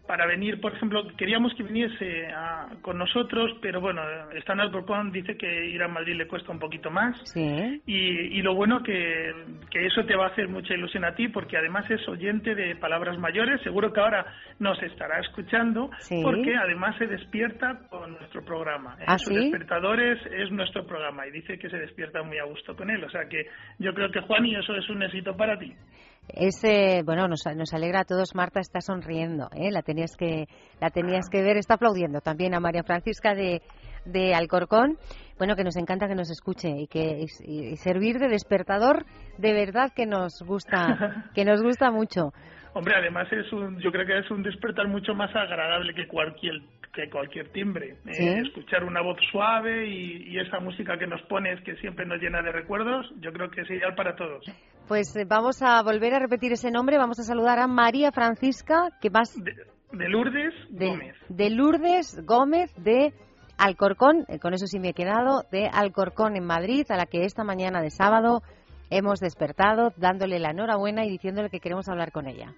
para 0.10 0.26
venir, 0.26 0.60
por 0.60 0.74
ejemplo, 0.74 1.04
queríamos 1.16 1.54
que 1.54 1.62
viniese 1.62 2.30
con 2.82 2.98
nosotros, 2.98 3.52
pero 3.62 3.80
bueno, 3.80 4.02
en 4.32 4.60
Alcorcón, 4.60 5.12
dice 5.12 5.38
que 5.38 5.68
ir 5.68 5.84
a 5.84 5.88
Madrid 5.88 6.16
le 6.16 6.28
cuesta 6.28 6.52
un 6.52 6.58
poquito 6.58 6.90
más. 6.90 7.16
Sí. 7.26 7.80
Y, 7.86 8.42
lo 8.42 8.56
bueno 8.56 8.82
que, 8.82 9.32
que 9.70 9.86
eso 9.86 10.04
te 10.06 10.16
va 10.16 10.26
a 10.26 10.30
hacer 10.30 10.48
mucha 10.48 10.74
ilusión 10.74 11.06
a 11.06 11.14
ti, 11.14 11.28
porque 11.28 11.58
además 11.58 11.86
es 11.92 12.08
oyente 12.08 12.56
de 12.56 12.76
palabras 12.78 13.20
mayores, 13.20 13.62
seguro 13.62 13.94
que 13.94 14.00
ahora 14.00 14.26
nos 14.58 14.82
estará 14.82 15.20
escuchando, 15.20 15.92
porque 16.24 16.56
además 16.56 16.98
se 16.98 17.06
despierta 17.06 17.82
con 17.92 18.14
nuestro 18.14 18.44
programa. 18.44 18.98
¿Ah, 19.06 19.20
Sus 19.20 19.36
despertadores 19.36 20.18
es 20.26 20.50
nuestro 20.50 20.88
programa 20.88 21.28
y 21.28 21.32
dice 21.32 21.60
que 21.60 21.70
se 21.70 21.78
despierta 21.78 22.24
muy 22.24 22.40
a 22.40 22.46
gusto 22.46 22.76
con 22.76 22.90
él. 22.90 23.04
O 23.04 23.10
sea 23.12 23.30
que 23.30 23.46
yo 23.78 23.94
creo 23.94 24.10
que 24.10 24.22
Juan 24.22 24.44
y 24.48 24.56
eso 24.56 24.74
es 24.74 24.90
un 24.90 25.04
éxito 25.04 25.38
para 25.38 25.60
ti. 25.60 25.72
Ese, 26.34 27.04
bueno, 27.04 27.28
nos, 27.28 27.44
nos, 27.56 27.74
alegra 27.74 28.02
a 28.02 28.06
todos. 28.06 28.36
Marta 28.36 28.60
está 28.60 28.82
sonriendo, 28.82 29.50
¿eh? 29.54 29.72
la 29.72 29.82
tenías 29.82 30.16
que 30.18 30.48
la 30.80 30.90
tenías 30.90 31.30
que 31.30 31.42
ver. 31.42 31.58
Está 31.58 31.76
aplaudiendo 31.76 32.22
también 32.22 32.54
a 32.54 32.60
María 32.60 32.84
Francisca 32.84 33.34
de, 33.34 33.62
de 34.06 34.34
Alcorcón. 34.34 34.98
Bueno, 35.38 35.56
que 35.56 35.64
nos 35.64 35.76
encanta 35.78 36.08
que 36.08 36.16
nos 36.16 36.30
escuche 36.30 36.70
y 36.70 36.88
que 36.88 37.26
y 37.46 37.76
servir 37.78 38.20
de 38.20 38.28
despertador 38.28 39.06
de 39.38 39.54
verdad 39.54 39.92
que 39.96 40.06
nos 40.06 40.42
gusta 40.42 41.26
que 41.34 41.46
nos 41.46 41.62
gusta 41.62 41.92
mucho. 41.92 42.34
Hombre, 42.80 42.96
además 42.96 43.28
es 43.34 43.52
un, 43.52 43.78
yo 43.82 43.92
creo 43.92 44.06
que 44.06 44.18
es 44.20 44.32
un 44.32 44.42
despertar 44.42 44.88
mucho 44.88 45.14
más 45.14 45.36
agradable 45.36 45.94
que 45.94 46.08
cualquier 46.08 46.62
que 46.94 47.10
cualquier 47.10 47.50
timbre. 47.50 47.98
Eh, 48.06 48.40
escuchar 48.40 48.86
una 48.86 49.02
voz 49.02 49.18
suave 49.30 49.86
y, 49.86 50.40
esa 50.40 50.62
música 50.62 50.98
que 50.98 51.06
nos 51.06 51.22
pones 51.24 51.62
que 51.66 51.76
siempre 51.76 52.06
nos 52.06 52.22
llena 52.22 52.42
de 52.42 52.54
recuerdos, 52.54 53.06
yo 53.20 53.34
creo 53.34 53.52
que 53.52 53.62
es 53.62 53.70
ideal 53.70 53.96
para 53.96 54.16
todos. 54.16 54.46
Pues 54.88 55.14
eh, 55.18 55.26
vamos 55.28 55.62
a 55.62 55.84
volver 55.84 56.14
a 56.14 56.20
repetir 56.20 56.54
ese 56.54 56.72
nombre, 56.72 56.98
vamos 56.98 57.20
a 57.20 57.24
saludar 57.24 57.60
a 57.60 57.68
María 57.68 58.14
Francisca, 58.14 58.88
que 59.02 59.10
vas... 59.10 59.36
De, 59.36 60.08
Lourdes 60.08 60.54
Gómez. 60.70 61.18
De 61.28 61.50
Lourdes 61.50 62.26
Gómez 62.26 62.74
de 62.78 63.14
Alcorcón, 63.58 64.24
eh, 64.30 64.40
con 64.40 64.54
eso 64.54 64.68
sí 64.68 64.80
me 64.80 64.90
he 64.90 64.94
quedado, 64.94 65.44
de 65.52 65.68
Alcorcón 65.68 66.38
en 66.38 66.46
Madrid, 66.46 66.86
a 66.90 66.96
la 66.96 67.08
que 67.08 67.26
esta 67.26 67.44
mañana 67.44 67.82
de 67.82 67.90
sábado 67.90 68.42
hemos 68.90 69.20
despertado 69.20 69.92
dándole 69.98 70.40
la 70.40 70.52
enhorabuena 70.52 71.06
y 71.06 71.10
diciéndole 71.10 71.50
que 71.50 71.60
queremos 71.60 71.90
hablar 71.90 72.14
con 72.14 72.28
ella. 72.28 72.56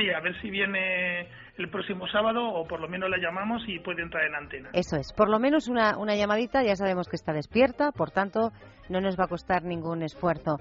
Sí, 0.00 0.08
a 0.08 0.20
ver 0.20 0.40
si 0.40 0.48
viene 0.48 1.28
el 1.58 1.68
próximo 1.68 2.08
sábado 2.08 2.42
o 2.42 2.66
por 2.66 2.80
lo 2.80 2.88
menos 2.88 3.10
la 3.10 3.18
llamamos 3.18 3.62
y 3.66 3.80
puede 3.80 4.00
entrar 4.00 4.24
en 4.24 4.34
antena. 4.34 4.70
Eso 4.72 4.96
es, 4.96 5.12
por 5.12 5.28
lo 5.28 5.38
menos 5.38 5.68
una, 5.68 5.98
una 5.98 6.16
llamadita, 6.16 6.62
ya 6.62 6.74
sabemos 6.74 7.06
que 7.06 7.16
está 7.16 7.34
despierta, 7.34 7.92
por 7.92 8.10
tanto 8.10 8.50
no 8.88 9.02
nos 9.02 9.20
va 9.20 9.24
a 9.24 9.28
costar 9.28 9.62
ningún 9.62 10.02
esfuerzo. 10.02 10.56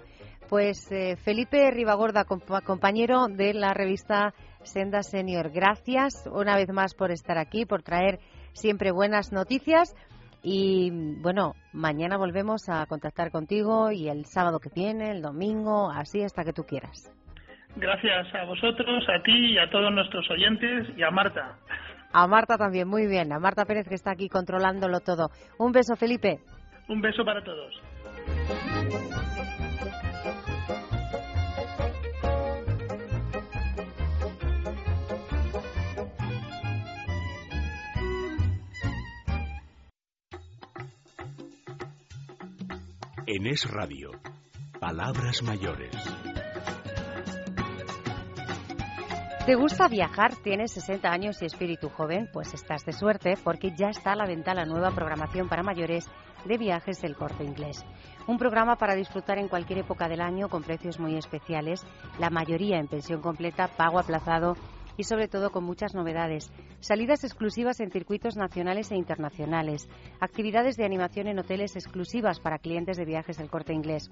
Pues 0.50 0.92
eh, 0.92 1.16
Felipe 1.16 1.72
Ribagorda, 1.72 2.26
compañero 2.26 3.28
de 3.30 3.54
la 3.54 3.74
revista 3.74 4.34
Senda 4.64 5.04
Senior, 5.04 5.52
gracias 5.52 6.28
una 6.30 6.58
vez 6.58 6.68
más 6.74 6.94
por 6.94 7.12
estar 7.12 7.38
aquí, 7.38 7.66
por 7.66 7.82
traer 7.82 8.20
siempre 8.52 8.92
buenas 8.92 9.32
noticias. 9.32 9.96
Y 10.44 10.92
bueno, 11.22 11.54
mañana 11.72 12.18
volvemos 12.18 12.68
a 12.68 12.86
contactar 12.88 13.32
contigo 13.32 13.90
y 13.92 14.10
el 14.10 14.26
sábado 14.26 14.60
que 14.60 14.70
viene, 14.70 15.12
el 15.12 15.22
domingo, 15.22 15.90
así 15.92 16.24
hasta 16.24 16.44
que 16.44 16.52
tú 16.52 16.64
quieras. 16.64 17.10
Gracias 17.76 18.34
a 18.36 18.46
vosotros, 18.46 19.04
a 19.08 19.22
ti 19.24 19.54
y 19.54 19.58
a 19.58 19.70
todos 19.70 19.92
nuestros 19.94 20.30
oyentes 20.30 20.88
y 20.98 21.04
a 21.04 21.12
Marta. 21.12 21.58
A 22.12 22.28
Marta 22.28 22.58
también, 22.58 22.88
muy 22.88 23.08
bien. 23.08 23.32
A 23.32 23.40
Marta 23.40 23.66
Pérez 23.66 23.88
que 23.88 23.96
está 23.96 24.12
aquí 24.12 24.30
controlándolo 24.30 25.00
todo. 25.00 25.30
Un 25.58 25.72
beso, 25.72 25.96
Felipe. 25.96 26.40
Un 26.88 27.02
beso 27.02 27.24
para 27.24 27.44
todos. 27.44 27.74
En 43.32 43.46
Es 43.46 43.70
Radio, 43.70 44.10
Palabras 44.80 45.44
Mayores. 45.44 45.96
¿Te 49.46 49.56
gusta 49.56 49.88
viajar? 49.88 50.36
¿Tienes 50.36 50.74
60 50.74 51.10
años 51.10 51.42
y 51.42 51.46
espíritu 51.46 51.90
joven? 51.90 52.30
Pues 52.32 52.54
estás 52.54 52.86
de 52.86 52.94
suerte 52.94 53.36
porque 53.44 53.74
ya 53.76 53.88
está 53.88 54.12
a 54.12 54.16
la 54.16 54.28
venta 54.28 54.54
la 54.54 54.66
nueva 54.66 54.92
programación 54.92 55.48
para 55.50 55.64
mayores 55.64 56.06
de 56.46 56.58
viajes 56.58 57.02
del 57.02 57.16
corte 57.16 57.44
inglés. 57.44 57.84
Un 58.28 58.38
programa 58.38 58.76
para 58.76 58.96
disfrutar 58.96 59.40
en 59.40 59.48
cualquier 59.48 59.80
época 59.80 60.08
del 60.08 60.22
año 60.22 60.50
con 60.50 60.64
precios 60.64 61.00
muy 61.00 61.16
especiales, 61.16 61.84
la 62.20 62.30
mayoría 62.30 62.78
en 62.78 62.88
pensión 62.88 63.22
completa, 63.22 63.68
pago 63.68 64.00
aplazado 64.00 64.56
y 65.00 65.06
sobre 65.06 65.30
todo 65.30 65.50
con 65.52 65.64
muchas 65.64 65.96
novedades. 65.96 66.52
Salidas 66.82 67.24
exclusivas 67.24 67.80
en 67.80 67.90
circuitos 67.90 68.36
nacionales 68.36 68.92
e 68.92 68.98
internacionales. 68.98 69.88
Actividades 70.20 70.76
de 70.76 70.84
animación 70.84 71.28
en 71.28 71.40
hoteles 71.40 71.78
exclusivas 71.78 72.42
para 72.42 72.60
clientes 72.60 72.98
de 72.98 73.06
viajes 73.06 73.40
El 73.40 73.50
Corte 73.50 73.72
Inglés. 73.72 74.12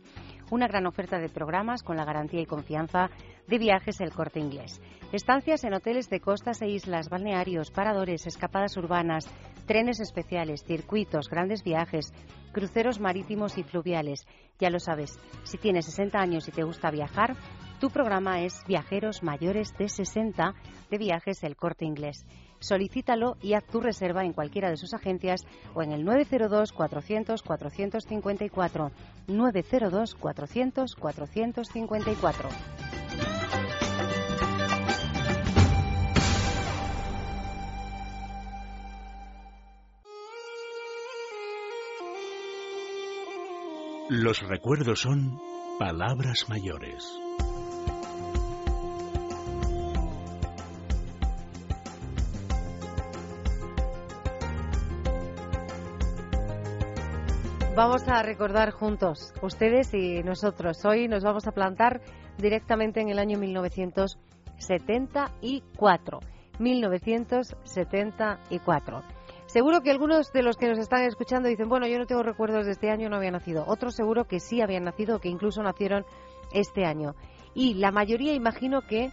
Una 0.49 0.65
gran 0.65 0.85
oferta 0.85 1.19
de 1.19 1.27
programas 1.27 1.83
con 1.83 1.97
la 1.97 2.05
garantía 2.05 2.39
y 2.39 2.45
confianza 2.45 3.09
de 3.47 3.57
viajes 3.57 3.99
El 3.99 4.13
Corte 4.13 4.39
Inglés. 4.39 4.79
Estancias 5.11 5.65
en 5.65 5.73
hoteles 5.73 6.09
de 6.09 6.21
costas 6.21 6.61
e 6.61 6.69
islas, 6.69 7.09
balnearios, 7.09 7.69
paradores, 7.69 8.25
escapadas 8.25 8.77
urbanas, 8.77 9.29
trenes 9.65 9.99
especiales, 9.99 10.63
circuitos, 10.63 11.27
grandes 11.27 11.65
viajes, 11.65 12.13
cruceros 12.53 13.01
marítimos 13.01 13.57
y 13.57 13.63
fluviales. 13.63 14.25
Ya 14.57 14.69
lo 14.69 14.79
sabes, 14.79 15.19
si 15.43 15.57
tienes 15.57 15.85
60 15.87 16.17
años 16.17 16.47
y 16.47 16.51
te 16.51 16.63
gusta 16.63 16.91
viajar, 16.91 17.35
tu 17.79 17.89
programa 17.89 18.41
es 18.41 18.63
Viajeros 18.67 19.23
Mayores 19.23 19.77
de 19.77 19.89
60 19.89 20.55
de 20.89 20.97
Viajes 20.97 21.43
El 21.43 21.55
Corte 21.55 21.85
Inglés. 21.85 22.25
Solicítalo 22.59 23.37
y 23.41 23.53
haz 23.53 23.65
tu 23.65 23.79
reserva 23.79 24.25
en 24.25 24.33
cualquiera 24.33 24.69
de 24.69 24.77
sus 24.77 24.93
agencias 24.93 25.45
o 25.75 25.83
en 25.83 25.91
el 25.91 26.03
902 26.03 26.71
400 26.71 27.43
454 27.43 28.91
902 29.27 30.15
400 30.15 30.95
454. 30.95 32.49
Los 44.09 44.41
recuerdos 44.41 45.01
son 45.01 45.37
palabras 45.77 46.45
mayores. 46.47 47.03
Vamos 57.77 58.01
a 58.07 58.23
recordar 58.23 58.71
juntos, 58.71 59.31
ustedes 59.43 59.93
y 59.93 60.23
nosotros. 60.23 60.83
Hoy 60.83 61.07
nos 61.07 61.23
vamos 61.23 61.45
a 61.45 61.51
plantar 61.51 62.01
directamente 62.39 63.01
en 63.01 63.09
el 63.09 63.19
año 63.19 63.37
1974. 63.37 66.19
1974. 66.57 69.03
Seguro 69.45 69.81
que 69.81 69.91
algunos 69.91 70.33
de 70.33 70.41
los 70.41 70.57
que 70.57 70.69
nos 70.69 70.79
están 70.79 71.03
escuchando 71.03 71.49
dicen, 71.49 71.69
bueno, 71.69 71.85
yo 71.85 71.99
no 71.99 72.07
tengo 72.07 72.23
recuerdos 72.23 72.65
de 72.65 72.71
este 72.71 72.89
año, 72.89 73.09
no 73.09 73.17
había 73.17 73.29
nacido. 73.29 73.63
Otros 73.67 73.93
seguro 73.93 74.25
que 74.25 74.39
sí 74.39 74.59
habían 74.59 74.85
nacido, 74.85 75.19
que 75.19 75.29
incluso 75.29 75.61
nacieron 75.61 76.03
este 76.53 76.83
año. 76.83 77.13
Y 77.53 77.75
la 77.75 77.91
mayoría 77.91 78.33
imagino 78.33 78.81
que 78.81 79.11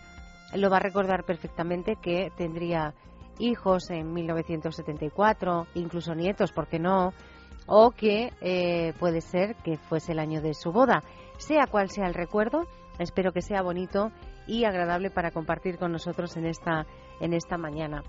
lo 0.55 0.71
va 0.71 0.79
a 0.79 0.81
recordar 0.81 1.25
perfectamente 1.25 1.97
que 2.01 2.33
tendría 2.35 2.95
hijos 3.39 3.91
en 3.91 4.15
1974, 4.15 5.67
incluso 5.75 6.15
nietos, 6.15 6.51
¿por 6.53 6.67
qué 6.67 6.79
no? 6.79 7.13
O 7.67 7.91
que 7.91 8.33
eh, 8.41 8.93
puede 8.99 9.21
ser 9.21 9.57
que 9.57 9.77
fuese 9.77 10.13
el 10.13 10.19
año 10.19 10.41
de 10.41 10.55
su 10.55 10.73
boda. 10.73 11.03
Sea 11.39 11.67
cual 11.67 11.91
sea 11.91 12.07
el 12.07 12.15
recuerdo, 12.15 12.67
espero 12.99 13.33
que 13.33 13.43
sea 13.43 13.63
bonito 13.63 14.11
y 14.47 14.65
agradable 14.65 15.11
para 15.11 15.31
compartir 15.31 15.79
con 15.79 15.93
nosotros 15.93 16.37
en 16.37 16.47
esta, 16.47 16.87
en 17.21 17.33
esta 17.33 17.57
mañana. 17.57 18.03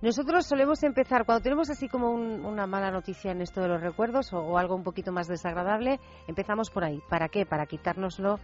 Nosotros 0.00 0.46
solemos 0.46 0.82
empezar, 0.82 1.24
cuando 1.24 1.44
tenemos 1.44 1.70
así 1.70 1.88
como 1.88 2.10
una 2.10 2.66
mala 2.66 2.90
noticia 2.90 3.30
en 3.30 3.40
esto 3.40 3.60
de 3.60 3.68
los 3.68 3.80
recuerdos 3.80 4.32
o, 4.32 4.58
algo 4.58 4.74
un 4.74 4.82
poquito 4.82 5.12
más 5.12 5.28
desagradable, 5.28 6.00
empezamos 6.26 6.70
por 6.70 6.82
ahí. 6.82 7.00
¿Para 7.08 7.28
qué? 7.28 7.46
Para 7.46 7.66
quitárnoslo 7.66 8.40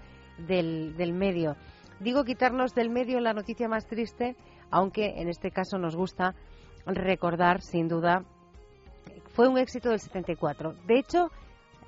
del, 0.46 0.96
del 0.96 1.12
medio. 1.12 1.56
Digo 1.98 2.22
quitarnos 2.22 2.76
del 2.76 2.90
medio 2.90 3.18
la 3.18 3.32
noticia 3.32 3.68
más 3.68 3.88
triste, 3.88 4.36
aunque 4.70 5.20
en 5.20 5.28
este 5.28 5.50
caso 5.50 5.78
nos 5.78 5.96
gusta 5.96 6.36
recordar, 6.86 7.60
sin 7.60 7.88
duda, 7.88 8.22
fue 9.38 9.46
un 9.46 9.56
éxito 9.56 9.90
del 9.90 10.00
74. 10.00 10.74
De 10.88 10.98
hecho, 10.98 11.30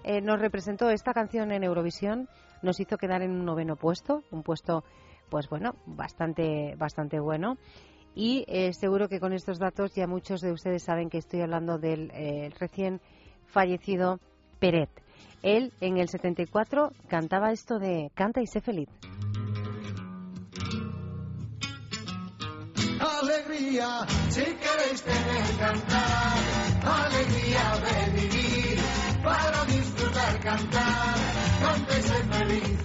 eh, 0.04 0.20
nos 0.20 0.38
representó 0.38 0.88
esta 0.88 1.12
canción 1.12 1.50
en 1.50 1.64
Eurovisión, 1.64 2.28
nos 2.62 2.78
hizo 2.78 2.96
quedar 2.96 3.22
en 3.22 3.32
un 3.32 3.44
noveno 3.44 3.74
puesto, 3.74 4.22
un 4.30 4.44
puesto, 4.44 4.84
pues 5.30 5.48
bueno, 5.48 5.74
bastante, 5.84 6.76
bastante 6.76 7.18
bueno. 7.18 7.56
Y 8.14 8.44
eh, 8.46 8.72
seguro 8.72 9.08
que 9.08 9.18
con 9.18 9.32
estos 9.32 9.58
datos 9.58 9.92
ya 9.96 10.06
muchos 10.06 10.42
de 10.42 10.52
ustedes 10.52 10.84
saben 10.84 11.10
que 11.10 11.18
estoy 11.18 11.40
hablando 11.40 11.78
del 11.78 12.12
eh, 12.12 12.50
recién 12.60 13.00
fallecido 13.46 14.20
Peret. 14.60 14.90
Él 15.42 15.72
en 15.80 15.98
el 15.98 16.08
74 16.08 16.92
cantaba 17.08 17.50
esto 17.50 17.80
de 17.80 18.12
Canta 18.14 18.40
y 18.40 18.46
sé 18.46 18.60
feliz. 18.60 18.88
Alegría, 23.00 24.06
si 24.28 24.44
queréis 24.44 25.02
tener 25.02 25.58
cantar, 25.58 26.39
alegría 26.82 27.78
de 27.84 28.20
vivir, 28.20 28.78
para 29.22 29.64
disfrutar 29.64 30.40
cantar, 30.40 31.14
cántese 31.60 32.24
feliz. 32.24 32.78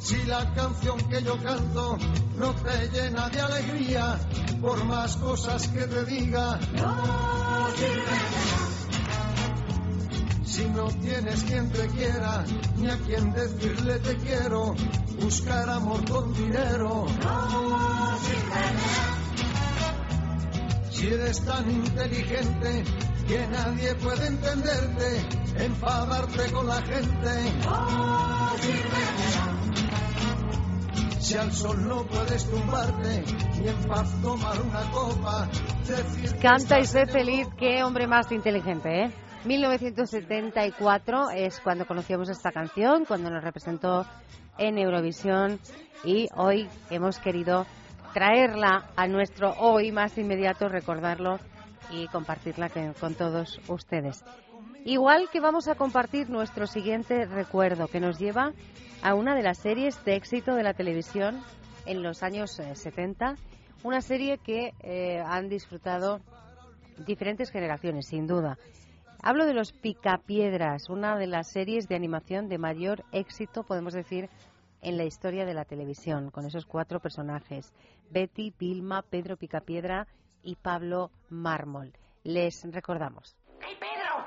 Si 0.00 0.24
la 0.24 0.52
canción 0.54 0.98
que 1.08 1.22
yo 1.22 1.40
canto 1.42 1.98
no 2.36 2.54
te 2.54 2.88
llena 2.88 3.28
de 3.28 3.40
alegría, 3.40 4.18
por 4.60 4.84
más 4.84 5.16
cosas 5.16 5.68
que 5.68 5.82
te 5.86 6.04
diga, 6.04 6.58
no 6.74 7.68
sirve 7.76 8.50
si 10.60 10.64
no 10.68 10.88
tienes 10.88 11.44
quien 11.44 11.70
te 11.70 11.86
quiera, 11.88 12.44
ni 12.76 12.90
a 12.90 12.98
quien 12.98 13.32
decirle 13.32 13.98
te 14.00 14.16
quiero, 14.16 14.74
buscar 15.20 15.70
amor 15.70 16.04
con 16.10 16.34
dinero. 16.34 17.06
No 17.22 19.19
Si 21.00 21.08
eres 21.08 21.42
tan 21.46 21.70
inteligente 21.70 22.84
que 23.26 23.46
nadie 23.46 23.94
puede 23.94 24.26
entenderte, 24.26 25.64
enfadarte 25.64 26.52
con 26.52 26.66
la 26.66 26.82
gente. 26.82 27.52
No 27.64 28.56
Si 31.18 31.38
al 31.38 31.52
sol 31.52 31.88
no 31.88 32.04
puedes 32.04 32.50
tumbarte 32.50 33.24
y 33.64 33.68
en 33.68 33.88
paz 33.88 34.20
tomar 34.20 34.60
una 34.60 34.90
copa. 34.90 35.48
Canta 36.42 36.78
y 36.80 36.84
sé 36.84 37.06
feliz, 37.06 37.48
qué 37.56 37.82
hombre 37.82 38.06
más 38.06 38.30
inteligente, 38.30 39.04
¿eh? 39.04 39.10
1974 39.46 41.30
es 41.30 41.60
cuando 41.60 41.86
conocíamos 41.86 42.28
esta 42.28 42.52
canción, 42.52 43.06
cuando 43.06 43.30
nos 43.30 43.42
representó 43.42 44.04
en 44.58 44.76
Eurovisión 44.76 45.60
y 46.04 46.28
hoy 46.36 46.68
hemos 46.90 47.18
querido 47.20 47.64
traerla 48.12 48.90
a 48.96 49.06
nuestro 49.06 49.52
hoy 49.58 49.92
más 49.92 50.16
inmediato, 50.18 50.68
recordarlo 50.68 51.38
y 51.90 52.06
compartirla 52.08 52.70
con 52.98 53.14
todos 53.14 53.60
ustedes. 53.68 54.24
Igual 54.84 55.28
que 55.30 55.40
vamos 55.40 55.68
a 55.68 55.74
compartir 55.74 56.30
nuestro 56.30 56.66
siguiente 56.66 57.26
recuerdo 57.26 57.88
que 57.88 58.00
nos 58.00 58.18
lleva 58.18 58.52
a 59.02 59.14
una 59.14 59.34
de 59.34 59.42
las 59.42 59.58
series 59.58 60.02
de 60.04 60.16
éxito 60.16 60.54
de 60.54 60.62
la 60.62 60.74
televisión 60.74 61.42
en 61.86 62.02
los 62.02 62.22
años 62.22 62.52
70, 62.52 63.32
eh, 63.32 63.34
una 63.82 64.00
serie 64.00 64.38
que 64.38 64.72
eh, 64.80 65.22
han 65.24 65.48
disfrutado 65.48 66.20
diferentes 67.06 67.50
generaciones, 67.50 68.06
sin 68.06 68.26
duda. 68.26 68.58
Hablo 69.22 69.44
de 69.44 69.54
los 69.54 69.72
Picapiedras, 69.72 70.88
una 70.88 71.18
de 71.18 71.26
las 71.26 71.48
series 71.48 71.88
de 71.88 71.94
animación 71.94 72.48
de 72.48 72.58
mayor 72.58 73.04
éxito, 73.12 73.64
podemos 73.64 73.92
decir, 73.92 74.30
en 74.82 74.96
la 74.96 75.04
historia 75.04 75.44
de 75.44 75.54
la 75.54 75.64
televisión, 75.64 76.30
con 76.30 76.46
esos 76.46 76.66
cuatro 76.66 77.00
personajes, 77.00 77.72
Betty, 78.10 78.54
Vilma, 78.58 79.02
Pedro 79.02 79.36
Picapiedra 79.36 80.06
y 80.42 80.56
Pablo 80.56 81.10
Mármol. 81.28 81.92
Les 82.24 82.64
recordamos. 82.72 83.36
¡Hey, 83.60 83.76
Pedro! 83.78 84.26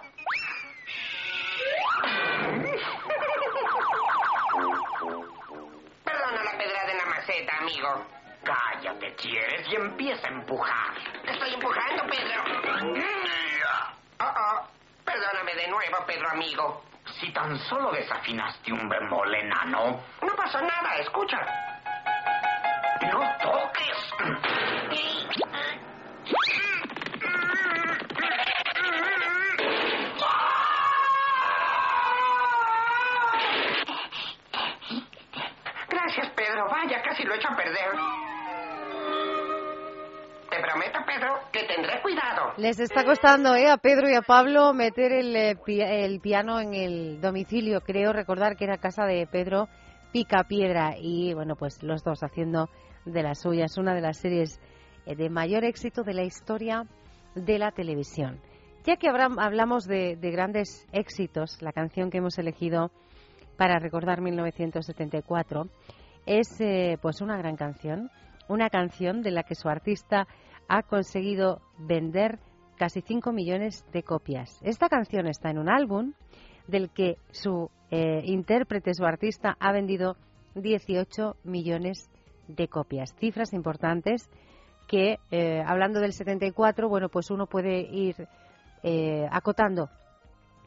Perdona 6.04 6.44
la 6.44 6.58
pedrada 6.58 6.92
en 6.92 6.98
la 6.98 7.06
maceta, 7.06 7.58
amigo. 7.60 8.06
Cállate, 8.44 9.16
quieres, 9.16 9.68
y 9.72 9.76
empieza 9.76 10.28
a 10.28 10.32
empujar. 10.32 10.96
Te 11.26 11.32
estoy 11.32 11.54
empujando, 11.54 12.04
Pedro. 12.04 12.44
Oh, 14.20 14.26
oh. 14.26 14.68
Perdóname 15.06 15.56
de 15.56 15.68
nuevo, 15.70 16.06
Pedro, 16.06 16.30
amigo. 16.30 16.93
Si 17.06 17.32
tan 17.32 17.58
solo 17.60 17.92
desafinaste 17.92 18.72
un 18.72 18.90
bemol 18.90 19.34
enano. 19.34 20.04
No 20.22 20.36
pasa 20.36 20.62
nada, 20.62 20.96
escucha. 21.00 21.40
No 23.12 23.20
toques. 23.42 24.14
Gracias, 35.90 36.30
Pedro. 36.32 36.70
Vaya, 36.70 37.02
casi 37.02 37.24
lo 37.24 37.34
he 37.34 37.38
hecho 37.38 37.50
a 37.50 37.56
perder. 37.56 38.23
Prometo, 40.64 41.00
Pedro, 41.06 41.40
que 41.52 41.66
tendré 41.66 42.02
cuidado. 42.02 42.54
Les 42.56 42.80
está 42.80 43.04
costando 43.04 43.54
¿eh? 43.54 43.70
a 43.70 43.76
Pedro 43.76 44.10
y 44.10 44.16
a 44.16 44.22
Pablo 44.22 44.74
meter 44.74 45.12
el, 45.12 45.36
eh, 45.36 45.58
el 45.68 46.22
piano 46.22 46.62
en 46.62 46.74
el 46.74 47.20
domicilio. 47.20 47.82
Creo 47.82 48.14
recordar 48.14 48.56
que 48.56 48.64
era 48.64 48.78
casa 48.78 49.04
de 49.04 49.28
Pedro 49.28 49.68
Picapiedra. 50.14 50.96
Y 50.98 51.34
bueno, 51.34 51.58
pues 51.58 51.84
los 51.84 52.02
dos 52.06 52.24
haciendo 52.24 52.70
de 53.04 53.24
las 53.24 53.42
suyas 53.42 53.78
una 53.78 53.94
de 53.94 54.00
las 54.00 54.20
series 54.20 54.58
eh, 55.06 55.18
de 55.18 55.30
mayor 55.30 55.66
éxito 55.66 56.04
de 56.04 56.14
la 56.14 56.24
historia 56.24 56.86
de 57.36 57.60
la 57.60 57.72
televisión. 57.72 58.40
Ya 58.86 58.96
que 58.96 59.10
hablamos 59.10 59.84
de, 59.84 60.16
grandes 60.16 60.88
éxitos, 60.94 61.62
la 61.62 61.74
canción 61.74 62.10
que 62.10 62.20
hemos 62.20 62.38
elegido 62.38 62.90
para 63.58 63.80
recordar 63.80 64.22
1974 64.22 65.68
es 66.26 66.48
pues 67.02 67.20
una 67.20 67.38
gran 67.38 67.58
canción, 67.58 68.10
una 68.48 68.70
canción 68.70 69.22
de 69.22 69.32
la 69.32 69.44
que 69.44 69.56
su 69.56 69.70
artista 69.70 70.28
ha 70.74 70.82
conseguido 70.82 71.62
vender 71.78 72.40
casi 72.78 73.02
5 73.02 73.32
millones 73.32 73.86
de 73.94 74.02
copias. 74.02 74.60
Esta 74.64 74.90
canción 74.90 75.28
está 75.28 75.52
en 75.52 75.60
un 75.60 75.70
álbum 75.70 76.14
del 76.68 76.90
que 76.90 77.18
su 77.30 77.70
eh, 77.92 78.24
intérprete, 78.26 78.96
su 78.96 79.06
artista, 79.06 79.56
ha 79.60 79.72
vendido 79.72 80.18
18 80.56 81.36
millones 81.44 82.10
de 82.48 82.68
copias. 82.70 83.14
Cifras 83.20 83.54
importantes 83.54 84.28
que, 84.88 85.20
eh, 85.30 85.62
hablando 85.64 86.00
del 86.00 86.12
74, 86.12 86.90
bueno, 86.90 87.08
pues 87.08 87.30
uno 87.30 87.46
puede 87.46 87.82
ir 87.82 88.28
eh, 88.82 89.28
acotando 89.32 89.90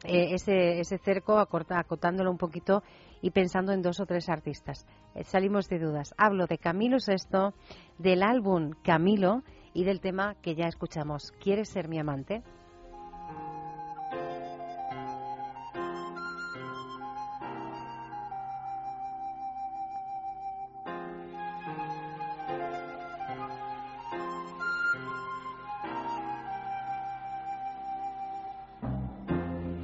ese, 0.05 0.79
ese 0.79 0.99
cerco, 0.99 1.37
acotándolo 1.37 2.31
un 2.31 2.37
poquito 2.37 2.81
y 3.21 3.31
pensando 3.31 3.73
en 3.73 3.81
dos 3.81 3.99
o 3.99 4.05
tres 4.05 4.29
artistas. 4.29 4.85
salimos 5.25 5.67
de 5.67 5.79
dudas. 5.79 6.13
Hablo 6.17 6.45
de 6.45 6.59
Camilo 6.59 6.97
VI, 7.05 7.51
del 7.97 8.23
álbum 8.23 8.71
Camilo, 8.83 9.41
y 9.77 9.83
del 9.83 10.01
tema 10.01 10.33
que 10.41 10.55
ya 10.55 10.67
escuchamos, 10.67 11.31
¿Quieres 11.39 11.69
ser 11.69 11.87
mi 11.87 11.99
amante? 11.99 12.41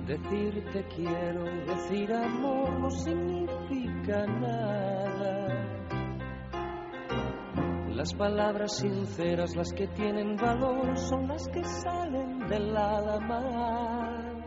Decirte 0.07 0.85
quiero, 0.95 1.43
decir 1.43 2.11
amor 2.13 2.71
no 2.79 2.89
significa 2.89 4.25
nada 4.25 4.92
las 8.03 8.15
palabras 8.15 8.79
sinceras, 8.79 9.55
las 9.55 9.71
que 9.71 9.87
tienen 9.87 10.35
valor, 10.35 10.97
son 10.97 11.25
las 11.25 11.47
que 11.47 11.63
salen 11.63 12.39
del 12.49 12.75
alma. 12.75 14.43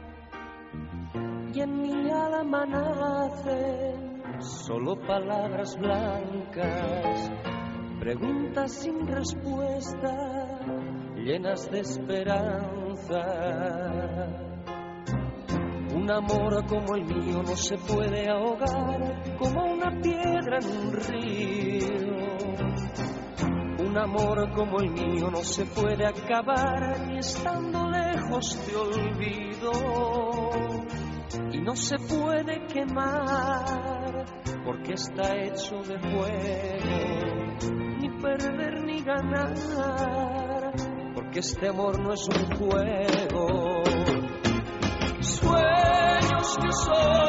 Y 1.54 1.61
en 1.62 1.80
mi 1.80 2.11
alma 2.11 2.66
nacen 2.66 4.22
solo 4.40 4.94
palabras 5.07 5.74
blancas, 5.78 7.30
preguntas 7.98 8.72
sin 8.72 9.07
respuesta, 9.07 10.59
llenas 11.14 11.70
de 11.70 11.80
esperanza. 11.80 13.22
Un 15.94 16.11
amor 16.11 16.66
como 16.66 16.94
el 16.94 17.07
mío 17.07 17.42
no 17.42 17.57
se 17.57 17.78
puede 17.78 18.28
ahogar 18.28 19.38
como 19.38 19.72
una 19.72 19.98
piedra 20.02 20.59
en 20.59 20.88
un 20.88 20.92
río 20.92 21.66
amor 23.99 24.51
como 24.53 24.80
el 24.80 24.90
mío 24.90 25.30
no 25.30 25.42
se 25.42 25.64
puede 25.66 26.07
acabar 26.07 27.07
ni 27.07 27.18
estando 27.18 27.88
lejos 27.90 28.59
te 28.66 28.76
olvido. 28.76 29.72
Y 31.53 31.61
no 31.61 31.76
se 31.76 31.97
puede 31.99 32.66
quemar 32.66 34.24
porque 34.64 34.94
está 34.94 35.36
hecho 35.36 35.76
de 35.82 35.99
fuego 35.99 37.47
ni 37.99 38.09
perder 38.20 38.84
ni 38.84 39.03
ganar 39.03 39.55
porque 41.14 41.40
este 41.40 41.68
amor 41.68 41.99
no 42.01 42.12
es 42.12 42.28
un 42.28 42.57
juego. 42.57 43.82
Sueños 45.20 46.59
que 46.61 46.72
son 46.72 47.26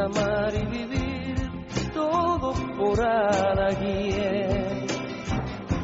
amar 0.00 0.54
y 0.54 0.66
vivir 0.66 1.18
todo 1.92 2.52
por 2.76 3.00
alguien. 3.00 4.86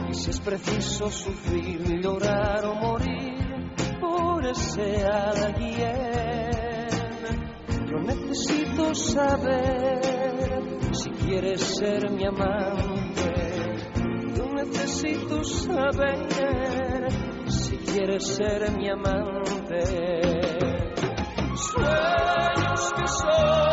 Y 0.08 0.14
si 0.14 0.30
es 0.30 0.40
preciso 0.40 1.10
sufrir, 1.10 2.00
llorar 2.00 2.64
o 2.66 2.74
morir 2.74 3.72
por 4.00 4.46
ese 4.46 5.04
alguien, 5.04 6.88
yo 7.86 7.98
necesito 7.98 8.94
saber 8.94 10.00
si 10.92 11.10
quieres 11.10 11.60
ser 11.60 12.10
mi 12.10 12.24
amante. 12.24 13.14
Yo 14.36 14.46
necesito 14.54 15.42
saber 15.44 17.08
si 17.48 17.76
quieres 17.78 18.26
ser 18.26 18.70
mi 18.76 18.88
amante. 18.88 19.82
Sueños 21.56 22.92
que 22.96 23.06
son 23.06 23.63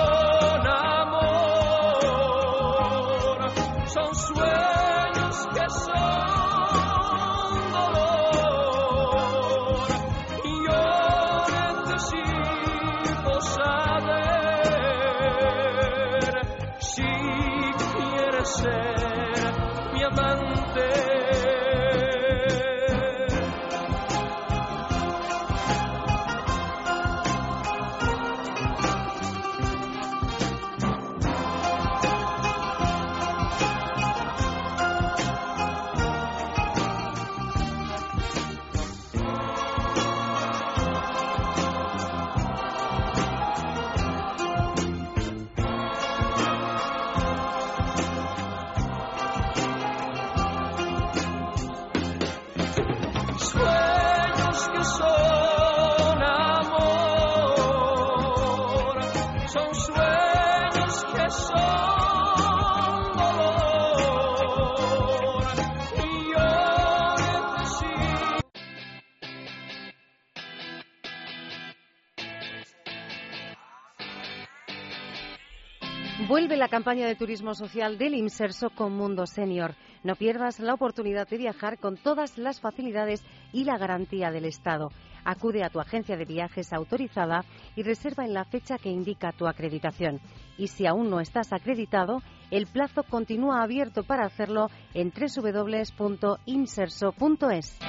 Vuelve 76.51 76.65
la 76.65 76.67
campaña 76.67 77.07
de 77.07 77.15
turismo 77.15 77.55
social 77.55 77.97
del 77.97 78.13
Inserso 78.13 78.71
con 78.71 78.91
Mundo 78.91 79.25
Senior. 79.25 79.73
No 80.03 80.17
pierdas 80.17 80.59
la 80.59 80.73
oportunidad 80.73 81.25
de 81.29 81.37
viajar 81.37 81.77
con 81.77 81.95
todas 81.95 82.37
las 82.37 82.59
facilidades 82.59 83.23
y 83.53 83.63
la 83.63 83.77
garantía 83.77 84.31
del 84.31 84.43
Estado. 84.43 84.89
Acude 85.23 85.63
a 85.63 85.69
tu 85.69 85.79
agencia 85.79 86.17
de 86.17 86.25
viajes 86.25 86.73
autorizada 86.73 87.45
y 87.77 87.83
reserva 87.83 88.25
en 88.25 88.33
la 88.33 88.43
fecha 88.43 88.77
que 88.77 88.89
indica 88.89 89.31
tu 89.31 89.47
acreditación. 89.47 90.19
Y 90.57 90.67
si 90.67 90.85
aún 90.85 91.09
no 91.09 91.21
estás 91.21 91.53
acreditado, 91.53 92.21
el 92.49 92.67
plazo 92.67 93.03
continúa 93.03 93.63
abierto 93.63 94.03
para 94.03 94.25
hacerlo 94.25 94.67
en 94.93 95.13
www.inserso.es. 95.13 97.79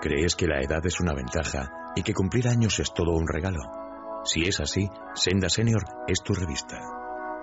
¿Crees 0.00 0.34
que 0.34 0.48
la 0.48 0.60
edad 0.60 0.84
es 0.84 0.98
una 0.98 1.14
ventaja 1.14 1.70
y 1.94 2.02
que 2.02 2.12
cumplir 2.12 2.48
años 2.48 2.80
es 2.80 2.92
todo 2.92 3.12
un 3.12 3.28
regalo? 3.28 3.91
Si 4.24 4.42
es 4.42 4.60
así, 4.60 4.88
Senda 5.14 5.48
Senior 5.48 5.82
es 6.06 6.22
tu 6.22 6.32
revista. 6.32 6.80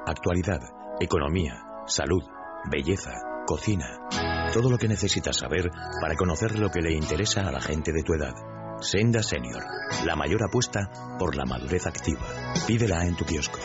Actualidad, 0.07 0.61
economía, 1.01 1.61
salud, 1.87 2.23
belleza, 2.71 3.11
cocina. 3.45 3.99
Todo 4.53 4.69
lo 4.69 4.77
que 4.77 4.87
necesitas 4.87 5.37
saber 5.37 5.69
para 6.01 6.15
conocer 6.15 6.57
lo 6.57 6.69
que 6.69 6.81
le 6.81 6.93
interesa 6.93 7.47
a 7.47 7.51
la 7.51 7.59
gente 7.59 7.91
de 7.91 8.03
tu 8.03 8.13
edad. 8.13 8.33
Senda 8.79 9.21
Senior, 9.21 9.61
la 10.05 10.15
mayor 10.15 10.43
apuesta 10.43 10.89
por 11.19 11.35
la 11.35 11.43
madurez 11.43 11.85
activa. 11.85 12.25
Pídela 12.65 13.05
en 13.05 13.17
tu 13.17 13.25
kiosco. 13.25 13.59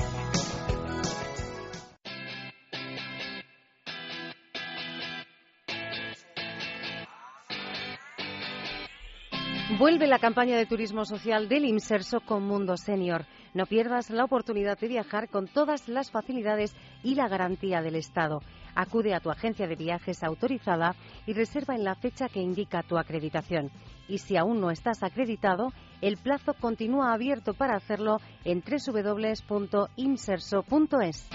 Vuelve 9.84 10.06
la 10.06 10.18
campaña 10.18 10.56
de 10.56 10.64
turismo 10.64 11.04
social 11.04 11.46
del 11.46 11.66
Inserso 11.66 12.20
con 12.20 12.42
Mundo 12.42 12.78
Senior. 12.78 13.26
No 13.52 13.66
pierdas 13.66 14.08
la 14.08 14.24
oportunidad 14.24 14.78
de 14.78 14.88
viajar 14.88 15.28
con 15.28 15.46
todas 15.46 15.90
las 15.90 16.10
facilidades 16.10 16.74
y 17.02 17.16
la 17.16 17.28
garantía 17.28 17.82
del 17.82 17.96
Estado. 17.96 18.40
Acude 18.74 19.12
a 19.12 19.20
tu 19.20 19.30
agencia 19.30 19.66
de 19.66 19.76
viajes 19.76 20.22
autorizada 20.22 20.96
y 21.26 21.34
reserva 21.34 21.74
en 21.74 21.84
la 21.84 21.96
fecha 21.96 22.30
que 22.30 22.40
indica 22.40 22.82
tu 22.82 22.96
acreditación. 22.96 23.70
Y 24.08 24.16
si 24.16 24.38
aún 24.38 24.58
no 24.58 24.70
estás 24.70 25.02
acreditado, 25.02 25.74
el 26.00 26.16
plazo 26.16 26.54
continúa 26.54 27.12
abierto 27.12 27.52
para 27.52 27.76
hacerlo 27.76 28.22
en 28.46 28.62
www.inserso.es. 28.62 31.28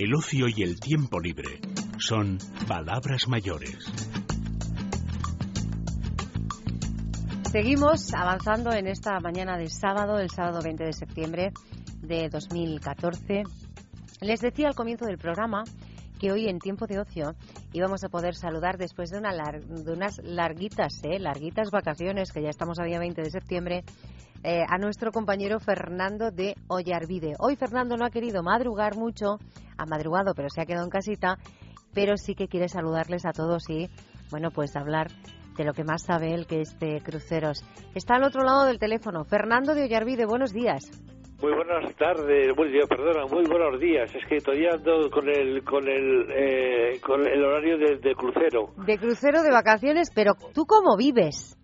El 0.00 0.14
ocio 0.14 0.46
y 0.46 0.62
el 0.62 0.78
tiempo 0.78 1.18
libre 1.18 1.58
son 1.98 2.38
palabras 2.68 3.26
mayores. 3.26 3.84
Seguimos 7.50 8.14
avanzando 8.14 8.72
en 8.72 8.86
esta 8.86 9.18
mañana 9.18 9.58
de 9.58 9.68
sábado, 9.68 10.20
el 10.20 10.30
sábado 10.30 10.60
20 10.62 10.84
de 10.84 10.92
septiembre 10.92 11.52
de 12.00 12.28
2014. 12.28 13.42
Les 14.20 14.40
decía 14.40 14.68
al 14.68 14.76
comienzo 14.76 15.04
del 15.04 15.18
programa 15.18 15.64
que 16.20 16.30
hoy 16.30 16.46
en 16.48 16.60
tiempo 16.60 16.86
de 16.86 17.00
ocio 17.00 17.34
íbamos 17.72 18.04
a 18.04 18.08
poder 18.08 18.34
saludar 18.34 18.78
después 18.78 19.10
de, 19.10 19.18
una 19.18 19.32
de 19.32 19.92
unas 19.92 20.18
larguitas, 20.22 21.02
¿eh? 21.04 21.18
larguitas 21.18 21.70
vacaciones, 21.70 22.32
que 22.32 22.42
ya 22.42 22.48
estamos 22.48 22.78
a 22.78 22.84
día 22.84 22.98
20 22.98 23.22
de 23.22 23.30
septiembre, 23.30 23.84
eh, 24.42 24.64
a 24.68 24.78
nuestro 24.78 25.12
compañero 25.12 25.60
Fernando 25.60 26.30
de 26.30 26.54
Ollarvide. 26.68 27.34
Hoy 27.38 27.56
Fernando 27.56 27.96
no 27.96 28.04
ha 28.04 28.10
querido 28.10 28.42
madrugar 28.42 28.96
mucho, 28.96 29.38
ha 29.76 29.86
madrugado, 29.86 30.34
pero 30.34 30.48
se 30.48 30.60
ha 30.60 30.66
quedado 30.66 30.84
en 30.84 30.90
casita, 30.90 31.38
pero 31.92 32.16
sí 32.16 32.34
que 32.34 32.48
quiere 32.48 32.68
saludarles 32.68 33.26
a 33.26 33.32
todos 33.32 33.68
y, 33.68 33.88
bueno, 34.30 34.50
pues 34.50 34.76
hablar 34.76 35.08
de 35.56 35.64
lo 35.64 35.72
que 35.72 35.84
más 35.84 36.02
sabe 36.02 36.34
él, 36.34 36.46
que 36.46 36.60
es 36.60 36.78
de 36.78 37.00
cruceros. 37.02 37.64
Está 37.94 38.14
al 38.14 38.22
otro 38.22 38.44
lado 38.44 38.64
del 38.64 38.78
teléfono. 38.78 39.24
Fernando 39.24 39.74
de 39.74 39.82
Ollarvide, 39.84 40.24
buenos 40.24 40.52
días. 40.52 40.88
Muy 41.40 41.52
buenas 41.54 41.94
tardes, 41.94 42.52
buen 42.56 42.72
día, 42.72 42.82
perdona, 42.88 43.24
muy 43.26 43.44
buenos 43.46 43.78
días. 43.78 44.12
Es 44.12 44.26
que 44.28 44.38
todavía 44.38 44.70
ando 44.72 45.08
con 45.08 45.28
el 45.28 45.62
con 45.62 45.86
el 45.86 46.26
eh, 46.32 47.00
con 47.00 47.24
el 47.24 47.44
horario 47.44 47.78
de, 47.78 48.14
crucero. 48.16 48.70
De 48.84 48.98
crucero 48.98 49.42
de 49.42 49.52
vacaciones, 49.52 50.10
pero 50.12 50.32
¿tú 50.52 50.64
cómo 50.66 50.96
vives? 50.96 51.54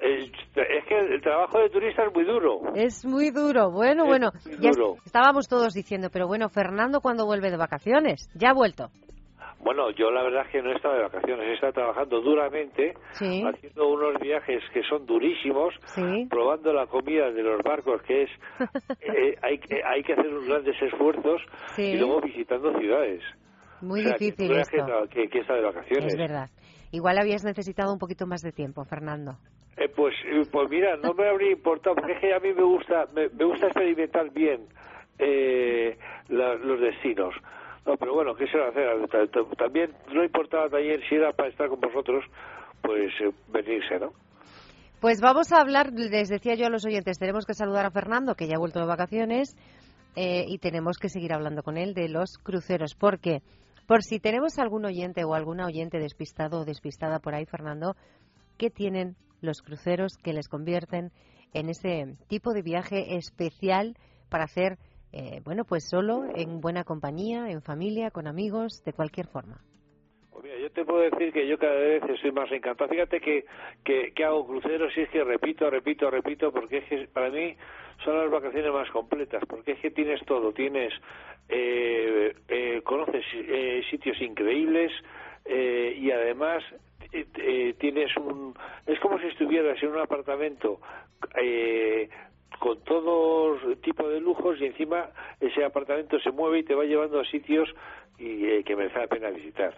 es 0.00 0.84
que 0.86 0.98
el 0.98 1.20
trabajo 1.20 1.58
de 1.58 1.70
turista 1.70 2.04
es 2.04 2.14
muy 2.14 2.24
duro. 2.24 2.60
Es 2.74 3.04
muy 3.04 3.30
duro. 3.30 3.70
Bueno, 3.72 4.04
bueno. 4.04 4.30
Ya 4.60 4.70
estábamos 5.04 5.48
todos 5.48 5.72
diciendo, 5.72 6.10
pero 6.12 6.28
bueno, 6.28 6.48
Fernando, 6.48 7.00
¿cuándo 7.00 7.26
vuelve 7.26 7.50
de 7.50 7.56
vacaciones? 7.56 8.28
Ya 8.34 8.50
ha 8.50 8.54
vuelto. 8.54 8.90
Bueno, 9.64 9.90
yo 9.92 10.10
la 10.10 10.22
verdad 10.22 10.42
es 10.44 10.52
que 10.52 10.62
no 10.62 10.70
he 10.70 10.76
estado 10.76 10.94
de 10.96 11.02
vacaciones, 11.04 11.48
he 11.48 11.54
estado 11.54 11.72
trabajando 11.72 12.20
duramente, 12.20 12.94
haciendo 13.12 13.88
unos 13.88 14.20
viajes 14.20 14.62
que 14.74 14.82
son 14.82 15.06
durísimos, 15.06 15.74
probando 16.28 16.72
la 16.72 16.86
comida 16.86 17.30
de 17.30 17.42
los 17.42 17.62
barcos, 17.62 18.02
que 18.02 18.24
es 18.24 18.30
eh, 19.00 19.36
hay, 19.42 19.58
que, 19.58 19.80
hay 19.82 20.02
que 20.02 20.12
hacer 20.12 20.28
unos 20.28 20.46
grandes 20.46 20.76
esfuerzos 20.82 21.40
y 21.78 21.96
luego 21.96 22.20
visitando 22.20 22.78
ciudades. 22.78 23.22
Muy 23.80 24.02
difícil 24.02 24.52
que, 25.10 25.28
que, 25.28 25.38
está 25.38 25.54
de 25.54 25.62
vacaciones. 25.62 26.12
Es 26.12 26.18
verdad. 26.18 26.50
Igual 26.92 27.18
habías 27.18 27.44
necesitado 27.44 27.92
un 27.92 27.98
poquito 27.98 28.26
más 28.26 28.42
de 28.42 28.52
tiempo, 28.52 28.84
Fernando. 28.84 29.38
Eh, 29.76 29.88
pues, 29.88 30.14
eh, 30.26 30.42
pues 30.50 30.70
mira, 30.70 30.96
no 30.96 31.14
me 31.14 31.28
habría 31.28 31.52
importado, 31.52 31.96
porque 31.96 32.12
es 32.12 32.20
que 32.20 32.34
a 32.34 32.38
mí 32.38 32.52
me 32.52 32.62
gusta, 32.62 33.06
me, 33.12 33.26
gusta 33.28 33.66
experimentar 33.66 34.30
bien 34.30 34.66
eh, 35.18 35.96
los 36.28 36.80
destinos. 36.80 37.34
No, 37.86 37.96
pero 37.96 38.14
bueno, 38.14 38.34
¿qué 38.34 38.46
se 38.46 38.58
va 38.58 38.66
a 38.66 38.68
hacer? 38.70 38.86
También 39.58 39.92
no 40.12 40.24
importaba 40.24 40.68
también 40.68 41.00
si 41.08 41.16
era 41.16 41.32
para 41.32 41.50
estar 41.50 41.68
con 41.68 41.80
vosotros, 41.80 42.24
pues 42.80 43.12
venirse, 43.48 43.98
¿no? 43.98 44.12
Pues 45.00 45.20
vamos 45.20 45.52
a 45.52 45.60
hablar, 45.60 45.92
les 45.92 46.28
decía 46.30 46.54
yo 46.54 46.66
a 46.66 46.70
los 46.70 46.86
oyentes, 46.86 47.18
tenemos 47.18 47.44
que 47.44 47.52
saludar 47.52 47.84
a 47.84 47.90
Fernando, 47.90 48.34
que 48.36 48.46
ya 48.46 48.56
ha 48.56 48.58
vuelto 48.58 48.80
de 48.80 48.86
vacaciones, 48.86 49.54
y 50.16 50.58
tenemos 50.58 50.96
que 50.98 51.10
seguir 51.10 51.34
hablando 51.34 51.62
con 51.62 51.76
él 51.76 51.92
de 51.92 52.08
los 52.08 52.38
cruceros, 52.38 52.94
porque 52.94 53.42
por 53.86 54.02
si 54.02 54.18
tenemos 54.18 54.58
algún 54.58 54.86
oyente 54.86 55.24
o 55.24 55.34
alguna 55.34 55.66
oyente 55.66 55.98
despistado 55.98 56.60
o 56.60 56.64
despistada 56.64 57.18
por 57.18 57.34
ahí, 57.34 57.44
Fernando, 57.44 57.96
¿qué 58.56 58.70
tienen 58.70 59.16
los 59.42 59.60
cruceros 59.60 60.16
que 60.16 60.32
les 60.32 60.48
convierten 60.48 61.12
en 61.52 61.68
ese 61.68 62.16
tipo 62.28 62.52
de 62.54 62.62
viaje 62.62 63.16
especial 63.16 63.98
para 64.30 64.44
hacer, 64.44 64.78
eh, 65.16 65.40
bueno, 65.44 65.64
pues 65.64 65.88
solo, 65.88 66.24
en 66.34 66.60
buena 66.60 66.82
compañía, 66.82 67.48
en 67.48 67.62
familia, 67.62 68.10
con 68.10 68.26
amigos, 68.26 68.82
de 68.84 68.92
cualquier 68.92 69.28
forma. 69.28 69.60
Pues 70.32 70.44
yo 70.60 70.70
te 70.72 70.84
puedo 70.84 71.02
decir 71.02 71.32
que 71.32 71.46
yo 71.46 71.56
cada 71.56 71.76
vez 71.76 72.02
estoy 72.08 72.32
más 72.32 72.50
encantado. 72.50 72.90
Fíjate 72.90 73.20
que, 73.20 73.44
que, 73.84 74.24
hago 74.24 74.44
cruceros 74.44 74.92
y 74.96 75.02
es 75.02 75.08
que 75.10 75.22
repito, 75.22 75.70
repito, 75.70 76.10
repito, 76.10 76.50
porque 76.50 76.78
es 76.78 76.84
que 76.86 77.06
para 77.12 77.30
mí 77.30 77.56
son 78.04 78.18
las 78.18 78.30
vacaciones 78.30 78.72
más 78.72 78.90
completas, 78.90 79.44
porque 79.48 79.72
es 79.72 79.78
que 79.78 79.92
tienes 79.92 80.20
todo, 80.26 80.52
tienes, 80.52 80.92
eh, 81.48 82.34
eh, 82.48 82.82
conoces 82.82 83.24
sitios 83.88 84.20
increíbles 84.20 84.90
y 85.46 86.10
además 86.10 86.64
eh, 87.14 87.74
tienes 87.78 88.16
un... 88.16 88.54
Es 88.86 88.98
como 88.98 89.18
si 89.20 89.26
estuvieras 89.26 89.80
en 89.82 89.90
un 89.90 89.98
apartamento 89.98 90.80
eh, 91.40 92.08
con 92.58 92.80
todo 92.84 93.56
tipo 93.82 94.08
de 94.08 94.20
lujos 94.20 94.60
y 94.60 94.66
encima 94.66 95.10
ese 95.40 95.64
apartamento 95.64 96.18
se 96.20 96.30
mueve 96.30 96.60
y 96.60 96.64
te 96.64 96.74
va 96.74 96.84
llevando 96.84 97.20
a 97.20 97.24
sitios 97.24 97.68
y, 98.18 98.46
eh, 98.46 98.64
que 98.64 98.76
merece 98.76 98.98
la 98.98 99.06
pena 99.06 99.30
visitar. 99.30 99.74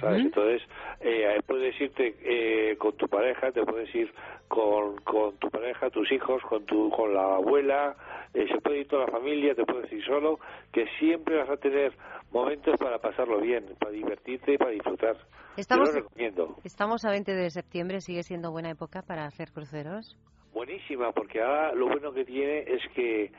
¿sabes? 0.00 0.24
Entonces, 0.24 0.62
eh, 1.00 1.40
puedes 1.46 1.78
irte 1.80 2.16
eh, 2.22 2.76
con 2.76 2.96
tu 2.96 3.06
pareja, 3.06 3.52
te 3.52 3.62
puedes 3.64 3.94
ir 3.94 4.12
con, 4.48 4.96
con 4.98 5.36
tu 5.36 5.50
pareja, 5.50 5.90
tus 5.90 6.10
hijos, 6.12 6.42
con 6.42 6.64
tu 6.64 6.90
con 6.90 7.12
la 7.12 7.36
abuela, 7.36 7.94
eh, 8.32 8.46
se 8.48 8.60
puede 8.60 8.80
ir 8.80 8.88
toda 8.88 9.06
la 9.06 9.12
familia, 9.12 9.54
te 9.54 9.64
puedes 9.64 9.92
ir 9.92 10.04
solo, 10.04 10.38
que 10.72 10.86
siempre 10.98 11.36
vas 11.36 11.50
a 11.50 11.56
tener 11.56 11.92
momentos 12.32 12.76
para 12.78 12.98
pasarlo 12.98 13.40
bien, 13.40 13.64
para 13.78 13.92
divertirte 13.92 14.54
y 14.54 14.58
para 14.58 14.70
disfrutar. 14.70 15.16
Estamos, 15.56 15.88
lo 15.88 16.00
recomiendo. 16.02 16.56
Estamos 16.64 17.04
a 17.04 17.10
20 17.10 17.32
de 17.32 17.50
septiembre, 17.50 18.00
¿sigue 18.00 18.22
siendo 18.22 18.50
buena 18.50 18.70
época 18.70 19.02
para 19.02 19.26
hacer 19.26 19.52
cruceros? 19.52 20.16
Buenísima, 20.54 21.12
porque 21.12 21.42
ahora 21.42 21.74
lo 21.74 21.88
bueno 21.88 22.14
que 22.14 22.24
tiene 22.24 22.60
es 22.60 22.82
que 22.94 23.30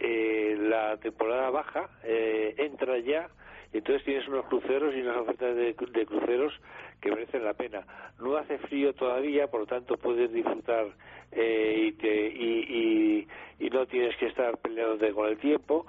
eh, 0.00 0.56
la 0.58 0.96
temporada 0.96 1.50
baja 1.50 1.88
eh, 2.02 2.54
entra 2.58 2.98
ya 2.98 3.28
entonces 3.74 4.04
tienes 4.04 4.26
unos 4.28 4.46
cruceros 4.46 4.94
y 4.94 5.00
unas 5.00 5.16
ofertas 5.16 5.56
de, 5.56 5.74
cruceros 5.74 6.54
que 7.00 7.10
merecen 7.10 7.44
la 7.44 7.54
pena. 7.54 7.84
No 8.20 8.36
hace 8.36 8.56
frío 8.58 8.94
todavía, 8.94 9.48
por 9.48 9.60
lo 9.60 9.66
tanto 9.66 9.96
puedes 9.96 10.32
disfrutar 10.32 10.86
eh, 11.32 11.86
y, 11.88 11.92
te, 11.92 12.28
y, 12.28 13.26
y, 13.58 13.70
no 13.70 13.84
tienes 13.86 14.16
que 14.16 14.26
estar 14.26 14.56
peleándote 14.58 15.12
con 15.12 15.28
el 15.28 15.38
tiempo. 15.38 15.86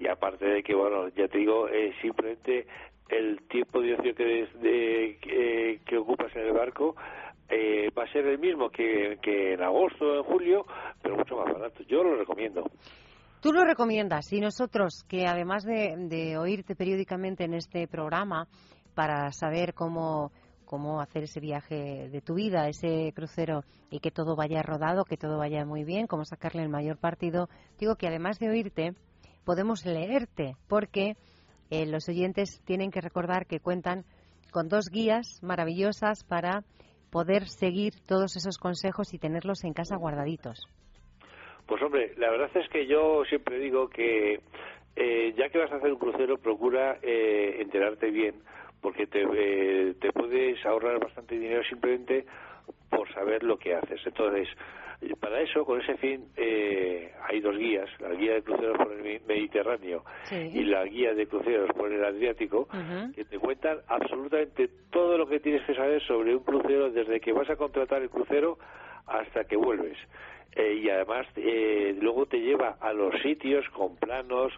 Y 0.00 0.08
aparte 0.08 0.46
de 0.46 0.62
que, 0.64 0.74
bueno, 0.74 1.08
ya 1.10 1.28
te 1.28 1.38
digo, 1.38 1.68
eh, 1.68 1.94
simplemente 2.02 2.66
el 3.08 3.40
tiempo 3.42 3.80
de 3.80 3.94
ocio 3.94 4.14
que, 4.16 4.48
de, 4.60 5.78
que, 5.86 5.96
ocupas 5.96 6.34
en 6.34 6.46
el 6.46 6.52
barco 6.52 6.96
eh, 7.48 7.90
va 7.96 8.04
a 8.04 8.12
ser 8.12 8.26
el 8.26 8.38
mismo 8.38 8.70
que, 8.70 9.18
que 9.22 9.54
en 9.54 9.62
agosto 9.62 10.04
o 10.04 10.16
en 10.16 10.22
julio, 10.24 10.66
pero 11.02 11.16
mucho 11.16 11.36
más 11.36 11.52
barato. 11.52 11.82
Yo 11.84 12.02
lo 12.02 12.16
recomiendo. 12.16 12.64
Tú 13.40 13.52
lo 13.52 13.64
recomiendas 13.64 14.32
y 14.32 14.40
nosotros, 14.40 15.04
que 15.06 15.26
además 15.26 15.64
de, 15.64 16.36
oírte 16.38 16.74
periódicamente 16.74 17.44
en 17.44 17.54
este 17.54 17.86
programa 17.86 18.48
para 18.94 19.30
saber 19.30 19.74
cómo, 19.74 20.32
cómo 20.64 21.00
hacer 21.00 21.22
ese 21.22 21.38
viaje 21.38 22.08
de 22.08 22.20
tu 22.20 22.34
vida, 22.34 22.68
ese 22.68 23.12
crucero 23.14 23.62
y 23.90 24.00
que 24.00 24.10
todo 24.10 24.34
vaya 24.34 24.60
rodado, 24.62 25.04
que 25.04 25.16
todo 25.16 25.38
vaya 25.38 25.64
muy 25.64 25.84
bien, 25.84 26.08
cómo 26.08 26.24
sacarle 26.24 26.62
el 26.62 26.68
mayor 26.68 26.98
partido, 26.98 27.48
digo 27.78 27.94
que 27.94 28.08
además 28.08 28.40
de 28.40 28.48
oírte, 28.48 28.94
podemos 29.44 29.86
leerte, 29.86 30.56
porque 30.66 31.16
eh, 31.70 31.86
los 31.86 32.08
oyentes 32.08 32.60
tienen 32.64 32.90
que 32.90 33.00
recordar 33.00 33.46
que 33.46 33.60
cuentan 33.60 34.04
con 34.50 34.68
dos 34.68 34.86
guías 34.90 35.40
maravillosas 35.42 36.24
para 36.24 36.64
poder 37.10 37.46
seguir 37.48 37.94
todos 38.06 38.36
esos 38.36 38.58
consejos 38.58 39.14
y 39.14 39.18
tenerlos 39.18 39.64
en 39.64 39.72
casa 39.72 39.96
guardaditos. 39.96 40.66
Pues 41.66 41.82
hombre, 41.82 42.14
la 42.16 42.30
verdad 42.30 42.50
es 42.54 42.68
que 42.70 42.86
yo 42.86 43.24
siempre 43.28 43.58
digo 43.58 43.88
que 43.88 44.40
eh, 45.00 45.32
ya 45.36 45.48
que 45.48 45.58
vas 45.58 45.70
a 45.70 45.76
hacer 45.76 45.92
un 45.92 45.98
crucero, 45.98 46.38
procura 46.38 46.98
eh, 47.02 47.58
enterarte 47.60 48.10
bien, 48.10 48.34
porque 48.80 49.06
te, 49.06 49.22
eh, 49.22 49.94
te 50.00 50.12
puedes 50.12 50.64
ahorrar 50.66 50.98
bastante 50.98 51.38
dinero 51.38 51.62
simplemente 51.64 52.26
por 52.90 53.08
saber 53.14 53.44
lo 53.44 53.58
que 53.58 53.76
haces. 53.76 54.00
Entonces, 54.04 54.48
para 55.20 55.40
eso, 55.40 55.64
con 55.64 55.80
ese 55.80 55.96
fin, 55.96 56.26
hay 56.36 57.40
dos 57.40 57.56
guías, 57.56 57.88
la 58.00 58.10
guía 58.14 58.34
de 58.34 58.42
cruceros 58.42 58.76
por 58.78 58.92
el 58.92 59.20
Mediterráneo 59.26 60.04
y 60.30 60.64
la 60.64 60.84
guía 60.84 61.14
de 61.14 61.26
cruceros 61.26 61.70
por 61.76 61.92
el 61.92 62.04
Adriático, 62.04 62.68
que 63.14 63.24
te 63.24 63.38
cuentan 63.38 63.78
absolutamente 63.86 64.68
todo 64.90 65.18
lo 65.18 65.26
que 65.26 65.40
tienes 65.40 65.64
que 65.66 65.74
saber 65.74 66.02
sobre 66.02 66.34
un 66.34 66.42
crucero 66.42 66.90
desde 66.90 67.20
que 67.20 67.32
vas 67.32 67.48
a 67.50 67.56
contratar 67.56 68.02
el 68.02 68.10
crucero 68.10 68.58
hasta 69.06 69.44
que 69.44 69.56
vuelves. 69.56 69.96
Eh, 70.54 70.80
y 70.82 70.90
además 70.90 71.26
eh, 71.36 71.96
luego 72.00 72.26
te 72.26 72.40
lleva 72.40 72.76
a 72.80 72.92
los 72.92 73.14
sitios 73.22 73.68
con 73.70 73.96
planos, 73.96 74.52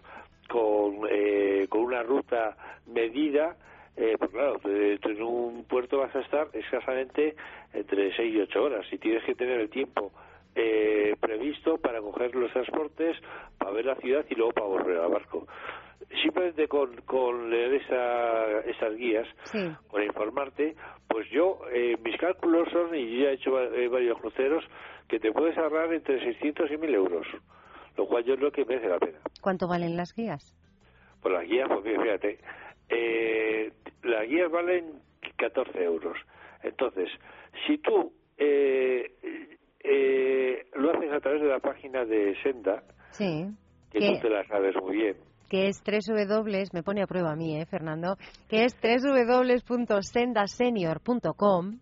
con, 0.49 1.01
eh, 1.09 1.67
con 1.69 1.81
una 1.81 2.03
ruta 2.03 2.57
medida, 2.87 3.55
pues 3.95 4.31
claro, 4.31 4.59
en 4.63 5.21
un 5.21 5.63
puerto 5.65 5.99
vas 5.99 6.15
a 6.15 6.21
estar 6.21 6.47
escasamente 6.53 7.35
entre 7.71 8.15
6 8.15 8.33
y 8.33 8.41
8 8.41 8.63
horas. 8.63 8.85
Y 8.91 8.97
tienes 8.97 9.23
que 9.25 9.35
tener 9.35 9.59
el 9.59 9.69
tiempo 9.69 10.11
previsto 10.53 11.77
para 11.77 12.01
coger 12.01 12.35
los 12.35 12.51
transportes, 12.51 13.17
para 13.57 13.71
ver 13.71 13.85
la 13.85 13.95
ciudad 13.95 14.25
y 14.29 14.35
luego 14.35 14.51
para 14.51 14.67
volver 14.67 14.97
al 14.97 15.11
barco 15.11 15.47
simplemente 16.21 16.67
con, 16.67 16.95
con 17.01 17.49
leer 17.49 17.75
esa, 17.75 18.59
esas 18.61 18.95
guías, 18.95 19.27
con 19.87 20.03
informarte, 20.03 20.75
pues 21.07 21.29
yo, 21.29 21.59
mis 22.03 22.17
cálculos 22.17 22.67
son, 22.71 22.93
y 22.95 23.21
ya 23.21 23.29
he 23.29 23.33
hecho 23.33 23.51
varios 23.51 24.19
cruceros, 24.19 24.63
que 25.07 25.19
te 25.19 25.31
puedes 25.31 25.57
ahorrar 25.57 25.93
entre 25.93 26.19
600 26.23 26.71
y 26.71 26.77
1000 26.77 26.95
euros, 26.95 27.27
lo 27.97 28.07
cual 28.07 28.23
yo 28.23 28.35
creo 28.37 28.51
que 28.51 28.65
merece 28.65 28.87
la 28.87 28.99
pena. 28.99 29.19
¿Cuánto 29.41 29.67
valen 29.67 29.97
las 29.97 30.15
guías? 30.15 30.55
Pues 31.21 31.33
las 31.33 31.43
guías, 31.47 31.67
pues 31.67 31.83
fíjate, 31.83 32.39
eh, 32.89 33.71
las 34.03 34.27
guías 34.27 34.49
valen 34.49 35.01
14 35.35 35.83
euros. 35.83 36.17
Entonces, 36.63 37.09
si 37.67 37.77
tú 37.79 38.13
eh, 38.37 39.57
eh, 39.83 40.65
lo 40.75 40.91
haces 40.91 41.11
a 41.11 41.19
través 41.19 41.41
de 41.41 41.47
la 41.47 41.59
página 41.59 42.05
de 42.05 42.35
Senda, 42.43 42.83
sí, 43.11 43.47
que, 43.91 43.99
tú 43.99 44.19
te 44.21 44.29
la 44.29 44.45
sabes 44.47 44.75
muy 44.81 44.95
bien, 44.95 45.17
que 45.49 45.67
es 45.67 45.83
www, 45.83 46.69
me 46.73 46.83
pone 46.83 47.01
a 47.03 47.07
prueba 47.07 47.33
a 47.33 47.35
mí, 47.35 47.59
¿eh, 47.59 47.65
Fernando? 47.65 48.15
Que 48.47 48.63
es 48.65 48.77
www.sendasenior.com 48.81 51.79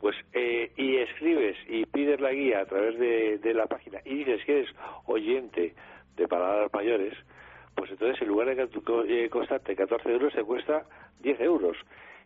pues 0.00 0.16
eh, 0.34 0.70
y 0.76 0.96
escribes 0.98 1.56
y 1.68 1.86
pides 1.86 2.20
la 2.20 2.30
guía 2.30 2.60
a 2.60 2.66
través 2.66 2.98
de, 2.98 3.54
la 3.54 3.66
página 3.66 3.98
y 4.04 4.18
dices 4.18 4.44
que 4.44 4.60
eres 4.60 4.70
oyente 5.06 5.74
de 6.16 6.28
palabras 6.28 6.70
mayores, 6.72 7.14
pues 7.74 7.90
entonces 7.90 8.20
en 8.20 8.28
lugar 8.28 8.54
de 8.54 8.68
que 8.68 9.24
eh, 9.24 9.30
costarte 9.30 9.74
14 9.74 10.08
euros 10.10 10.34
te 10.34 10.44
cuesta 10.44 10.84
10 11.20 11.40
euros. 11.40 11.76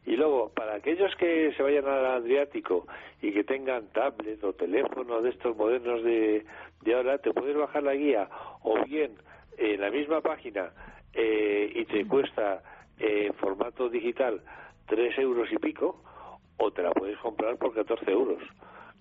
Y 0.06 0.16
luego, 0.16 0.50
para 0.54 0.74
aquellos 0.76 1.14
que 1.16 1.52
se 1.56 1.62
vayan 1.62 1.86
al 1.86 2.06
Adriático 2.06 2.86
y 3.20 3.32
que 3.32 3.44
tengan 3.44 3.88
tablet 3.92 4.42
o 4.42 4.54
teléfono 4.54 5.20
de 5.20 5.30
estos 5.30 5.56
modernos 5.56 6.02
de, 6.02 6.44
de 6.82 6.94
ahora, 6.94 7.18
te 7.18 7.32
puedes 7.32 7.56
bajar 7.56 7.82
la 7.82 7.94
guía 7.94 8.28
o 8.62 8.82
bien 8.84 9.12
en 9.58 9.80
la 9.80 9.90
misma 9.90 10.20
página 10.20 10.70
eh, 11.12 11.70
y 11.74 11.84
te 11.84 12.06
cuesta 12.06 12.62
en 12.98 13.34
formato 13.34 13.88
digital 13.88 14.42
3 14.86 15.18
euros 15.18 15.50
y 15.52 15.56
pico, 15.56 16.02
o 16.56 16.70
te 16.72 16.82
la 16.82 16.90
puedes 16.90 17.16
comprar 17.18 17.56
por 17.56 17.74
14 17.74 18.10
euros. 18.10 18.42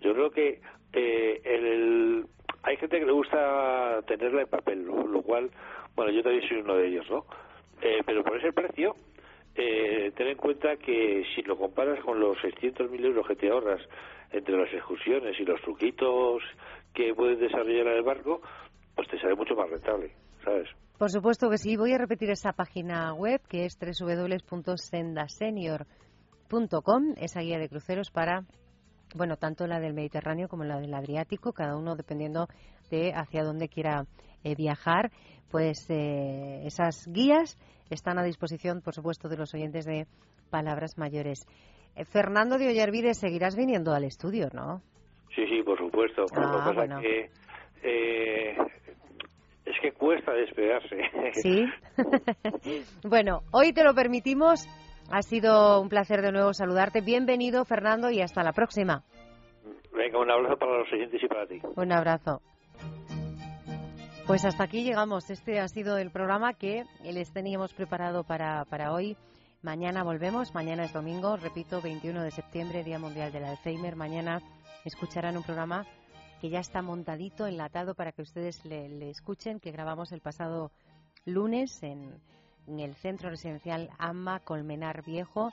Yo 0.01 0.13
creo 0.13 0.31
que 0.31 0.61
eh, 0.93 1.41
el, 1.43 2.25
hay 2.63 2.77
gente 2.77 2.99
que 2.99 3.05
le 3.05 3.11
gusta 3.11 4.01
tenerla 4.07 4.43
en 4.43 4.47
papel, 4.47 4.85
lo, 4.85 5.21
cual, 5.21 5.49
bueno, 5.95 6.11
yo 6.11 6.23
también 6.23 6.47
soy 6.47 6.57
uno 6.57 6.75
de 6.75 6.87
ellos, 6.87 7.09
¿no? 7.09 7.25
Eh, 7.81 8.01
pero 8.05 8.23
por 8.23 8.37
ese 8.37 8.53
precio, 8.53 8.95
eh, 9.55 10.11
ten 10.15 10.27
en 10.27 10.37
cuenta 10.37 10.77
que 10.77 11.23
si 11.35 11.41
lo 11.43 11.57
comparas 11.57 11.99
con 12.03 12.19
los 12.19 12.37
600.000 12.37 13.05
euros 13.05 13.27
que 13.27 13.35
te 13.35 13.49
ahorras 13.49 13.81
entre 14.31 14.57
las 14.57 14.73
excursiones 14.73 15.39
y 15.39 15.43
los 15.43 15.61
truquitos 15.61 16.41
que 16.93 17.13
puedes 17.13 17.39
desarrollar 17.39 17.87
en 17.87 17.97
el 17.97 18.03
barco, 18.03 18.41
pues 18.95 19.07
te 19.07 19.19
sale 19.19 19.35
mucho 19.35 19.55
más 19.55 19.69
rentable, 19.69 20.11
¿sabes? 20.43 20.67
Por 20.97 21.09
supuesto 21.09 21.49
que 21.49 21.57
sí. 21.57 21.77
Voy 21.77 21.93
a 21.93 21.97
repetir 21.97 22.29
esa 22.29 22.53
página 22.53 23.13
web 23.13 23.41
que 23.47 23.65
es 23.65 23.77
www.sendasenior.com 23.79 25.99
.com, 26.49 27.13
esa 27.17 27.41
guía 27.41 27.59
de 27.59 27.69
cruceros 27.69 28.09
para, 28.09 28.43
bueno, 29.15 29.37
tanto 29.37 29.67
la 29.67 29.79
del 29.79 29.93
Mediterráneo 29.93 30.47
como 30.47 30.63
la 30.63 30.79
del 30.79 30.93
Adriático, 30.93 31.53
cada 31.53 31.77
uno 31.77 31.95
dependiendo 31.95 32.47
de 32.89 33.13
hacia 33.13 33.43
dónde 33.43 33.69
quiera 33.69 34.05
eh, 34.43 34.55
viajar, 34.55 35.11
pues 35.51 35.85
eh, 35.89 36.65
esas 36.65 37.07
guías 37.07 37.57
están 37.89 38.19
a 38.19 38.23
disposición, 38.23 38.81
por 38.81 38.93
supuesto, 38.93 39.29
de 39.29 39.37
los 39.37 39.53
oyentes 39.53 39.85
de 39.85 40.05
Palabras 40.49 40.97
Mayores. 40.97 41.45
Eh, 41.95 42.05
Fernando 42.05 42.57
de 42.57 42.69
Ollarvide, 42.69 43.13
seguirás 43.13 43.55
viniendo 43.55 43.93
al 43.93 44.03
estudio, 44.03 44.49
¿no? 44.53 44.81
Sí, 45.35 45.45
sí, 45.47 45.61
por 45.63 45.77
supuesto. 45.77 46.25
Ah, 46.35 46.71
bueno. 46.73 46.99
que, 46.99 47.29
es 49.65 49.79
que 49.81 49.91
cuesta 49.91 50.33
despegarse. 50.33 50.97
Sí. 51.33 51.65
bueno, 53.07 53.41
hoy 53.51 53.73
te 53.73 53.83
lo 53.83 53.93
permitimos 53.93 54.67
ha 55.11 55.21
sido 55.21 55.81
un 55.81 55.89
placer 55.89 56.21
de 56.21 56.31
nuevo 56.31 56.53
saludarte. 56.53 57.01
Bienvenido, 57.01 57.65
Fernando, 57.65 58.11
y 58.11 58.21
hasta 58.21 58.43
la 58.43 58.53
próxima. 58.53 59.03
Venga, 59.91 60.19
un 60.19 60.29
abrazo 60.29 60.57
para 60.57 60.77
los 60.79 60.93
oyentes 60.93 61.21
y 61.23 61.27
para 61.27 61.47
ti. 61.47 61.59
Un 61.75 61.91
abrazo. 61.91 62.41
Pues 64.29 64.45
hasta 64.45 64.65
aquí 64.65 64.83
llegamos. 64.83 65.27
Este 65.31 65.59
ha 65.59 65.67
sido 65.67 65.97
el 65.97 66.11
programa 66.11 66.53
que 66.53 66.85
les 67.01 67.33
teníamos 67.33 67.73
preparado 67.73 68.23
para, 68.23 68.63
para 68.65 68.93
hoy. 68.93 69.17
Mañana 69.63 70.03
volvemos. 70.03 70.53
Mañana 70.53 70.85
es 70.85 70.93
domingo, 70.93 71.35
repito, 71.35 71.81
21 71.81 72.21
de 72.21 72.29
septiembre, 72.29 72.83
Día 72.83 72.99
Mundial 72.99 73.31
del 73.31 73.45
Alzheimer. 73.45 73.95
Mañana 73.95 74.39
escucharán 74.85 75.35
un 75.35 75.41
programa 75.41 75.87
que 76.41 76.51
ya 76.51 76.59
está 76.59 76.83
montadito, 76.83 77.47
enlatado 77.47 77.95
para 77.95 78.11
que 78.11 78.21
ustedes 78.21 78.63
le 78.65 79.09
escuchen, 79.09 79.59
que 79.59 79.71
grabamos 79.71 80.11
el 80.11 80.21
pasado 80.21 80.69
lunes 81.25 81.81
en 81.81 82.21
en 82.67 82.79
el 82.81 82.93
centro 82.97 83.31
residencial 83.31 83.89
AMA 83.97 84.41
Colmenar 84.41 85.03
Viejo, 85.03 85.49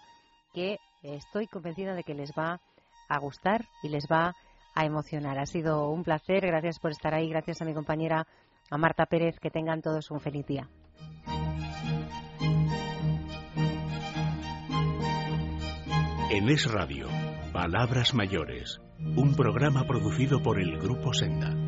que 0.53 0.77
estoy 1.03 1.47
convencida 1.47 1.95
de 1.95 2.03
que 2.03 2.13
les 2.13 2.31
va 2.33 2.61
a 3.09 3.19
gustar 3.21 3.65
y 3.83 3.89
les 3.89 4.07
va 4.07 4.35
a 4.75 4.85
emocionar. 4.85 5.39
Ha 5.39 5.47
sido 5.47 5.89
un 5.89 6.05
placer, 6.05 6.47
gracias 6.47 6.79
por 6.79 6.91
estar 6.91 7.15
ahí, 7.15 7.31
gracias 7.31 7.63
a 7.63 7.65
mi 7.65 7.73
compañera 7.73 8.27
a 8.71 8.79
Marta 8.79 9.07
Pérez, 9.07 9.39
que 9.41 9.51
tengan 9.51 9.83
todos 9.83 10.11
un 10.11 10.21
feliz 10.21 10.47
día. 10.47 10.69
En 16.31 16.49
Es 16.49 16.71
Radio, 16.71 17.09
Palabras 17.53 18.15
Mayores, 18.15 18.81
un 18.99 19.35
programa 19.35 19.87
producido 19.87 20.43
por 20.43 20.61
el 20.61 20.79
Grupo 20.79 21.15
Senda. 21.15 21.66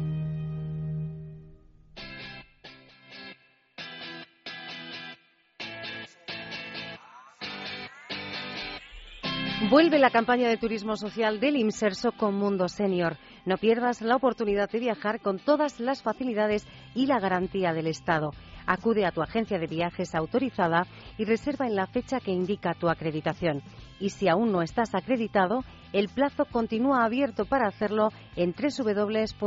Vuelve 9.70 9.98
la 9.98 10.08
campaña 10.08 10.48
de 10.48 10.56
turismo 10.56 10.96
social 10.96 11.40
del 11.40 11.56
Inserso 11.56 12.12
con 12.12 12.34
Mundo 12.34 12.68
Senior. 12.68 13.18
No 13.44 13.58
pierdas 13.58 14.00
la 14.00 14.16
oportunidad 14.16 14.70
de 14.70 14.78
viajar 14.78 15.20
con 15.20 15.38
todas 15.38 15.78
las 15.78 16.02
facilidades 16.02 16.66
y 16.94 17.04
la 17.04 17.20
garantía 17.20 17.74
del 17.74 17.86
Estado. 17.86 18.30
Acude 18.66 19.04
a 19.04 19.12
tu 19.12 19.20
agencia 19.20 19.58
de 19.58 19.66
viajes 19.66 20.14
autorizada 20.14 20.86
y 21.18 21.26
reserva 21.26 21.66
en 21.66 21.76
la 21.76 21.86
fecha 21.86 22.18
que 22.18 22.30
indica 22.30 22.72
tu 22.72 22.88
acreditación. 22.88 23.60
Y 24.00 24.08
si 24.08 24.26
aún 24.26 24.52
no 24.52 24.62
estás 24.62 24.94
acreditado, 24.94 25.62
el 25.92 26.08
plazo 26.08 26.46
continúa 26.46 27.04
abierto 27.04 27.44
para 27.44 27.68
hacerlo 27.68 28.08
en 28.36 28.54
www.inserso.es. 28.54 29.38